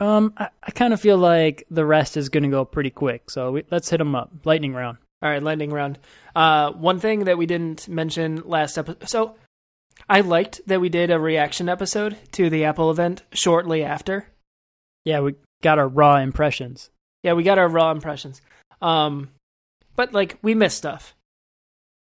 Um, 0.00 0.32
I, 0.36 0.50
I 0.62 0.70
kind 0.70 0.92
of 0.92 1.00
feel 1.00 1.18
like 1.18 1.64
the 1.70 1.84
rest 1.84 2.16
is 2.16 2.28
going 2.28 2.44
to 2.44 2.48
go 2.48 2.64
pretty 2.64 2.90
quick. 2.90 3.30
So 3.30 3.52
we, 3.52 3.64
let's 3.70 3.90
hit 3.90 3.98
them 3.98 4.14
up. 4.14 4.30
Lightning 4.44 4.74
round. 4.74 4.98
All 5.22 5.30
right, 5.30 5.42
lightning 5.42 5.70
round. 5.70 5.98
Uh, 6.36 6.70
one 6.72 7.00
thing 7.00 7.24
that 7.24 7.38
we 7.38 7.46
didn't 7.46 7.88
mention 7.88 8.42
last 8.44 8.78
episode. 8.78 9.08
So, 9.08 9.34
I 10.08 10.20
liked 10.20 10.60
that 10.66 10.80
we 10.80 10.88
did 10.88 11.10
a 11.10 11.18
reaction 11.18 11.68
episode 11.68 12.16
to 12.32 12.48
the 12.48 12.64
Apple 12.64 12.90
event 12.92 13.22
shortly 13.32 13.82
after. 13.82 14.28
Yeah, 15.04 15.20
we 15.20 15.34
got 15.60 15.80
our 15.80 15.88
raw 15.88 16.18
impressions. 16.18 16.90
Yeah, 17.24 17.32
we 17.32 17.42
got 17.42 17.58
our 17.58 17.68
raw 17.68 17.90
impressions. 17.90 18.40
Um, 18.80 19.30
but 19.96 20.12
like 20.12 20.38
we 20.40 20.54
missed 20.54 20.78
stuff. 20.78 21.16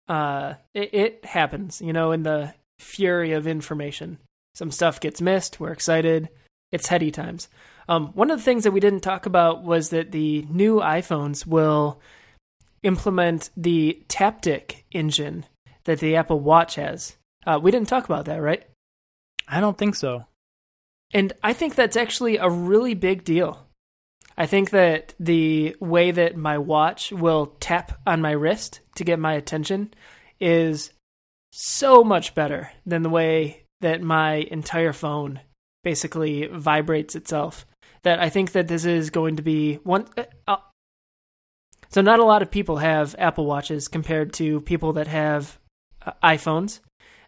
Uh, 0.08 0.56
it, 0.74 0.94
it 0.94 1.26
happens, 1.26 1.82
you 1.82 1.94
know, 1.94 2.12
in 2.12 2.24
the 2.24 2.54
fury 2.80 3.34
of 3.34 3.48
information. 3.48 4.20
Some 4.56 4.72
stuff 4.72 5.00
gets 5.00 5.22
missed. 5.22 5.60
We're 5.60 5.72
excited. 5.72 6.30
It's 6.72 6.88
heady 6.88 7.12
times. 7.12 7.48
Um, 7.90 8.08
one 8.14 8.32
of 8.32 8.40
the 8.40 8.44
things 8.44 8.64
that 8.64 8.72
we 8.72 8.80
didn't 8.80 9.02
talk 9.02 9.26
about 9.26 9.64
was 9.64 9.90
that 9.90 10.12
the 10.12 10.46
new 10.50 10.80
iPhones 10.80 11.46
will 11.46 12.02
implement 12.84 13.50
the 13.56 14.04
Taptic 14.08 14.84
engine 14.92 15.46
that 15.86 16.00
the 16.00 16.16
Apple 16.16 16.40
Watch 16.40 16.76
has. 16.76 17.16
Uh, 17.46 17.60
we 17.62 17.72
didn't 17.72 17.88
talk 17.88 18.06
about 18.06 18.26
that, 18.26 18.42
right? 18.42 18.64
I 19.48 19.62
don't 19.62 19.78
think 19.78 19.96
so. 19.96 20.26
And 21.14 21.32
I 21.42 21.54
think 21.54 21.76
that's 21.76 21.96
actually 21.96 22.38
a 22.38 22.50
really 22.50 22.94
big 22.94 23.24
deal. 23.24 23.67
I 24.38 24.46
think 24.46 24.70
that 24.70 25.16
the 25.20 25.76
way 25.80 26.12
that 26.12 26.38
my 26.38 26.58
watch 26.58 27.12
will 27.12 27.56
tap 27.60 28.00
on 28.06 28.22
my 28.22 28.32
wrist 28.32 28.82
to 28.96 29.04
get 29.04 29.20
my 29.20 29.34
attention 29.34 29.94
is 30.40 30.92
so 31.52 32.04
much 32.04 32.36
better 32.36 32.72
than 32.86 33.02
the 33.02 33.10
way 33.10 33.64
that 33.82 34.02
my 34.02 34.48
entire 34.52 34.94
phone 34.94 35.40
basically 35.84 36.46
vibrates 36.48 37.16
itself. 37.16 37.66
That 38.04 38.20
I 38.20 38.30
think 38.30 38.52
that 38.52 38.68
this 38.68 38.86
is 38.86 39.10
going 39.10 39.38
to 39.38 39.42
be 39.42 39.76
one. 39.84 40.06
Uh, 40.48 40.58
so, 41.90 42.02
not 42.02 42.20
a 42.20 42.26
lot 42.26 42.42
of 42.42 42.52
people 42.52 42.78
have 42.78 43.16
Apple 43.18 43.46
Watches 43.46 43.88
compared 43.88 44.34
to 44.34 44.62
people 44.62 44.94
that 44.94 45.08
have 45.08 45.58
uh, 46.06 46.12
iPhones. 46.24 46.80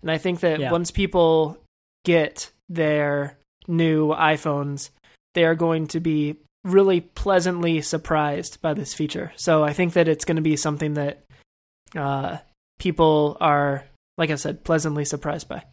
And 0.01 0.11
I 0.11 0.17
think 0.17 0.41
that 0.41 0.59
Yeah. 0.59 0.71
once 0.71 0.91
people 0.91 1.57
get 2.05 2.51
their 2.69 3.37
new 3.67 4.09
iPhones, 4.09 4.89
they 5.33 5.43
are 5.43 5.55
going 5.55 5.87
to 5.87 5.99
be 5.99 6.37
really 6.63 7.01
pleasantly 7.01 7.81
surprised 7.81 8.61
by 8.61 8.73
this 8.73 8.93
feature. 8.93 9.31
So 9.35 9.63
I 9.63 9.73
think 9.73 9.93
that 9.93 10.07
it's 10.07 10.25
going 10.25 10.35
to 10.35 10.41
be 10.41 10.55
something 10.55 10.95
that 10.95 11.23
uh, 11.95 12.37
people 12.79 13.37
are, 13.39 13.85
like 14.17 14.29
I 14.29 14.35
said, 14.35 14.63
pleasantly 14.63 15.05
surprised 15.05 15.47
by. 15.47 15.63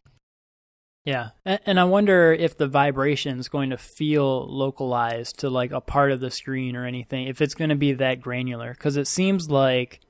Yeah, 1.05 1.31
and, 1.45 1.79
I 1.79 1.85
wonder 1.85 2.33
if 2.33 2.59
the 2.59 2.67
vibration 2.67 3.39
is 3.39 3.49
going 3.49 3.71
to 3.71 3.79
feel 3.79 4.45
localized 4.49 5.39
to 5.39 5.49
like 5.49 5.71
a 5.71 5.81
part 5.81 6.11
of 6.11 6.19
the 6.19 6.33
screen 6.33 6.75
or 6.75 6.85
anything. 6.85 7.29
If 7.29 7.41
it's 7.41 7.55
going 7.55 7.71
to 7.71 7.77
be 7.77 7.93
that 7.93 8.21
granular, 8.21 8.73
because 8.73 8.97
it 8.97 9.07
seems 9.07 9.49
like 9.49 10.01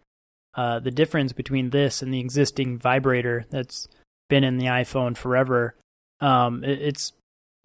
uh, 0.54 0.78
the 0.78 0.90
difference 0.90 1.34
between 1.34 1.68
this 1.68 2.00
and 2.00 2.14
the 2.14 2.20
existing 2.20 2.78
vibrator 2.78 3.44
that's 3.50 3.88
been 4.30 4.42
in 4.42 4.56
the 4.56 4.66
iPhone 4.66 5.18
forever, 5.18 5.76
um, 6.20 6.64
it's 6.64 7.12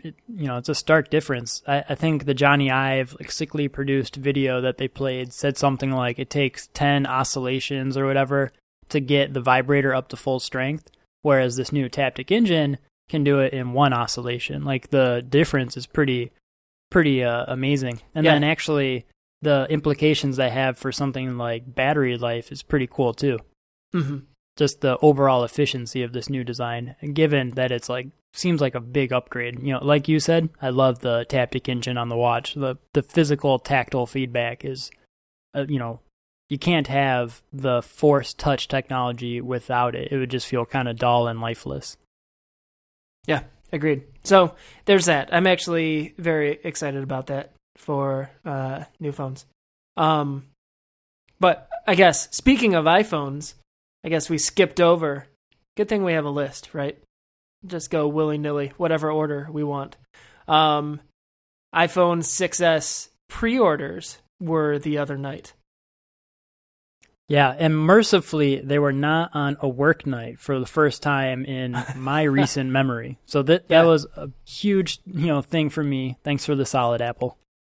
it, 0.03 0.15
you 0.27 0.47
know 0.47 0.57
it's 0.57 0.69
a 0.69 0.75
stark 0.75 1.09
difference. 1.09 1.61
I, 1.67 1.83
I 1.89 1.95
think 1.95 2.25
the 2.25 2.35
Jony 2.35 2.71
Ive 2.71 3.15
like 3.19 3.31
sickly 3.31 3.67
produced 3.67 4.15
video 4.15 4.61
that 4.61 4.77
they 4.77 4.87
played 4.87 5.33
said 5.33 5.57
something 5.57 5.91
like 5.91 6.19
it 6.19 6.29
takes 6.29 6.67
ten 6.73 7.05
oscillations 7.05 7.97
or 7.97 8.05
whatever 8.05 8.51
to 8.89 8.99
get 8.99 9.33
the 9.33 9.41
vibrator 9.41 9.93
up 9.95 10.09
to 10.09 10.17
full 10.17 10.39
strength, 10.39 10.89
whereas 11.21 11.55
this 11.55 11.71
new 11.71 11.89
Taptic 11.89 12.31
engine 12.31 12.77
can 13.09 13.23
do 13.23 13.39
it 13.39 13.53
in 13.53 13.73
one 13.73 13.93
oscillation. 13.93 14.63
Like 14.63 14.89
the 14.89 15.25
difference 15.27 15.77
is 15.77 15.85
pretty 15.87 16.31
pretty 16.89 17.23
uh, 17.23 17.45
amazing. 17.47 18.01
And 18.15 18.25
Yeah. 18.25 18.33
then 18.33 18.43
actually 18.43 19.05
the 19.41 19.65
implications 19.69 20.37
they 20.37 20.49
have 20.49 20.77
for 20.77 20.91
something 20.91 21.37
like 21.37 21.73
battery 21.73 22.17
life 22.17 22.51
is 22.51 22.61
pretty 22.63 22.87
cool 22.87 23.13
too. 23.13 23.39
hmm 23.93 24.19
Just 24.61 24.81
the 24.81 24.95
overall 25.01 25.43
efficiency 25.43 26.03
of 26.03 26.13
this 26.13 26.29
new 26.29 26.43
design, 26.43 26.95
given 27.13 27.49
that 27.55 27.71
it's 27.71 27.89
like 27.89 28.09
seems 28.35 28.61
like 28.61 28.75
a 28.75 28.79
big 28.79 29.11
upgrade. 29.11 29.59
You 29.59 29.73
know, 29.73 29.83
like 29.83 30.07
you 30.07 30.19
said, 30.19 30.49
I 30.61 30.69
love 30.69 30.99
the 30.99 31.25
Taptic 31.27 31.67
engine 31.67 31.97
on 31.97 32.09
the 32.09 32.15
watch. 32.15 32.53
The 32.53 32.75
the 32.93 33.01
physical 33.01 33.57
tactile 33.57 34.05
feedback 34.05 34.63
is, 34.63 34.91
uh, 35.55 35.65
you 35.67 35.79
know, 35.79 35.99
you 36.47 36.59
can't 36.59 36.85
have 36.85 37.41
the 37.51 37.81
force 37.81 38.35
touch 38.35 38.67
technology 38.67 39.41
without 39.41 39.95
it. 39.95 40.11
It 40.11 40.17
would 40.19 40.29
just 40.29 40.45
feel 40.45 40.67
kind 40.67 40.87
of 40.87 40.99
dull 40.99 41.27
and 41.27 41.41
lifeless. 41.41 41.97
Yeah, 43.25 43.41
agreed. 43.71 44.03
So 44.23 44.53
there's 44.85 45.05
that. 45.05 45.33
I'm 45.33 45.47
actually 45.47 46.13
very 46.19 46.59
excited 46.63 47.01
about 47.01 47.25
that 47.27 47.53
for 47.77 48.29
uh, 48.45 48.83
new 48.99 49.11
phones. 49.11 49.47
Um, 49.97 50.49
but 51.39 51.67
I 51.87 51.95
guess 51.95 52.29
speaking 52.29 52.75
of 52.75 52.85
iPhones, 52.85 53.55
I 54.03 54.09
guess 54.09 54.29
we 54.29 54.37
skipped 54.37 54.79
over. 54.79 55.27
Good 55.77 55.87
thing 55.89 56.03
we 56.03 56.13
have 56.13 56.25
a 56.25 56.29
list, 56.29 56.69
right? 56.73 56.97
Just 57.65 57.91
go 57.91 58.07
willy 58.07 58.37
nilly, 58.37 58.73
whatever 58.77 59.11
order 59.11 59.47
we 59.51 59.63
want. 59.63 59.95
Um, 60.47 60.99
iPhone 61.73 62.19
6s 62.23 63.09
pre-orders 63.29 64.17
were 64.39 64.79
the 64.79 64.97
other 64.97 65.17
night. 65.17 65.53
Yeah, 67.27 67.55
and 67.57 67.77
mercifully, 67.77 68.59
they 68.59 68.77
were 68.77 68.91
not 68.91 69.31
on 69.33 69.55
a 69.61 69.69
work 69.69 70.05
night 70.05 70.37
for 70.39 70.59
the 70.59 70.65
first 70.65 71.01
time 71.01 71.45
in 71.45 71.77
my 71.95 72.23
recent 72.39 72.69
memory. 72.71 73.19
So 73.25 73.41
that 73.43 73.69
that 73.69 73.83
Yeah. 73.83 73.83
was 73.85 74.05
a 74.17 74.29
huge, 74.45 74.99
you 75.05 75.27
know, 75.27 75.41
thing 75.41 75.69
for 75.69 75.81
me. 75.83 76.17
Thanks 76.25 76.45
for 76.45 76.55
the 76.55 76.65
solid 76.65 77.01
apple. 77.01 77.37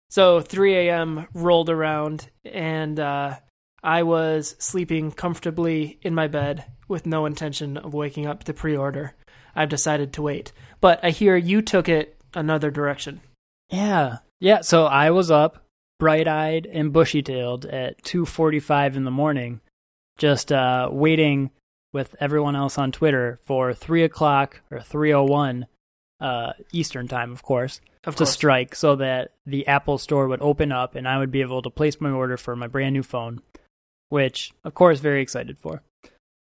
So 0.09 0.41
3 0.41 0.75
a.m. 0.89 1.27
rolled 1.35 1.69
around, 1.69 2.31
and 2.47 2.99
uh, 2.99 3.35
I 3.83 4.03
was 4.03 4.55
sleeping 4.59 5.11
comfortably 5.11 5.99
in 6.03 6.15
my 6.15 6.29
bed 6.29 6.65
with 6.87 7.07
no 7.07 7.27
intention 7.27 7.77
of 7.77 7.95
waking 7.95 8.27
up 8.27 8.45
to 8.45 8.55
pre-order. 8.55 9.15
I've 9.55 9.69
decided 9.69 10.13
to 10.13 10.23
wait, 10.23 10.53
but 10.81 11.01
I 11.03 11.11
hear 11.11 11.37
you 11.37 11.63
took 11.63 11.89
it 11.89 12.17
another 12.35 12.71
direction. 12.71 13.21
Yeah, 13.71 14.19
yeah. 14.41 14.61
So 14.61 14.87
I 14.87 15.11
was 15.11 15.31
up, 15.31 15.65
bright-eyed 15.99 16.67
and 16.67 16.93
bushy-tailed 16.93 17.67
at 17.67 18.03
2:45 18.03 18.97
in 18.97 19.05
the 19.05 19.11
morning, 19.11 19.61
just 20.17 20.53
uh, 20.53 20.89
waiting 20.91 21.51
with 21.93 22.15
everyone 22.21 22.57
else 22.57 22.79
on 22.79 22.93
Twitter 22.93 23.41
for 23.45 23.75
three 23.75 24.05
o'clock 24.05 24.63
or 24.71 24.79
3:01 24.79 25.67
uh, 26.21 26.53
Eastern 26.73 27.09
time, 27.09 27.33
of 27.33 27.43
course, 27.43 27.81
Of 28.05 28.17
to 28.17 28.27
strike 28.27 28.75
so 28.75 28.97
that 28.97 29.33
the 29.45 29.67
Apple 29.67 29.99
store 29.99 30.29
would 30.29 30.41
open 30.41 30.71
up 30.71 30.95
and 30.95 31.07
I 31.09 31.19
would 31.19 31.33
be 31.33 31.41
able 31.41 31.63
to 31.63 31.71
place 31.71 32.01
my 32.01 32.11
order 32.11 32.37
for 32.37 32.55
my 32.55 32.69
brand 32.69 32.95
new 32.95 33.03
phone, 33.03 33.43
which, 34.13 34.53
of 34.63 34.75
course, 34.75 35.01
very 35.01 35.23
excited 35.23 35.57
for. 35.59 35.83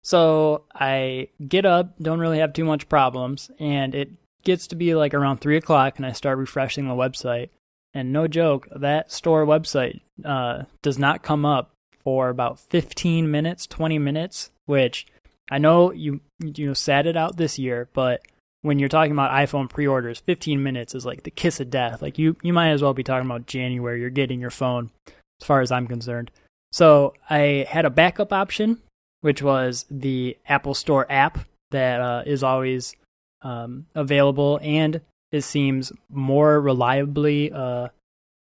So 0.05 0.63
I 0.73 1.27
get 1.49 1.67
up, 1.67 1.99
don't 2.01 2.21
really 2.21 2.39
have 2.39 2.53
too 2.53 2.65
much 2.65 2.89
problems, 2.89 3.51
and 3.59 3.97
it 3.97 4.11
gets 4.45 4.69
to 4.69 4.77
be 4.77 4.95
like 4.95 5.13
around 5.13 5.39
three 5.41 5.57
o'clock, 5.57 5.95
and 5.97 6.07
I 6.07 6.13
start 6.13 6.39
refreshing 6.39 6.87
the 6.87 6.95
website. 6.95 7.49
And 7.93 8.13
no 8.13 8.29
joke, 8.29 8.69
that 8.71 9.11
store 9.11 9.45
website 9.45 10.03
uh, 10.25 10.67
does 10.83 11.01
not 11.01 11.25
come 11.25 11.45
up 11.45 11.73
for 12.05 12.29
about 12.29 12.61
15 12.61 13.29
minutes, 13.29 13.67
20 13.67 13.99
minutes, 13.99 14.53
which 14.67 15.09
I 15.51 15.59
know 15.59 15.91
you 15.91 16.21
you 16.39 16.69
know 16.69 16.75
sat 16.75 17.09
it 17.09 17.17
out 17.17 17.39
this 17.39 17.59
year, 17.59 17.89
but 17.93 18.23
when 18.63 18.79
you're 18.79 18.89
talking 18.89 19.13
about 19.13 19.33
iPhone 19.33 19.69
pre-orders, 19.69 20.21
15 20.21 20.63
minutes 20.63 20.95
is 20.95 21.05
like 21.05 21.25
the 21.25 21.33
kiss 21.33 21.59
of 21.59 21.71
death. 21.71 22.03
Like 22.03 22.19
you 22.19 22.37
you 22.41 22.53
might 22.53 22.71
as 22.71 22.83
well 22.83 22.95
be 22.95 23.03
talking 23.03 23.29
about 23.29 23.47
January. 23.47 24.01
You're 24.01 24.11
getting 24.11 24.41
your 24.41 24.51
phone, 24.51 24.93
as 25.09 25.47
far 25.47 25.61
as 25.61 25.73
I'm 25.73 25.89
concerned. 25.89 26.31
So 26.73 27.15
I 27.29 27.67
had 27.69 27.85
a 27.85 27.91
backup 27.91 28.33
option, 28.33 28.79
which 29.21 29.43
was 29.43 29.87
the 29.91 30.37
Apple 30.47 30.75
Store 30.75 31.07
app 31.11 31.39
that 31.71 32.01
uh, 32.01 32.23
is 32.27 32.43
always 32.43 32.95
um, 33.43 33.87
available, 33.95 34.59
and 34.63 35.01
it 35.33 35.43
seems 35.43 35.93
more 36.11 36.61
reliably 36.61 37.53
uh, 37.53 37.89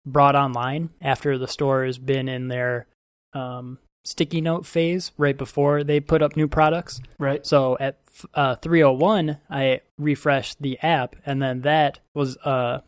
brought 0.05 0.35
online 0.35 0.89
after 1.01 1.37
the 1.37 1.47
store 1.47 1.85
has 1.85 1.97
been 1.97 2.27
in 2.29 2.47
their 2.47 2.87
um, 3.33 3.79
sticky 4.03 4.41
note 4.41 4.65
phase 4.65 5.11
right 5.17 5.37
before 5.37 5.83
they 5.83 5.99
put 5.99 6.21
up 6.21 6.35
new 6.35 6.47
products. 6.47 7.01
right. 7.19 7.45
So 7.45 7.77
at 7.79 7.97
uh, 8.33 8.55
301, 8.55 9.37
I 9.49 9.81
refreshed 9.97 10.61
the 10.61 10.79
app, 10.81 11.15
and 11.25 11.41
then 11.41 11.61
that 11.61 11.99
was 12.13 12.37
uh, 12.37 12.81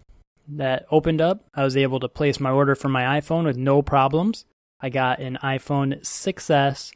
that 0.47 0.85
opened 0.91 1.19
up. 1.19 1.43
I 1.53 1.63
was 1.63 1.75
able 1.75 1.99
to 1.99 2.07
place 2.07 2.39
my 2.39 2.51
order 2.51 2.75
for 2.75 2.89
my 2.89 3.19
iPhone 3.19 3.45
with 3.45 3.57
no 3.57 3.81
problems. 3.81 4.45
I 4.79 4.89
got 4.89 5.19
an 5.19 5.37
iPhone 5.43 6.01
6s, 6.01 6.91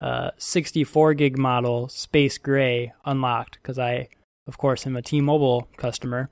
uh, 0.00 0.30
64 0.36 1.14
gig 1.14 1.38
model, 1.38 1.88
space 1.88 2.38
gray, 2.38 2.92
unlocked 3.04 3.58
because 3.62 3.78
I, 3.78 4.08
of 4.46 4.58
course, 4.58 4.86
am 4.86 4.96
a 4.96 5.02
T-Mobile 5.02 5.68
customer. 5.76 6.30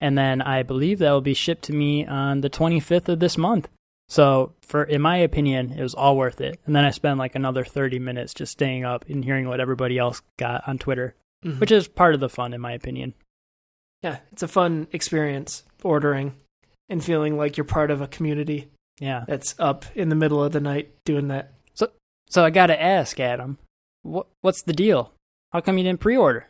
And 0.00 0.16
then 0.16 0.40
I 0.40 0.62
believe 0.62 1.00
that 1.00 1.10
will 1.10 1.20
be 1.20 1.34
shipped 1.34 1.64
to 1.64 1.72
me 1.72 2.06
on 2.06 2.40
the 2.40 2.50
25th 2.50 3.08
of 3.08 3.18
this 3.18 3.36
month. 3.36 3.68
So, 4.08 4.52
for 4.62 4.84
in 4.84 5.02
my 5.02 5.16
opinion, 5.18 5.72
it 5.72 5.82
was 5.82 5.94
all 5.94 6.16
worth 6.16 6.40
it. 6.40 6.58
And 6.64 6.74
then 6.74 6.84
I 6.84 6.90
spent 6.90 7.18
like 7.18 7.34
another 7.34 7.64
30 7.64 7.98
minutes 7.98 8.32
just 8.32 8.52
staying 8.52 8.84
up 8.84 9.04
and 9.08 9.24
hearing 9.24 9.48
what 9.48 9.60
everybody 9.60 9.98
else 9.98 10.22
got 10.38 10.66
on 10.68 10.78
Twitter, 10.78 11.14
Mhm. 11.44 11.60
which 11.60 11.70
is 11.72 11.88
part 11.88 12.14
of 12.14 12.20
the 12.20 12.28
fun, 12.28 12.54
in 12.54 12.60
my 12.60 12.72
opinion. 12.72 13.14
yeah, 14.02 14.18
it's 14.30 14.44
a 14.44 14.48
fun 14.48 14.86
experience 14.92 15.64
ordering 15.82 16.32
and 16.88 17.04
feeling 17.04 17.36
like 17.36 17.56
you're 17.56 17.64
part 17.64 17.90
of 17.90 18.00
a 18.00 18.06
community 18.06 18.68
Yeah. 19.00 19.24
that's 19.26 19.54
up 19.58 19.84
in 19.94 20.08
the 20.08 20.16
middle 20.16 20.42
of 20.42 20.52
the 20.52 20.60
night 20.60 20.90
doing 21.04 21.28
that. 21.28 21.52
So 21.74 21.90
so 22.28 22.44
I 22.44 22.50
got 22.50 22.66
to 22.66 22.82
ask, 22.82 23.18
Adam, 23.20 23.58
what 24.02 24.26
what's 24.40 24.62
the 24.62 24.72
deal? 24.72 25.12
How 25.52 25.60
come 25.60 25.78
you 25.78 25.84
didn't 25.84 26.00
pre-order? 26.00 26.46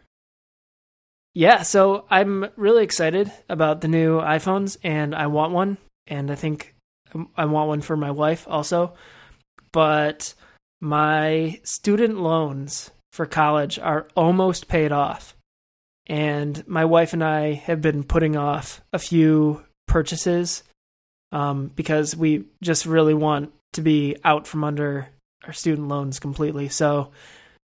Yeah, 1.34 1.62
so 1.62 2.04
I'm 2.10 2.46
really 2.56 2.82
excited 2.82 3.30
about 3.48 3.80
the 3.80 3.88
new 3.88 4.18
iPhones 4.20 4.76
and 4.82 5.14
I 5.14 5.28
want 5.28 5.52
one 5.52 5.78
and 6.06 6.30
I 6.30 6.34
think 6.34 6.74
I 7.36 7.44
want 7.44 7.68
one 7.68 7.80
for 7.80 7.96
my 7.96 8.10
wife 8.10 8.46
also. 8.48 8.94
But 9.72 10.34
my 10.80 11.60
student 11.64 12.18
loans 12.18 12.90
for 13.12 13.26
college 13.26 13.78
are 13.78 14.08
almost 14.16 14.68
paid 14.68 14.92
off. 14.92 15.36
And 16.06 16.66
my 16.66 16.84
wife 16.84 17.12
and 17.12 17.22
I 17.22 17.52
have 17.52 17.82
been 17.82 18.02
putting 18.02 18.36
off 18.36 18.80
a 18.92 18.98
few 18.98 19.64
purchases 19.86 20.62
um, 21.32 21.70
because 21.74 22.16
we 22.16 22.44
just 22.62 22.86
really 22.86 23.14
want 23.14 23.52
to 23.72 23.82
be 23.82 24.16
out 24.24 24.46
from 24.46 24.64
under 24.64 25.08
our 25.46 25.52
student 25.52 25.88
loans 25.88 26.18
completely. 26.18 26.68
So, 26.68 27.10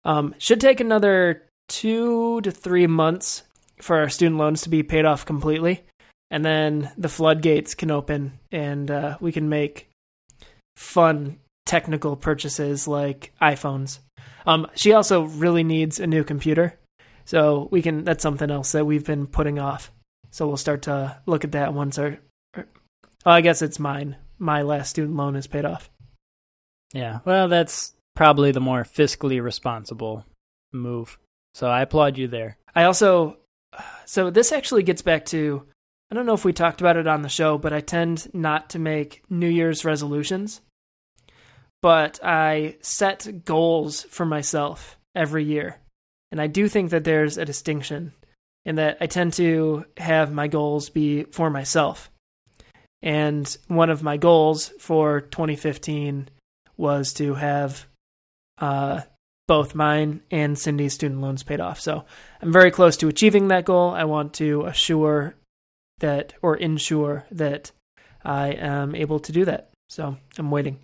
um, 0.04 0.34
should 0.38 0.60
take 0.60 0.80
another 0.80 1.44
two 1.68 2.40
to 2.42 2.50
three 2.50 2.86
months 2.86 3.42
for 3.80 3.98
our 3.98 4.08
student 4.08 4.38
loans 4.38 4.62
to 4.62 4.68
be 4.68 4.82
paid 4.82 5.04
off 5.04 5.26
completely, 5.26 5.84
and 6.30 6.44
then 6.44 6.90
the 6.96 7.08
floodgates 7.08 7.74
can 7.74 7.90
open 7.90 8.38
and 8.50 8.90
uh, 8.90 9.16
we 9.20 9.32
can 9.32 9.48
make 9.48 9.88
fun 10.76 11.38
technical 11.66 12.16
purchases 12.16 12.88
like 12.88 13.32
iPhones. 13.42 13.98
Um, 14.46 14.66
she 14.74 14.92
also 14.92 15.22
really 15.22 15.62
needs 15.62 16.00
a 16.00 16.06
new 16.06 16.24
computer, 16.24 16.78
so 17.26 17.68
we 17.70 17.82
can. 17.82 18.04
That's 18.04 18.22
something 18.22 18.50
else 18.50 18.72
that 18.72 18.86
we've 18.86 19.04
been 19.04 19.26
putting 19.26 19.58
off. 19.58 19.92
So 20.30 20.46
we'll 20.46 20.56
start 20.56 20.82
to 20.82 21.18
look 21.26 21.44
at 21.44 21.52
that 21.52 21.74
once 21.74 21.98
our. 21.98 22.18
Well, 23.24 23.34
I 23.34 23.40
guess 23.40 23.62
it's 23.62 23.78
mine. 23.78 24.16
My 24.38 24.62
last 24.62 24.90
student 24.90 25.16
loan 25.16 25.36
is 25.36 25.46
paid 25.46 25.64
off. 25.64 25.90
Yeah. 26.92 27.20
Well, 27.24 27.48
that's 27.48 27.94
probably 28.14 28.52
the 28.52 28.60
more 28.60 28.84
fiscally 28.84 29.42
responsible 29.42 30.24
move. 30.72 31.18
So 31.54 31.68
I 31.68 31.82
applaud 31.82 32.18
you 32.18 32.28
there. 32.28 32.56
I 32.74 32.84
also, 32.84 33.38
so 34.04 34.30
this 34.30 34.52
actually 34.52 34.82
gets 34.82 35.02
back 35.02 35.24
to, 35.26 35.64
I 36.10 36.14
don't 36.14 36.26
know 36.26 36.34
if 36.34 36.44
we 36.44 36.52
talked 36.52 36.80
about 36.80 36.96
it 36.96 37.06
on 37.06 37.22
the 37.22 37.28
show, 37.28 37.58
but 37.58 37.72
I 37.72 37.80
tend 37.80 38.32
not 38.32 38.70
to 38.70 38.78
make 38.78 39.22
New 39.28 39.48
Year's 39.48 39.84
resolutions. 39.84 40.60
But 41.80 42.18
I 42.24 42.76
set 42.80 43.44
goals 43.44 44.02
for 44.04 44.26
myself 44.26 44.98
every 45.14 45.44
year. 45.44 45.78
And 46.32 46.40
I 46.40 46.46
do 46.46 46.68
think 46.68 46.90
that 46.90 47.04
there's 47.04 47.38
a 47.38 47.44
distinction 47.44 48.12
in 48.64 48.76
that 48.76 48.98
I 49.00 49.06
tend 49.06 49.32
to 49.34 49.84
have 49.96 50.32
my 50.32 50.48
goals 50.48 50.90
be 50.90 51.24
for 51.24 51.50
myself. 51.50 52.10
And 53.02 53.56
one 53.68 53.90
of 53.90 54.02
my 54.02 54.16
goals 54.16 54.72
for 54.80 55.20
2015 55.20 56.28
was 56.76 57.12
to 57.14 57.34
have 57.34 57.86
uh, 58.58 59.02
both 59.46 59.74
mine 59.74 60.20
and 60.30 60.58
Cindy's 60.58 60.94
student 60.94 61.20
loans 61.20 61.42
paid 61.42 61.60
off. 61.60 61.80
So 61.80 62.04
I'm 62.42 62.52
very 62.52 62.70
close 62.70 62.96
to 62.98 63.08
achieving 63.08 63.48
that 63.48 63.64
goal. 63.64 63.90
I 63.90 64.04
want 64.04 64.34
to 64.34 64.64
assure 64.64 65.34
that 66.00 66.34
or 66.42 66.56
ensure 66.56 67.24
that 67.30 67.72
I 68.24 68.48
am 68.48 68.94
able 68.94 69.20
to 69.20 69.32
do 69.32 69.44
that. 69.46 69.70
So 69.88 70.16
I'm 70.38 70.50
waiting. 70.50 70.78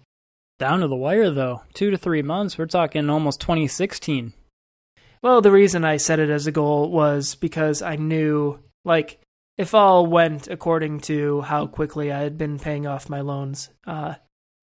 Down 0.59 0.81
to 0.81 0.89
the 0.89 0.97
wire 0.97 1.31
though. 1.31 1.63
2 1.75 1.91
to 1.91 1.99
3 1.99 2.23
months. 2.23 2.57
We're 2.57 2.67
talking 2.67 3.11
almost 3.11 3.41
2016. 3.41 4.33
Well, 5.23 5.41
the 5.41 5.51
reason 5.51 5.85
I 5.85 5.97
set 5.97 6.19
it 6.19 6.31
as 6.31 6.47
a 6.47 6.53
goal 6.53 6.91
was 6.91 7.35
because 7.35 7.81
I 7.81 7.97
knew, 7.97 8.59
like, 8.85 9.21
if 9.57 9.75
all 9.75 10.07
went 10.07 10.49
according 10.49 11.01
to 11.01 11.41
how 11.43 11.67
quickly 11.67 12.13
I 12.13 12.21
had 12.21 12.39
been 12.39 12.59
paying 12.59 12.87
off 12.87 13.09
my 13.09 13.21
loans, 13.21 13.71
uh, 13.87 14.15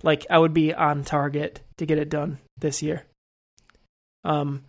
like 0.03 0.25
I 0.29 0.37
would 0.37 0.53
be 0.53 0.73
on 0.73 1.03
target 1.03 1.61
to 1.77 1.85
get 1.85 1.97
it 1.97 2.09
done 2.09 2.39
this 2.57 2.81
year. 2.81 3.03
Um. 4.23 4.65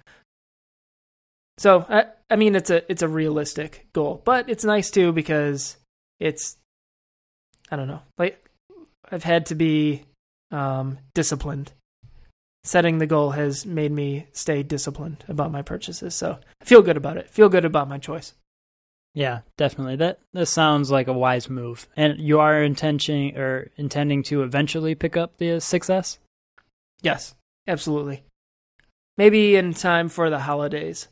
So 1.58 1.84
I, 1.88 2.06
I 2.30 2.36
mean, 2.36 2.54
it's 2.54 2.70
a 2.70 2.90
it's 2.90 3.02
a 3.02 3.08
realistic 3.08 3.86
goal, 3.92 4.22
but 4.24 4.48
it's 4.48 4.64
nice 4.64 4.90
too 4.90 5.12
because 5.12 5.76
it's, 6.18 6.56
I 7.70 7.76
don't 7.76 7.88
know, 7.88 8.02
like 8.18 8.42
I've 9.10 9.24
had 9.24 9.46
to 9.46 9.54
be 9.54 10.04
um, 10.50 10.98
disciplined 11.14 11.72
setting 12.64 12.98
the 12.98 13.06
goal 13.06 13.30
has 13.30 13.66
made 13.66 13.92
me 13.92 14.26
stay 14.32 14.62
disciplined 14.62 15.24
about 15.28 15.50
my 15.50 15.62
purchases. 15.62 16.14
So 16.14 16.38
I 16.60 16.64
feel 16.64 16.82
good 16.82 16.96
about 16.96 17.16
it. 17.16 17.28
Feel 17.28 17.48
good 17.48 17.64
about 17.64 17.88
my 17.88 17.98
choice. 17.98 18.34
Yeah, 19.14 19.40
definitely. 19.58 19.96
That 19.96 20.20
that 20.32 20.46
sounds 20.46 20.90
like 20.90 21.06
a 21.06 21.12
wise 21.12 21.50
move. 21.50 21.86
And 21.96 22.18
you 22.18 22.40
are 22.40 22.62
intention 22.62 23.36
or 23.36 23.70
intending 23.76 24.22
to 24.24 24.42
eventually 24.42 24.94
pick 24.94 25.16
up 25.16 25.36
the 25.36 25.46
6S? 25.60 26.18
Yes, 27.02 27.34
absolutely. 27.66 28.24
Maybe 29.18 29.56
in 29.56 29.74
time 29.74 30.08
for 30.08 30.30
the 30.30 30.40
holidays. 30.40 31.08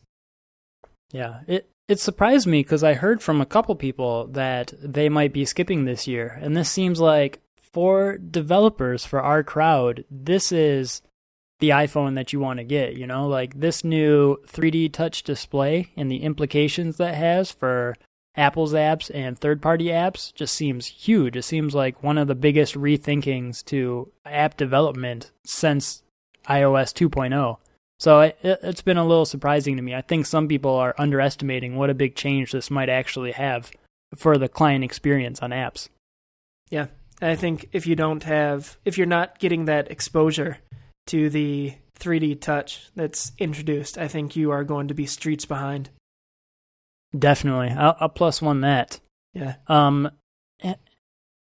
Yeah, 1.12 1.40
it 1.46 1.68
it 1.88 2.00
surprised 2.00 2.46
me 2.46 2.62
because 2.62 2.84
I 2.84 2.94
heard 2.94 3.20
from 3.20 3.40
a 3.40 3.46
couple 3.46 3.74
people 3.74 4.28
that 4.28 4.72
they 4.80 5.08
might 5.08 5.32
be 5.32 5.44
skipping 5.44 5.84
this 5.84 6.06
year, 6.06 6.38
and 6.40 6.56
this 6.56 6.70
seems 6.70 7.00
like 7.00 7.40
for 7.72 8.16
developers 8.16 9.04
for 9.04 9.20
our 9.20 9.42
crowd, 9.42 10.04
this 10.10 10.52
is 10.52 11.02
the 11.60 11.70
iPhone 11.70 12.16
that 12.16 12.32
you 12.32 12.40
want 12.40 12.58
to 12.58 12.64
get. 12.64 12.94
You 12.94 13.06
know, 13.06 13.28
like 13.28 13.60
this 13.60 13.84
new 13.84 14.36
3D 14.46 14.92
touch 14.92 15.22
display 15.22 15.90
and 15.96 16.10
the 16.10 16.22
implications 16.22 16.96
that 16.96 17.14
has 17.14 17.50
for 17.50 17.96
Apple's 18.36 18.72
apps 18.72 19.10
and 19.14 19.38
third-party 19.38 19.86
apps 19.86 20.34
just 20.34 20.54
seems 20.54 20.86
huge. 20.86 21.36
It 21.36 21.42
seems 21.42 21.74
like 21.74 22.02
one 22.02 22.18
of 22.18 22.28
the 22.28 22.34
biggest 22.34 22.74
rethinkings 22.74 23.64
to 23.66 24.10
app 24.24 24.56
development 24.56 25.30
since 25.44 26.02
iOS 26.48 26.92
2.0. 26.94 27.58
So 27.98 28.20
it, 28.20 28.38
it's 28.42 28.82
been 28.82 28.96
a 28.96 29.06
little 29.06 29.26
surprising 29.26 29.76
to 29.76 29.82
me. 29.82 29.94
I 29.94 30.00
think 30.00 30.24
some 30.24 30.48
people 30.48 30.74
are 30.74 30.94
underestimating 30.96 31.76
what 31.76 31.90
a 31.90 31.94
big 31.94 32.14
change 32.14 32.52
this 32.52 32.70
might 32.70 32.88
actually 32.88 33.32
have 33.32 33.70
for 34.16 34.38
the 34.38 34.48
client 34.48 34.84
experience 34.84 35.40
on 35.40 35.50
apps. 35.50 35.88
Yeah. 36.70 36.86
I 37.20 37.36
think 37.36 37.68
if 37.72 37.86
you 37.86 37.96
don't 37.96 38.22
have, 38.22 38.78
if 38.84 38.96
you're 38.96 39.06
not 39.06 39.38
getting 39.38 39.66
that 39.66 39.90
exposure 39.90 40.58
to 41.10 41.28
the 41.28 41.74
3D 41.98 42.40
touch 42.40 42.88
that's 42.94 43.32
introduced, 43.38 43.98
I 43.98 44.08
think 44.08 44.36
you 44.36 44.50
are 44.50 44.64
going 44.64 44.88
to 44.88 44.94
be 44.94 45.06
streets 45.06 45.44
behind. 45.44 45.90
Definitely. 47.16 47.70
I'll, 47.70 47.96
I'll 48.00 48.08
plus 48.08 48.40
one 48.40 48.60
that. 48.60 49.00
Yeah. 49.34 49.56
Um, 49.66 50.10
and, 50.60 50.76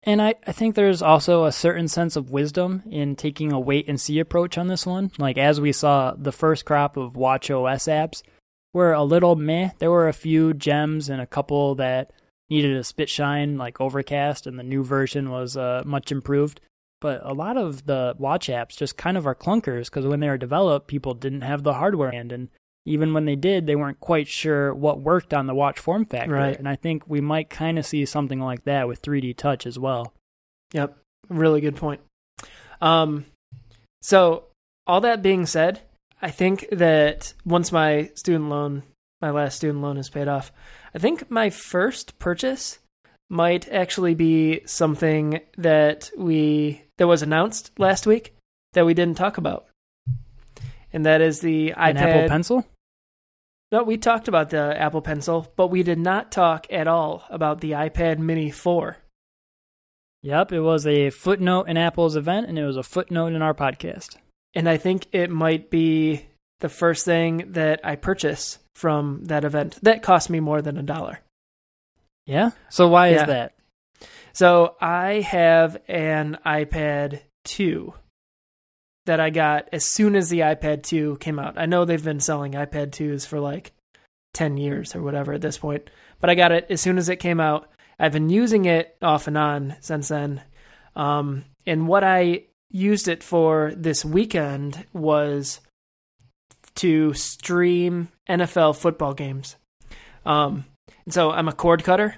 and 0.03 0.22
I, 0.22 0.36
I 0.47 0.51
think 0.51 0.74
there's 0.74 1.01
also 1.01 1.45
a 1.45 1.51
certain 1.51 1.88
sense 1.88 2.15
of 2.15 2.32
wisdom 2.32 2.84
in 2.89 3.15
taking 3.15 3.51
a 3.51 3.59
wait 3.59 3.88
and 3.88 4.01
see 4.01 4.20
approach 4.20 4.57
on 4.57 4.67
this 4.67 4.86
one. 4.86 5.11
Like, 5.20 5.38
as 5.38 5.61
we 5.61 5.72
saw, 5.72 6.13
the 6.17 6.32
first 6.32 6.65
crop 6.65 6.97
of 6.97 7.15
Watch 7.15 7.51
OS 7.51 7.86
apps 7.86 8.24
were 8.74 8.93
a 8.93 9.03
little 9.03 9.36
meh. 9.36 9.70
There 9.78 9.91
were 9.91 10.07
a 10.07 10.13
few 10.13 10.53
gems 10.53 11.09
and 11.09 11.22
a 11.22 11.28
couple 11.28 11.76
that 11.76 12.11
needed 12.49 12.76
a 12.76 12.84
spit 12.84 13.09
shine, 13.09 13.57
like 13.57 13.80
Overcast, 13.80 14.47
and 14.47 14.57
the 14.57 14.63
new 14.63 14.84
version 14.84 15.30
was 15.30 15.55
uh, 15.55 15.84
much 15.86 16.11
improved. 16.11 16.59
But 17.02 17.22
a 17.24 17.34
lot 17.34 17.58
of 17.58 17.86
the 17.86 18.16
watch 18.18 18.47
apps 18.47 18.76
just 18.76 18.97
kind 18.97 19.18
of 19.18 19.26
are 19.26 19.36
clunkers 19.36 19.86
because 19.86 20.06
when 20.06 20.20
they 20.20 20.28
were 20.28 20.38
developed, 20.38 20.88
people 20.88 21.14
didn't 21.14 21.41
have 21.41 21.64
the 21.64 21.74
hardware 21.74 22.10
and, 22.10 22.32
and 22.32 22.50
even 22.86 23.14
when 23.14 23.26
they 23.26 23.36
did, 23.36 23.68
they 23.68 23.76
weren't 23.76 24.00
quite 24.00 24.28
sure 24.28 24.74
what 24.74 25.00
worked 25.00 25.34
on 25.34 25.47
the 25.47 25.54
watch 25.54 25.80
form 25.80 26.06
factor. 26.06 26.34
Right. 26.34 26.58
And 26.58 26.68
I 26.68 26.76
think 26.76 27.04
we 27.08 27.22
might 27.22 27.50
kind 27.50 27.78
of 27.78 27.86
see 27.86 28.06
something 28.06 28.39
like 28.39 28.64
that 28.64 28.88
with 28.88 29.02
3D 29.02 29.38
Touch 29.38 29.66
as 29.66 29.78
well. 29.78 30.14
Yep. 30.74 30.97
Really 31.30 31.62
good 31.62 31.76
point. 31.76 32.02
Um, 32.82 33.26
so 34.02 34.45
all 34.88 35.02
that 35.02 35.22
being 35.22 35.45
said, 35.45 35.82
I 36.22 36.32
think 36.32 36.68
that 36.72 37.34
once 37.45 37.72
my 37.72 38.10
student 38.16 38.50
loan, 38.50 38.84
my 39.22 39.30
last 39.30 39.58
student 39.58 39.82
loan 39.82 39.97
is 39.97 40.10
paid 40.10 40.28
off, 40.28 40.52
I 40.93 41.00
think 41.00 41.30
my 41.30 41.50
first 41.50 42.18
purchase 42.18 42.80
might 43.30 43.69
actually 43.69 44.15
be 44.15 44.61
something 44.65 45.41
that 45.57 46.11
we 46.17 46.82
that 46.97 47.07
was 47.07 47.21
announced 47.21 47.71
last 47.77 48.05
week 48.07 48.36
that 48.73 48.86
we 48.86 48.93
didn't 48.93 49.17
talk 49.17 49.38
about, 49.38 49.67
and 50.91 51.05
that 51.05 51.21
is 51.21 51.39
the 51.39 51.71
An 51.71 51.95
iPad. 51.95 52.01
Apple 52.01 52.30
Pencil? 52.30 52.65
No, 53.71 53.84
we 53.84 53.97
talked 53.97 54.27
about 54.27 54.49
the 54.49 54.75
Apple 54.80 55.01
Pencil, 55.01 55.51
but 55.55 55.67
we 55.67 55.84
did 55.84 55.99
not 55.99 56.32
talk 56.32 56.65
at 56.71 56.88
all 56.88 57.23
about 57.30 57.61
the 57.61 57.71
iPad 57.71 58.17
Mini 58.17 58.49
4. 58.49 58.97
Yep, 60.23 60.51
it 60.51 60.61
was 60.61 60.88
a 60.88 61.11
footnote 61.11 61.69
in 61.69 61.77
Apple's 61.77 62.15
event, 62.15 62.47
and 62.47 62.57
it 62.57 62.65
was 62.65 62.77
a 62.77 62.84
footnote 62.84 63.34
in 63.34 63.41
our 63.41 63.53
podcast. 63.53 64.17
And 64.55 64.67
I 64.67 64.77
think 64.77 65.05
it 65.11 65.30
might 65.30 65.69
be 65.69 66.25
the 66.59 66.69
first 66.69 67.05
thing 67.05 67.51
that 67.53 67.80
I 67.84 67.95
purchase 67.95 68.57
from 68.75 69.25
that 69.25 69.45
event. 69.45 69.77
That 69.84 70.01
cost 70.01 70.30
me 70.30 70.39
more 70.39 70.61
than 70.61 70.77
a 70.77 70.84
dollar. 70.84 71.19
Yeah? 72.30 72.51
So 72.69 72.88
why 72.88 73.09
Yeah. 73.09 73.21
is 73.21 73.27
that? 73.27 73.53
So 74.34 74.75
I 74.80 75.21
have 75.21 75.77
an 75.88 76.38
iPad 76.45 77.21
2 77.45 77.93
that 79.07 79.19
I 79.19 79.32
got 79.32 79.67
as 79.71 79.84
soon 79.86 80.15
as 80.15 80.30
the 80.30 80.41
iPad 80.41 80.84
2 80.84 81.17
came 81.19 81.39
out. 81.39 81.57
I 81.57 81.65
know 81.65 81.84
they've 81.84 82.03
been 82.03 82.19
selling 82.19 82.53
iPad 82.53 82.91
2s 82.91 83.25
for 83.25 83.39
like 83.39 83.71
10 84.36 84.57
years 84.57 84.95
or 84.95 85.01
whatever 85.01 85.34
at 85.34 85.41
this 85.41 85.57
point, 85.57 85.89
but 86.19 86.30
I 86.30 86.36
got 86.36 86.51
it 86.51 86.67
as 86.69 86.80
soon 86.82 86.99
as 86.99 87.09
it 87.09 87.15
came 87.15 87.39
out. 87.39 87.67
I've 87.99 88.13
been 88.13 88.30
using 88.30 88.65
it 88.65 88.95
off 89.01 89.25
and 89.27 89.38
on 89.38 89.75
since 89.82 90.09
then. 90.09 90.41
Um, 90.95 91.45
and 91.65 91.88
what 91.88 92.03
I 92.03 92.43
used 92.69 93.07
it 93.07 93.23
for 93.23 93.73
this 93.75 94.05
weekend 94.05 94.86
was 94.93 95.59
to 96.75 97.13
stream 97.15 98.09
NFL 98.30 98.77
football 98.77 99.15
games. 99.15 99.55
Um, 100.25 100.65
and 101.10 101.14
so 101.16 101.32
I'm 101.32 101.47
a 101.47 101.53
cord 101.53 101.84
cutter, 101.84 102.16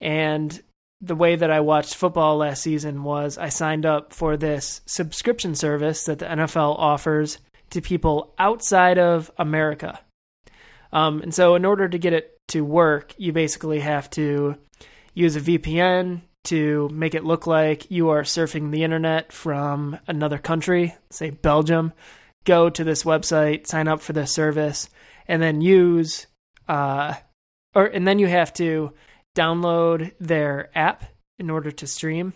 and 0.00 0.62
the 1.00 1.16
way 1.16 1.34
that 1.34 1.50
I 1.50 1.58
watched 1.58 1.96
football 1.96 2.36
last 2.36 2.62
season 2.62 3.02
was 3.02 3.36
I 3.36 3.48
signed 3.48 3.84
up 3.84 4.12
for 4.12 4.36
this 4.36 4.80
subscription 4.86 5.56
service 5.56 6.04
that 6.04 6.20
the 6.20 6.26
NFL 6.26 6.78
offers 6.78 7.38
to 7.70 7.80
people 7.80 8.32
outside 8.38 8.96
of 8.96 9.32
America. 9.38 9.98
Um, 10.92 11.20
and 11.20 11.34
so, 11.34 11.56
in 11.56 11.64
order 11.64 11.88
to 11.88 11.98
get 11.98 12.12
it 12.12 12.38
to 12.50 12.64
work, 12.64 13.12
you 13.18 13.32
basically 13.32 13.80
have 13.80 14.08
to 14.10 14.54
use 15.14 15.34
a 15.34 15.40
VPN 15.40 16.20
to 16.44 16.88
make 16.92 17.16
it 17.16 17.24
look 17.24 17.48
like 17.48 17.90
you 17.90 18.10
are 18.10 18.22
surfing 18.22 18.70
the 18.70 18.84
internet 18.84 19.32
from 19.32 19.98
another 20.06 20.38
country, 20.38 20.94
say 21.10 21.30
Belgium. 21.30 21.92
Go 22.44 22.70
to 22.70 22.84
this 22.84 23.02
website, 23.02 23.66
sign 23.66 23.88
up 23.88 24.00
for 24.00 24.12
this 24.12 24.32
service, 24.32 24.88
and 25.26 25.42
then 25.42 25.60
use, 25.60 26.28
uh, 26.68 27.14
or 27.74 27.86
and 27.86 28.06
then 28.06 28.18
you 28.18 28.26
have 28.26 28.52
to 28.54 28.92
download 29.34 30.12
their 30.20 30.70
app 30.74 31.04
in 31.38 31.50
order 31.50 31.70
to 31.70 31.86
stream. 31.86 32.34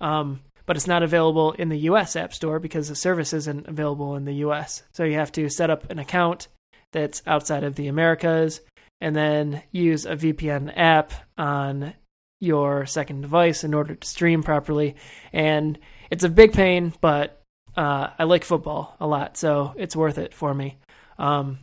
Um, 0.00 0.40
but 0.66 0.76
it's 0.76 0.86
not 0.86 1.02
available 1.02 1.52
in 1.52 1.68
the 1.68 1.78
US 1.90 2.16
App 2.16 2.32
Store 2.32 2.58
because 2.58 2.88
the 2.88 2.94
service 2.94 3.32
isn't 3.32 3.66
available 3.66 4.16
in 4.16 4.24
the 4.24 4.34
US. 4.46 4.82
So 4.92 5.04
you 5.04 5.14
have 5.14 5.32
to 5.32 5.48
set 5.48 5.70
up 5.70 5.90
an 5.90 5.98
account 5.98 6.48
that's 6.92 7.22
outside 7.26 7.64
of 7.64 7.74
the 7.74 7.88
Americas 7.88 8.60
and 9.00 9.16
then 9.16 9.62
use 9.72 10.06
a 10.06 10.16
VPN 10.16 10.72
app 10.76 11.12
on 11.36 11.94
your 12.40 12.86
second 12.86 13.22
device 13.22 13.64
in 13.64 13.74
order 13.74 13.94
to 13.94 14.06
stream 14.08 14.42
properly. 14.42 14.96
And 15.32 15.78
it's 16.10 16.24
a 16.24 16.28
big 16.28 16.52
pain, 16.52 16.92
but 17.00 17.42
uh, 17.76 18.08
I 18.18 18.24
like 18.24 18.44
football 18.44 18.96
a 19.00 19.06
lot, 19.06 19.36
so 19.36 19.74
it's 19.76 19.96
worth 19.96 20.18
it 20.18 20.34
for 20.34 20.52
me. 20.52 20.76
Um, 21.18 21.58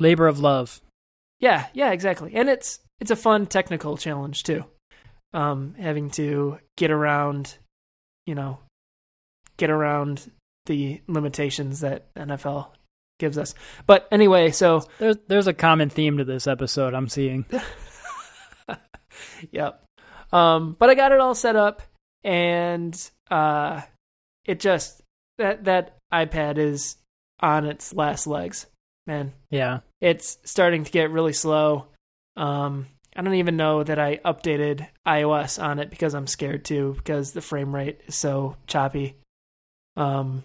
Labor 0.00 0.26
of 0.26 0.40
love. 0.40 0.80
Yeah, 1.42 1.66
yeah, 1.74 1.90
exactly. 1.90 2.34
And 2.34 2.48
it's 2.48 2.78
it's 3.00 3.10
a 3.10 3.16
fun 3.16 3.46
technical 3.46 3.96
challenge 3.98 4.44
too. 4.44 4.64
Um, 5.34 5.74
having 5.78 6.10
to 6.10 6.58
get 6.76 6.90
around, 6.90 7.56
you 8.26 8.34
know, 8.34 8.60
get 9.56 9.68
around 9.68 10.30
the 10.66 11.02
limitations 11.08 11.80
that 11.80 12.14
NFL 12.14 12.68
gives 13.18 13.38
us. 13.38 13.54
But 13.86 14.06
anyway, 14.12 14.52
so 14.52 14.84
There's 14.98 15.16
there's 15.26 15.48
a 15.48 15.52
common 15.52 15.90
theme 15.90 16.18
to 16.18 16.24
this 16.24 16.46
episode 16.46 16.94
I'm 16.94 17.08
seeing. 17.08 17.44
yep. 19.50 19.84
Um, 20.32 20.76
but 20.78 20.90
I 20.90 20.94
got 20.94 21.12
it 21.12 21.20
all 21.20 21.34
set 21.34 21.56
up, 21.56 21.82
and 22.22 22.96
uh, 23.30 23.82
it 24.44 24.60
just 24.60 25.02
that 25.38 25.64
that 25.64 25.98
iPad 26.12 26.58
is 26.58 26.96
on 27.40 27.66
its 27.66 27.92
last 27.92 28.28
legs, 28.28 28.66
man. 29.06 29.32
Yeah. 29.50 29.80
it's 30.00 30.38
starting 30.44 30.84
to 30.84 30.90
get 30.90 31.10
really 31.10 31.32
slow. 31.32 31.86
Um, 32.36 32.86
I 33.14 33.22
don't 33.22 33.34
even 33.34 33.56
know 33.56 33.82
that 33.82 33.98
I 33.98 34.16
updated 34.24 34.86
iOS 35.06 35.62
on 35.62 35.78
it 35.78 35.90
because 35.90 36.14
I'm 36.14 36.26
scared 36.26 36.64
to 36.66 36.94
because 36.94 37.32
the 37.32 37.42
frame 37.42 37.74
rate 37.74 38.00
is 38.06 38.16
so 38.16 38.56
choppy. 38.66 39.16
Um, 39.96 40.44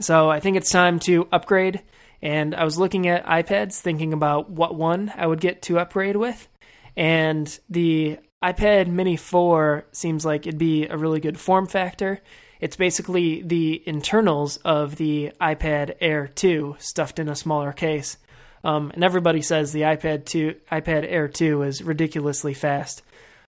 so 0.00 0.30
I 0.30 0.40
think 0.40 0.56
it's 0.56 0.70
time 0.70 1.00
to 1.00 1.26
upgrade. 1.32 1.82
And 2.22 2.54
I 2.54 2.64
was 2.64 2.78
looking 2.78 3.08
at 3.08 3.26
iPads, 3.26 3.80
thinking 3.80 4.12
about 4.12 4.50
what 4.50 4.74
one 4.74 5.12
I 5.16 5.26
would 5.26 5.40
get 5.40 5.62
to 5.62 5.78
upgrade 5.78 6.16
with, 6.16 6.48
and 6.96 7.58
the 7.68 8.18
iPad 8.42 8.88
Mini 8.88 9.16
4 9.16 9.86
seems 9.92 10.24
like 10.24 10.46
it'd 10.46 10.58
be 10.58 10.86
a 10.86 10.96
really 10.96 11.20
good 11.20 11.38
form 11.38 11.66
factor. 11.66 12.20
It's 12.60 12.76
basically 12.76 13.42
the 13.42 13.82
internals 13.86 14.56
of 14.58 14.96
the 14.96 15.32
iPad 15.40 15.96
Air 16.00 16.28
2 16.28 16.76
stuffed 16.78 17.18
in 17.18 17.28
a 17.28 17.36
smaller 17.36 17.72
case. 17.72 18.18
Um, 18.64 18.90
and 18.92 19.04
everybody 19.04 19.42
says 19.42 19.72
the 19.72 19.82
iPad 19.82 20.24
2, 20.24 20.54
iPad 20.72 21.06
Air 21.08 21.28
2 21.28 21.62
is 21.62 21.82
ridiculously 21.82 22.54
fast, 22.54 23.02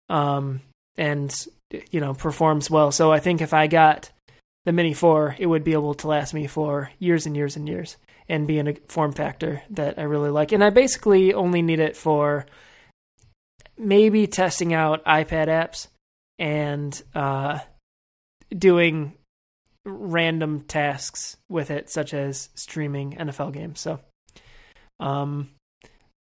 um, 0.10 0.62
and 0.98 1.34
you 1.92 2.00
know 2.00 2.14
performs 2.14 2.70
well. 2.70 2.92
So 2.92 3.12
I 3.12 3.20
think 3.20 3.42
if 3.42 3.54
I 3.54 3.68
got 3.68 4.12
the 4.66 4.72
Mini 4.72 4.94
4, 4.94 5.36
it 5.40 5.46
would 5.46 5.64
be 5.64 5.74
able 5.74 5.94
to 5.96 6.08
last 6.08 6.34
me 6.34 6.48
for 6.48 6.90
years 7.00 7.26
and 7.26 7.36
years 7.36 7.58
and 7.58 7.68
years, 7.68 7.98
and 8.30 8.48
be 8.48 8.58
in 8.58 8.70
a 8.70 8.76
form 8.88 9.12
factor 9.12 9.62
that 9.72 10.00
I 10.00 10.04
really 10.04 10.30
like. 10.30 10.54
And 10.54 10.64
I 10.64 10.70
basically 10.70 11.34
only 11.34 11.62
need 11.62 11.80
it 11.80 11.98
for 11.98 12.46
maybe 13.78 14.28
testing 14.28 14.74
out 14.74 15.04
iPad 15.04 15.48
apps 15.48 15.88
and 16.40 17.02
uh, 17.14 17.60
doing 18.58 19.14
random 19.86 20.62
tasks 20.62 21.38
with 21.50 21.70
it, 21.70 21.90
such 21.90 22.14
as 22.14 22.50
streaming 22.56 23.14
NFL 23.14 23.54
games. 23.54 23.80
So, 23.80 24.00
um, 25.00 25.50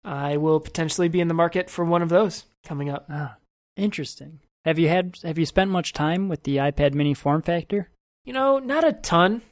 I 0.05 0.39
will 0.39 0.61
potentially 0.61 1.09
be 1.09 1.21
in 1.21 1.29
the 1.29 1.35
market 1.35 1.69
for 1.69 1.85
one 1.85 2.03
of 2.03 2.09
those 2.09 2.45
coming 2.65 2.89
up. 2.89 3.07
Ah, 3.11 3.37
interesting. 3.77 4.41
Have 4.65 4.79
you 4.79 4.89
had 4.89 5.17
have 5.25 5.39
you 5.39 5.47
spent 5.47 5.71
much 5.71 5.93
time 5.93 6.29
with 6.29 6.43
the 6.45 6.57
iPad 6.57 6.95
mini 6.95 7.15
form 7.15 7.43
factor? 7.43 7.91
You 8.25 8.33
know, 8.33 8.59
not 8.59 8.85
a 8.85 8.93
ton. 8.93 9.43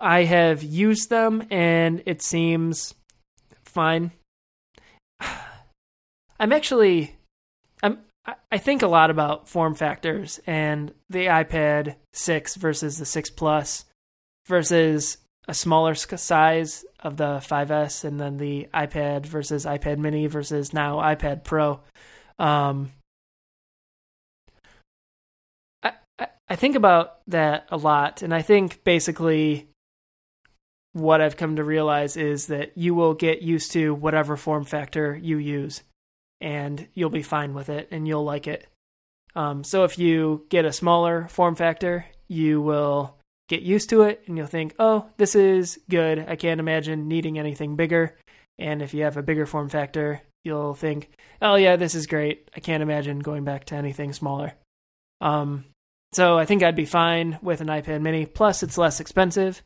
I 0.00 0.24
have 0.24 0.62
used 0.62 1.10
them 1.10 1.46
and 1.50 2.02
it 2.06 2.22
seems 2.22 2.94
fine. 3.64 4.12
I'm 6.40 6.52
actually 6.52 7.17
I- 8.50 8.58
think 8.58 8.82
a 8.82 8.86
lot 8.88 9.10
about 9.10 9.48
form 9.48 9.74
factors 9.74 10.40
and 10.46 10.92
the 11.08 11.26
iPad 11.26 11.96
6 12.12 12.56
versus 12.56 12.98
the 12.98 13.06
6 13.06 13.30
Plus 13.30 13.84
versus 14.46 15.18
a 15.46 15.54
smaller 15.54 15.94
size 15.94 16.84
of 17.00 17.16
the 17.16 17.40
5S 17.40 18.04
and 18.04 18.20
then 18.20 18.36
the 18.36 18.68
iPad 18.74 19.24
versus 19.24 19.64
iPad 19.64 19.98
mini 19.98 20.26
versus 20.26 20.72
now 20.74 20.96
iPad 20.96 21.44
Pro. 21.44 21.80
Um 22.38 22.92
I- 25.82 25.94
I 26.48 26.56
think 26.56 26.74
about 26.76 27.20
that 27.28 27.66
a 27.70 27.76
lot, 27.76 28.22
and 28.22 28.34
I 28.34 28.42
think 28.42 28.82
basically 28.84 29.68
what 30.92 31.20
I've 31.20 31.36
come 31.36 31.56
to 31.56 31.64
realize 31.64 32.16
is 32.16 32.48
that 32.48 32.76
you 32.76 32.94
will 32.94 33.14
get 33.14 33.42
used 33.42 33.72
to 33.72 33.94
whatever 33.94 34.36
form 34.36 34.64
factor 34.64 35.14
you 35.14 35.36
use, 35.38 35.82
and 36.40 36.88
you'll 36.94 37.10
be 37.10 37.22
fine 37.22 37.54
with 37.54 37.68
it, 37.68 37.88
and 37.90 38.06
you'll 38.06 38.24
like 38.24 38.46
it. 38.46 38.66
Um, 39.34 39.64
so 39.64 39.84
if 39.84 39.98
you 39.98 40.46
get 40.48 40.64
a 40.64 40.72
smaller 40.72 41.28
form 41.28 41.54
factor, 41.54 42.06
you 42.28 42.60
will 42.60 43.16
get 43.48 43.62
used 43.62 43.90
to 43.90 44.02
it, 44.02 44.22
and 44.26 44.36
you'll 44.36 44.46
think, 44.46 44.74
"Oh, 44.78 45.06
this 45.16 45.34
is 45.34 45.78
good. 45.88 46.18
I 46.28 46.36
can't 46.36 46.60
imagine 46.60 47.08
needing 47.08 47.38
anything 47.38 47.76
bigger." 47.76 48.16
And 48.58 48.82
if 48.82 48.94
you 48.94 49.04
have 49.04 49.16
a 49.16 49.22
bigger 49.22 49.46
form 49.46 49.68
factor, 49.68 50.22
you'll 50.44 50.74
think, 50.74 51.10
"Oh 51.40 51.54
yeah, 51.54 51.76
this 51.76 51.94
is 51.94 52.06
great. 52.06 52.50
I 52.56 52.60
can't 52.60 52.82
imagine 52.82 53.20
going 53.20 53.44
back 53.44 53.66
to 53.66 53.76
anything 53.76 54.12
smaller." 54.12 54.54
Um, 55.20 55.64
so 56.12 56.38
I 56.38 56.44
think 56.44 56.62
I'd 56.62 56.76
be 56.76 56.86
fine 56.86 57.38
with 57.42 57.60
an 57.60 57.68
iPad 57.68 58.00
Mini. 58.00 58.26
Plus, 58.26 58.62
it's 58.62 58.78
less 58.78 59.00
expensive, 59.00 59.62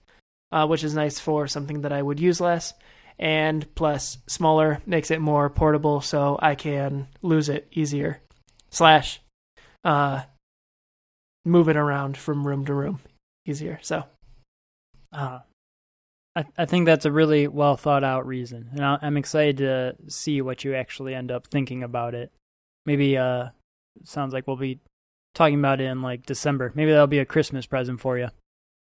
uh, 0.50 0.66
which 0.66 0.84
is 0.84 0.94
nice 0.94 1.18
for 1.18 1.46
something 1.46 1.82
that 1.82 1.92
I 1.92 2.02
would 2.02 2.20
use 2.20 2.40
less. 2.40 2.74
And 3.18 3.72
plus, 3.74 4.18
smaller 4.26 4.80
makes 4.86 5.10
it 5.10 5.20
more 5.20 5.48
portable, 5.50 6.00
so 6.00 6.38
I 6.40 6.54
can 6.54 7.08
lose 7.20 7.48
it 7.48 7.68
easier. 7.70 8.20
Slash, 8.70 9.20
uh, 9.84 10.22
move 11.44 11.68
it 11.68 11.76
around 11.76 12.16
from 12.16 12.46
room 12.46 12.64
to 12.66 12.74
room 12.74 13.00
easier. 13.46 13.78
So, 13.82 14.04
uh, 15.12 15.40
I, 16.34 16.44
I 16.56 16.64
think 16.64 16.86
that's 16.86 17.04
a 17.04 17.12
really 17.12 17.46
well 17.48 17.76
thought 17.76 18.04
out 18.04 18.26
reason, 18.26 18.70
and 18.72 18.84
I, 18.84 18.98
I'm 19.02 19.16
excited 19.16 19.58
to 19.58 19.96
see 20.08 20.40
what 20.40 20.64
you 20.64 20.74
actually 20.74 21.14
end 21.14 21.30
up 21.30 21.46
thinking 21.46 21.82
about 21.82 22.14
it. 22.14 22.32
Maybe, 22.86 23.16
uh, 23.16 23.48
sounds 24.04 24.32
like 24.32 24.46
we'll 24.46 24.56
be 24.56 24.80
talking 25.34 25.58
about 25.58 25.80
it 25.80 25.84
in 25.84 26.02
like 26.02 26.26
December. 26.26 26.72
Maybe 26.74 26.90
that'll 26.90 27.06
be 27.06 27.18
a 27.18 27.24
Christmas 27.24 27.66
present 27.66 28.00
for 28.00 28.18
you. 28.18 28.28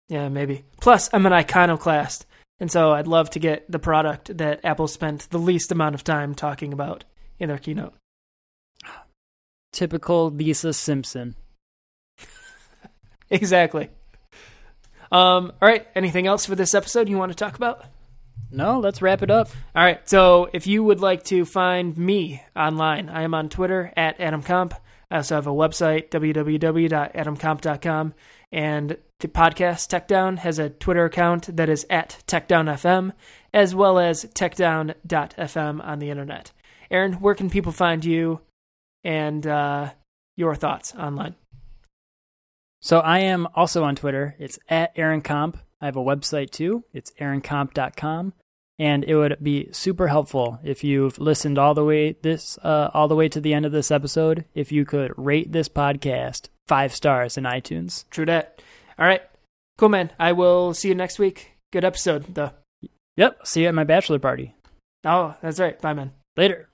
Yeah, 0.08 0.28
maybe. 0.28 0.64
Plus, 0.80 1.10
I'm 1.12 1.26
an 1.26 1.32
iconoclast, 1.32 2.26
and 2.60 2.70
so 2.70 2.92
I'd 2.92 3.06
love 3.06 3.30
to 3.30 3.38
get 3.38 3.70
the 3.70 3.78
product 3.78 4.36
that 4.38 4.64
Apple 4.64 4.88
spent 4.88 5.30
the 5.30 5.38
least 5.38 5.70
amount 5.70 5.94
of 5.94 6.04
time 6.04 6.34
talking 6.34 6.72
about 6.72 7.04
in 7.38 7.48
their 7.48 7.58
keynote. 7.58 7.94
Typical 9.72 10.30
Lisa 10.30 10.72
Simpson. 10.72 11.36
exactly. 13.30 13.90
Um, 15.12 15.52
all 15.62 15.68
right. 15.68 15.86
Anything 15.94 16.26
else 16.26 16.46
for 16.46 16.54
this 16.54 16.74
episode 16.74 17.08
you 17.08 17.16
want 17.16 17.32
to 17.32 17.36
talk 17.36 17.56
about? 17.56 17.84
No, 18.50 18.80
let's 18.80 19.02
wrap 19.02 19.22
it 19.22 19.30
up. 19.30 19.50
All 19.76 19.82
right. 19.82 20.06
So, 20.08 20.48
if 20.52 20.66
you 20.66 20.82
would 20.82 21.00
like 21.00 21.24
to 21.24 21.44
find 21.44 21.96
me 21.96 22.42
online, 22.56 23.10
I 23.10 23.22
am 23.22 23.34
on 23.34 23.50
Twitter 23.50 23.92
at 23.96 24.18
AdamComp. 24.18 24.72
I 25.10 25.16
also 25.16 25.34
have 25.34 25.46
a 25.46 25.50
website, 25.50 26.10
www.adamcomp.com. 26.10 28.14
And 28.50 28.96
the 29.20 29.28
podcast 29.28 29.88
TechDown 29.88 30.38
has 30.38 30.58
a 30.60 30.70
Twitter 30.70 31.04
account 31.04 31.56
that 31.56 31.68
is 31.68 31.84
at 31.90 32.22
TechDownFM, 32.28 33.12
as 33.52 33.74
well 33.74 33.98
as 33.98 34.24
TechDown.fm 34.26 35.84
on 35.84 35.98
the 35.98 36.10
internet. 36.10 36.52
Aaron, 36.90 37.14
where 37.14 37.34
can 37.34 37.50
people 37.50 37.72
find 37.72 38.04
you 38.04 38.40
and 39.02 39.44
uh, 39.46 39.90
your 40.36 40.54
thoughts 40.54 40.94
online? 40.94 41.34
So 42.80 43.00
I 43.00 43.20
am 43.20 43.48
also 43.56 43.82
on 43.82 43.96
Twitter. 43.96 44.36
It's 44.38 44.58
at 44.68 44.92
Aaron 44.94 45.20
Comp. 45.20 45.58
I 45.80 45.86
have 45.86 45.96
a 45.96 46.00
website 46.00 46.50
too. 46.50 46.84
It's 46.92 47.12
aaroncomp.com. 47.20 48.34
And 48.80 49.02
it 49.02 49.16
would 49.16 49.38
be 49.42 49.68
super 49.72 50.06
helpful 50.06 50.60
if 50.62 50.84
you've 50.84 51.18
listened 51.18 51.58
all 51.58 51.74
the 51.74 51.84
way 51.84 52.12
this 52.22 52.56
uh, 52.62 52.90
all 52.94 53.08
the 53.08 53.16
way 53.16 53.28
to 53.28 53.40
the 53.40 53.52
end 53.52 53.66
of 53.66 53.72
this 53.72 53.90
episode. 53.90 54.44
If 54.54 54.70
you 54.70 54.84
could 54.84 55.12
rate 55.16 55.50
this 55.50 55.68
podcast 55.68 56.48
five 56.68 56.94
stars 56.94 57.36
in 57.36 57.42
iTunes. 57.42 58.08
True 58.10 58.26
that. 58.26 58.62
All 58.98 59.06
right, 59.06 59.22
cool, 59.76 59.88
man. 59.88 60.10
I 60.18 60.32
will 60.32 60.74
see 60.74 60.88
you 60.88 60.94
next 60.94 61.18
week. 61.18 61.52
Good 61.72 61.84
episode, 61.84 62.34
though. 62.34 62.50
Yep. 63.16 63.46
See 63.46 63.62
you 63.62 63.68
at 63.68 63.74
my 63.74 63.84
bachelor 63.84 64.18
party. 64.18 64.54
Oh, 65.04 65.34
that's 65.42 65.60
right. 65.60 65.80
Bye, 65.80 65.94
man. 65.94 66.12
Later. 66.36 66.68